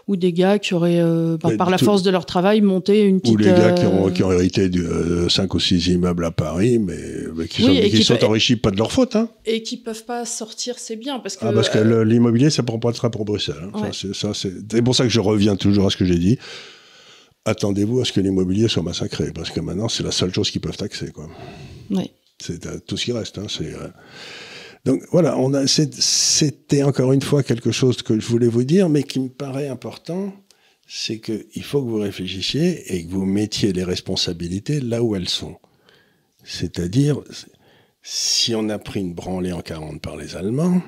ou 0.08 0.16
des 0.16 0.32
gars 0.34 0.58
qui 0.60 0.74
auraient, 0.74 1.02
euh, 1.02 1.38
bah, 1.42 1.50
Mais 1.52 1.58
par 1.58 1.70
la 1.70 1.78
force 1.78 2.02
de 2.04 2.10
leur 2.12 2.26
travail, 2.26 2.62
monté 2.62 3.02
une 3.04 3.20
petite... 3.20 3.36
Ou 3.36 3.38
les 3.38 3.46
gars 3.52 3.72
qui, 3.74 3.86
ont, 3.86 4.08
euh, 4.08 4.12
qui 4.12 4.24
ont 4.24 4.32
hérité 4.32 4.70
de 4.70 5.28
5 5.30 5.54
ou 5.54 5.60
6 5.60 5.88
immeubles 5.88 6.26
à 6.26 6.32
Paris, 6.32 6.80
mais, 6.80 6.96
mais 7.36 7.48
qui, 7.48 7.62
Oui, 7.64 7.68
sont, 7.68 7.74
et 7.74 7.90
qui 7.90 7.98
qui 7.98 8.04
sont 8.04 8.16
peut- 8.16 8.26
enrichis 8.26 8.56
pas 8.56 8.72
de 8.72 8.78
leur 8.78 8.92
faute. 8.92 9.16
Hein. 9.16 9.28
Et 9.46 9.64
qui 9.64 9.78
peuvent 9.82 10.06
pas 10.06 10.26
sortir, 10.26 10.80
c'est 10.80 10.96
bien, 10.96 11.20
parce 11.20 11.36
que... 11.38 11.46
Ah, 11.46 11.54
parce 11.54 11.70
que 11.70 11.78
euh, 11.80 12.04
l'immobilier, 12.06 12.50
ça 12.50 12.64
prend 12.64 12.80
pas 12.80 12.92
train 12.94 13.10
pour 13.10 13.26
Bruxelles. 13.26 13.56
hein. 13.64 13.72
Ça, 13.74 13.82
Ouais. 13.82 13.90
c'est, 13.94 14.14
ça, 14.16 14.34
c'est... 14.34 14.52
c'est 14.72 14.82
pour 14.82 14.96
ça 14.96 15.04
que 15.04 15.10
je 15.10 15.20
reviens 15.20 15.56
toujours 15.56 15.88
à 15.88 15.90
ce 15.90 15.98
que 15.98 16.06
j'ai 16.06 16.18
dit. 16.18 16.38
Attendez-vous 17.46 18.02
à 18.02 18.06
ce 18.06 18.12
que 18.12 18.22
l'immobilier 18.22 18.68
soit 18.68 18.84
massacré, 18.84 19.32
parce 19.32 19.50
que 19.50 19.60
maintenant, 19.60 19.90
c'est 19.90 20.04
la 20.04 20.12
seule 20.12 20.34
chose 20.34 20.52
qu'ils 20.52 20.62
peuvent 20.62 20.78
taxer. 20.78 21.12
Quoi. 21.12 21.28
ouais. 21.90 22.12
C'est 22.40 22.66
euh, 22.66 22.80
tout 22.86 22.98
ce 22.98 23.06
qui 23.06 23.12
reste. 23.12 23.38
Hein, 23.38 23.46
c'est, 23.50 23.74
euh, 23.74 23.88
Donc 24.86 25.04
voilà, 25.12 25.38
on 25.38 25.54
a, 25.54 25.66
c'était 25.68 26.84
encore 26.84 27.14
une 27.14 27.22
fois 27.22 27.44
quelque 27.44 27.72
chose 27.72 28.02
que 28.02 28.20
je 28.20 28.26
voulais 28.28 28.48
vous 28.48 28.64
dire, 28.64 28.90
mais 28.90 29.04
qui 29.04 29.20
me 29.20 29.30
paraît 29.30 29.68
important, 29.68 30.34
c'est 30.88 31.20
qu'il 31.20 31.64
faut 31.64 31.82
que 31.84 31.90
vous 31.90 32.00
réfléchissiez 32.00 32.96
et 32.96 33.06
que 33.06 33.12
vous 33.12 33.26
mettiez 33.26 33.74
les 33.74 33.84
responsabilités 33.84 34.80
là 34.82 35.02
où 35.04 35.16
elles 35.16 35.30
sont. 35.30 35.56
C'est-à-dire, 36.44 37.22
si 38.02 38.56
on 38.56 38.70
a 38.70 38.80
pris 38.80 39.02
une 39.02 39.14
branlée 39.14 39.52
en 39.52 39.62
40 39.62 40.02
par 40.02 40.16
les 40.16 40.36
Allemands, 40.36 40.82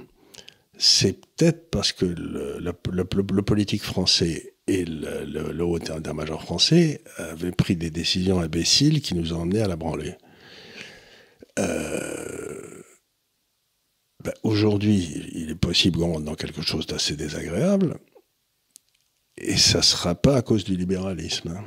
c'est 0.77 1.13
peut-être 1.13 1.69
parce 1.69 1.91
que 1.91 2.05
le, 2.05 3.41
politique 3.43 3.83
français 3.83 4.55
et 4.67 4.85
le, 4.85 5.61
haut 5.61 5.77
état-major 5.77 6.41
français 6.41 7.03
avaient 7.17 7.51
pris 7.51 7.75
des 7.75 7.91
décisions 7.91 8.39
imbéciles 8.39 9.01
qui 9.01 9.13
nous 9.13 9.33
ont 9.33 9.41
emmenés 9.41 9.61
à 9.61 9.67
la 9.67 9.75
branlée. 9.75 10.15
Euh, 11.59 12.81
ben, 14.23 14.33
Aujourd'hui, 14.41 15.29
il 15.33 15.51
est 15.51 15.55
possible 15.55 15.99
qu'on 15.99 16.13
rentre 16.13 16.25
dans 16.25 16.35
quelque 16.35 16.61
chose 16.61 16.87
d'assez 16.87 17.15
désagréable, 17.15 17.99
et 19.37 19.57
ça 19.57 19.79
ne 19.79 19.83
sera 19.83 20.15
pas 20.15 20.37
à 20.37 20.41
cause 20.41 20.63
du 20.63 20.75
libéralisme. 20.75 21.61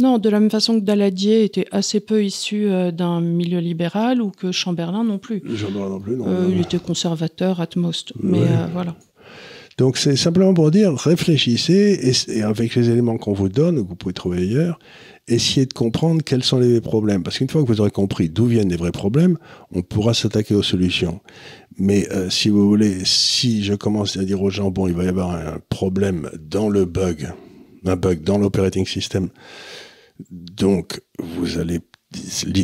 Non, 0.00 0.18
de 0.18 0.28
la 0.30 0.40
même 0.40 0.50
façon 0.50 0.80
que 0.80 0.84
Daladier 0.84 1.44
était 1.44 1.66
assez 1.70 2.00
peu 2.00 2.24
issu 2.24 2.66
euh, 2.70 2.90
d'un 2.90 3.20
milieu 3.20 3.58
libéral, 3.58 4.22
ou 4.22 4.30
que 4.30 4.50
Chamberlain 4.50 5.04
non 5.04 5.18
plus. 5.18 5.42
Aurais 5.76 5.88
non 5.90 6.00
plus. 6.00 6.16
Non, 6.16 6.24
Euh, 6.26 6.48
il 6.50 6.60
était 6.60 6.78
conservateur, 6.78 7.60
at 7.60 7.68
most. 7.76 8.12
Mais 8.20 8.38
Ouais. 8.40 8.46
euh, 8.48 8.66
voilà. 8.72 8.96
Donc 9.78 9.96
c'est 9.96 10.16
simplement 10.16 10.52
pour 10.52 10.70
dire, 10.70 10.94
réfléchissez 10.94 12.14
et, 12.28 12.42
avec 12.42 12.74
les 12.74 12.90
éléments 12.90 13.16
qu'on 13.16 13.32
vous 13.32 13.48
donne, 13.48 13.76
que 13.76 13.88
vous 13.88 13.94
pouvez 13.94 14.12
trouver 14.12 14.38
ailleurs, 14.38 14.78
essayez 15.28 15.64
de 15.66 15.72
comprendre 15.72 16.22
quels 16.22 16.44
sont 16.44 16.58
les 16.58 16.80
problèmes. 16.82 17.22
Parce 17.22 17.38
qu'une 17.38 17.48
fois 17.48 17.62
que 17.62 17.68
vous 17.68 17.80
aurez 17.80 17.90
compris 17.90 18.28
d'où 18.28 18.46
viennent 18.46 18.68
les 18.68 18.76
vrais 18.76 18.92
problèmes, 18.92 19.38
on 19.72 19.80
pourra 19.82 20.12
s'attaquer 20.14 20.54
aux 20.54 20.62
solutions. 20.62 21.20
Mais 21.78 22.06
euh, 22.12 22.28
si 22.28 22.50
vous 22.50 22.68
voulez, 22.68 22.98
si 23.04 23.62
je 23.64 23.72
commence 23.74 24.16
à 24.18 24.24
dire 24.24 24.42
aux 24.42 24.50
gens, 24.50 24.70
bon, 24.70 24.88
il 24.88 24.94
va 24.94 25.04
y 25.04 25.08
avoir 25.08 25.30
un 25.30 25.58
problème 25.70 26.28
dans 26.50 26.68
le 26.68 26.84
bug, 26.84 27.32
un 27.84 27.96
bug 27.96 28.22
dans 28.22 28.38
l'operating 28.38 28.86
system, 28.86 29.30
donc 30.30 31.00
vous 31.18 31.58
allez, 31.58 31.80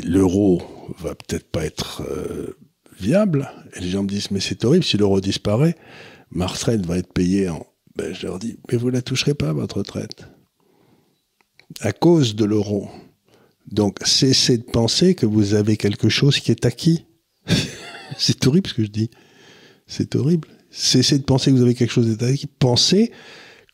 l'euro 0.04 0.62
va 0.98 1.14
peut-être 1.14 1.50
pas 1.50 1.64
être 1.64 2.02
euh, 2.02 2.56
viable. 2.98 3.50
Et 3.74 3.80
les 3.80 3.88
gens 3.88 4.02
me 4.02 4.08
disent, 4.08 4.30
mais 4.30 4.40
c'est 4.40 4.64
horrible, 4.64 4.84
si 4.84 4.96
l'euro 4.96 5.20
disparaît, 5.20 5.76
ma 6.30 6.46
retraite 6.46 6.84
va 6.86 6.98
être 6.98 7.12
payée 7.12 7.48
en... 7.48 7.66
Ben, 7.96 8.14
je 8.14 8.26
leur 8.26 8.38
dis, 8.38 8.58
mais 8.70 8.78
vous 8.78 8.90
la 8.90 9.02
toucherez 9.02 9.34
pas, 9.34 9.52
votre 9.52 9.78
retraite. 9.78 10.26
À 11.80 11.92
cause 11.92 12.36
de 12.36 12.44
l'euro. 12.44 12.88
Donc, 13.66 13.98
cessez 14.04 14.58
de 14.58 14.62
penser 14.62 15.14
que 15.14 15.26
vous 15.26 15.54
avez 15.54 15.76
quelque 15.76 16.08
chose 16.08 16.38
qui 16.38 16.50
est 16.50 16.64
acquis. 16.64 17.06
c'est 18.18 18.46
horrible 18.46 18.68
ce 18.68 18.74
que 18.74 18.84
je 18.84 18.90
dis. 18.90 19.10
C'est 19.86 20.14
horrible. 20.14 20.48
Cessez 20.70 21.18
de 21.18 21.24
penser 21.24 21.50
que 21.50 21.56
vous 21.56 21.62
avez 21.62 21.74
quelque 21.74 21.92
chose 21.92 22.16
d'acquis. 22.16 22.46
Pensez 22.46 23.10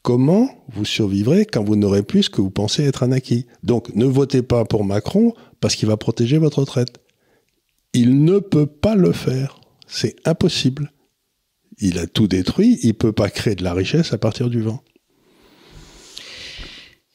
comment 0.04 0.50
vous 0.68 0.84
survivrez 0.84 1.46
quand 1.46 1.64
vous 1.64 1.76
n'aurez 1.76 2.02
plus 2.02 2.24
ce 2.24 2.30
que 2.30 2.42
vous 2.42 2.50
pensez 2.50 2.84
être 2.84 3.02
un 3.02 3.10
acquis. 3.10 3.46
Donc, 3.64 3.92
ne 3.96 4.04
votez 4.04 4.42
pas 4.42 4.64
pour 4.66 4.84
Macron 4.84 5.32
parce 5.60 5.74
qu'il 5.74 5.88
va 5.88 5.96
protéger 5.96 6.36
votre 6.38 6.60
retraite. 6.60 7.00
Il 7.94 8.22
ne 8.22 8.38
peut 8.38 8.66
pas 8.66 8.94
le 8.96 9.12
faire. 9.12 9.60
C'est 9.88 10.14
impossible. 10.26 10.92
Il 11.78 11.98
a 11.98 12.06
tout 12.06 12.28
détruit, 12.28 12.78
il 12.82 12.88
ne 12.88 12.92
peut 12.92 13.12
pas 13.12 13.30
créer 13.30 13.54
de 13.54 13.64
la 13.64 13.72
richesse 13.72 14.12
à 14.12 14.18
partir 14.18 14.50
du 14.50 14.60
vent. 14.60 14.82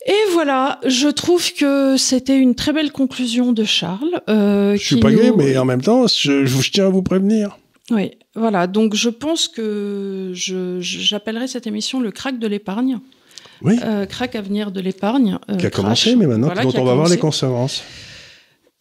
Et 0.07 0.31
voilà, 0.33 0.79
je 0.85 1.09
trouve 1.09 1.53
que 1.53 1.95
c'était 1.95 2.37
une 2.37 2.55
très 2.55 2.73
belle 2.73 2.91
conclusion 2.91 3.53
de 3.53 3.63
Charles. 3.65 4.21
Euh, 4.29 4.75
je 4.75 4.83
suis 4.83 4.99
pas 4.99 5.11
gay, 5.11 5.31
mais 5.37 5.55
en 5.57 5.65
même 5.65 5.81
temps, 5.81 6.07
je, 6.07 6.45
je, 6.45 6.71
tiens 6.71 6.87
à 6.87 6.89
vous 6.89 7.03
prévenir. 7.03 7.59
Oui, 7.91 8.11
voilà. 8.39 8.67
Donc 8.67 8.95
je 8.95 9.09
pense 9.09 9.47
que 9.47 10.31
j'appellerai 10.33 11.47
cette 11.47 11.67
émission 11.67 11.99
le 11.99 12.11
crack 12.11 12.39
de 12.39 12.47
l'épargne. 12.47 12.99
Oui. 13.61 13.77
Euh, 13.83 14.05
crack 14.05 14.35
à 14.35 14.41
venir 14.41 14.71
de 14.71 14.79
l'épargne. 14.79 15.37
Euh, 15.49 15.55
qui 15.55 15.65
a 15.65 15.69
commencé, 15.69 16.15
mais 16.15 16.27
maintenant 16.27 16.49
dont 16.63 16.73
on 16.77 16.83
va 16.83 16.95
voir 16.95 17.09
les 17.09 17.17
conséquences. 17.17 17.83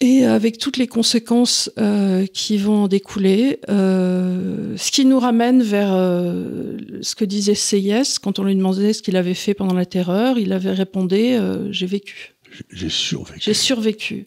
Et 0.00 0.24
avec 0.24 0.58
toutes 0.58 0.76
les 0.76 0.86
conséquences 0.86 1.72
euh, 1.76 2.24
qui 2.26 2.56
vont 2.56 2.84
en 2.84 2.88
découler, 2.88 3.58
euh, 3.68 4.76
ce 4.76 4.92
qui 4.92 5.04
nous 5.04 5.18
ramène 5.18 5.60
vers 5.60 5.88
ce 5.88 7.14
que 7.16 7.24
disait 7.24 7.56
Seyès 7.56 8.20
quand 8.20 8.38
on 8.38 8.44
lui 8.44 8.54
demandait 8.54 8.92
ce 8.92 9.02
qu'il 9.02 9.16
avait 9.16 9.34
fait 9.34 9.54
pendant 9.54 9.74
la 9.74 9.86
terreur, 9.86 10.38
il 10.38 10.52
avait 10.52 10.70
répondu 10.70 11.36
J'ai 11.70 11.86
vécu. 11.86 12.36
J'ai 12.70 12.88
survécu. 12.88 13.40
J'ai 13.40 13.54
survécu. 13.54 14.26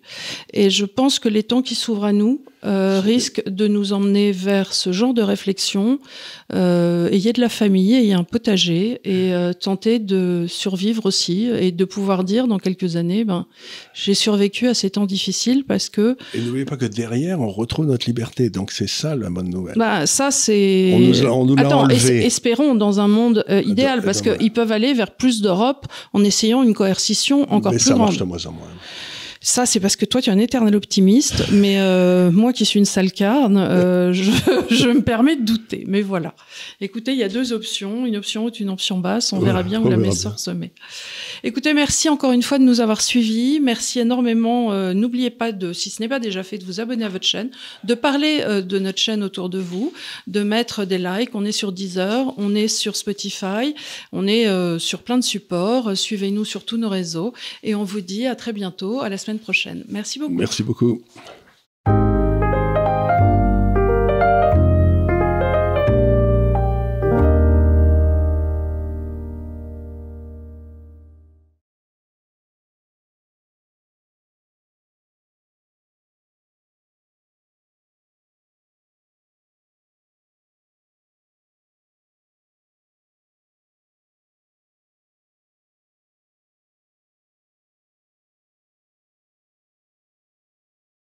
Et 0.53 0.69
je 0.69 0.85
pense 0.85 1.19
que 1.19 1.29
les 1.29 1.43
temps 1.43 1.61
qui 1.61 1.75
s'ouvrent 1.75 2.05
à 2.05 2.13
nous 2.13 2.43
euh, 2.63 2.99
risquent 3.03 3.43
de 3.47 3.67
nous 3.67 3.91
emmener 3.93 4.31
vers 4.31 4.73
ce 4.73 4.91
genre 4.91 5.13
de 5.13 5.21
réflexion. 5.21 5.99
Euh, 6.53 7.09
ayez 7.09 7.33
de 7.33 7.41
la 7.41 7.49
famille, 7.49 7.95
ayez 7.95 8.13
un 8.13 8.23
potager 8.23 9.01
et 9.03 9.33
euh, 9.33 9.53
tenter 9.53 9.97
de 9.99 10.45
survivre 10.47 11.05
aussi 11.07 11.45
et 11.47 11.71
de 11.71 11.85
pouvoir 11.85 12.23
dire 12.23 12.47
dans 12.47 12.59
quelques 12.59 12.97
années, 12.97 13.23
ben, 13.23 13.47
j'ai 13.93 14.13
survécu 14.13 14.67
à 14.67 14.73
ces 14.73 14.91
temps 14.91 15.05
difficiles 15.05 15.63
parce 15.67 15.89
que. 15.89 16.17
Et 16.33 16.41
n'oubliez 16.41 16.65
pas 16.65 16.77
que 16.77 16.85
derrière, 16.85 17.39
on 17.41 17.49
retrouve 17.49 17.87
notre 17.87 18.05
liberté. 18.05 18.49
Donc 18.49 18.71
c'est 18.71 18.89
ça 18.89 19.15
la 19.15 19.29
bonne 19.29 19.49
nouvelle. 19.49 19.75
Bah, 19.77 20.05
ça, 20.05 20.29
c'est. 20.29 20.91
On 20.93 20.99
nous, 20.99 21.25
on 21.25 21.45
nous 21.45 21.55
Attends, 21.57 21.81
enlevé. 21.85 22.25
espérons 22.25 22.75
dans 22.75 22.99
un 22.99 23.07
monde 23.07 23.43
idéal 23.65 24.01
parce 24.03 24.21
qu'ils 24.21 24.53
peuvent 24.53 24.71
aller 24.71 24.93
vers 24.93 25.11
plus 25.11 25.41
d'Europe 25.41 25.87
en 26.13 26.23
essayant 26.23 26.63
une 26.63 26.73
coercition 26.73 27.51
encore 27.51 27.71
Mais 27.71 27.77
plus 27.77 27.85
ça 27.87 27.93
grande. 27.93 28.05
marche 28.07 28.17
de 28.17 28.23
moins 28.23 28.45
en 28.45 28.51
moins. 28.51 28.67
Ça, 29.43 29.65
c'est 29.65 29.79
parce 29.79 29.95
que 29.95 30.05
toi, 30.05 30.21
tu 30.21 30.29
es 30.29 30.33
un 30.33 30.37
éternel 30.37 30.75
optimiste, 30.75 31.45
mais 31.51 31.79
euh, 31.79 32.29
moi 32.29 32.53
qui 32.53 32.63
suis 32.63 32.77
une 32.77 32.85
sale 32.85 33.11
carne, 33.11 33.57
euh, 33.57 34.13
je, 34.13 34.31
je 34.69 34.87
me 34.87 35.01
permets 35.01 35.35
de 35.35 35.41
douter. 35.43 35.83
Mais 35.87 36.03
voilà. 36.03 36.35
Écoutez, 36.79 37.13
il 37.13 37.17
y 37.17 37.23
a 37.23 37.27
deux 37.27 37.51
options, 37.51 38.05
une 38.05 38.17
option 38.17 38.45
haute, 38.45 38.59
une 38.59 38.69
option 38.69 38.99
basse. 38.99 39.33
On 39.33 39.39
Ouais, 39.39 39.45
verra 39.45 39.63
bien 39.63 39.81
où 39.81 39.85
la 39.85 39.97
verra 39.97 40.09
messe 40.09 40.27
se 40.37 40.51
met. 40.51 40.71
Écoutez, 41.43 41.73
merci 41.73 42.07
encore 42.07 42.33
une 42.33 42.43
fois 42.43 42.59
de 42.59 42.63
nous 42.63 42.81
avoir 42.81 43.01
suivis. 43.01 43.59
Merci 43.59 43.99
énormément. 43.99 44.73
Euh, 44.73 44.93
N'oubliez 44.93 45.31
pas 45.31 45.51
de, 45.51 45.73
si 45.73 45.89
ce 45.89 46.03
n'est 46.03 46.07
pas 46.07 46.19
déjà 46.19 46.43
fait, 46.43 46.59
de 46.59 46.63
vous 46.65 46.79
abonner 46.79 47.05
à 47.05 47.09
votre 47.09 47.25
chaîne, 47.25 47.49
de 47.83 47.95
parler 47.95 48.43
de 48.61 48.77
notre 48.79 48.99
chaîne 48.99 49.23
autour 49.23 49.49
de 49.49 49.57
vous, 49.57 49.91
de 50.27 50.43
mettre 50.43 50.85
des 50.85 50.99
likes. 50.99 51.31
On 51.33 51.45
est 51.45 51.51
sur 51.51 51.71
Deezer, 51.71 52.31
on 52.37 52.53
est 52.53 52.67
sur 52.67 52.95
Spotify, 52.95 53.73
on 54.11 54.27
est 54.27 54.45
sur 54.77 55.01
plein 55.01 55.17
de 55.17 55.23
supports. 55.23 55.97
Suivez-nous 55.97 56.45
sur 56.45 56.63
tous 56.63 56.77
nos 56.77 56.89
réseaux 56.89 57.33
et 57.63 57.73
on 57.73 57.83
vous 57.83 58.01
dit 58.01 58.27
à 58.27 58.35
très 58.35 58.53
bientôt, 58.53 59.01
à 59.01 59.09
la 59.09 59.17
semaine 59.31 59.39
prochaine. 59.39 59.83
Merci 59.89 60.19
beaucoup. 60.19 60.33
Merci 60.33 60.63
beaucoup. 60.63 61.01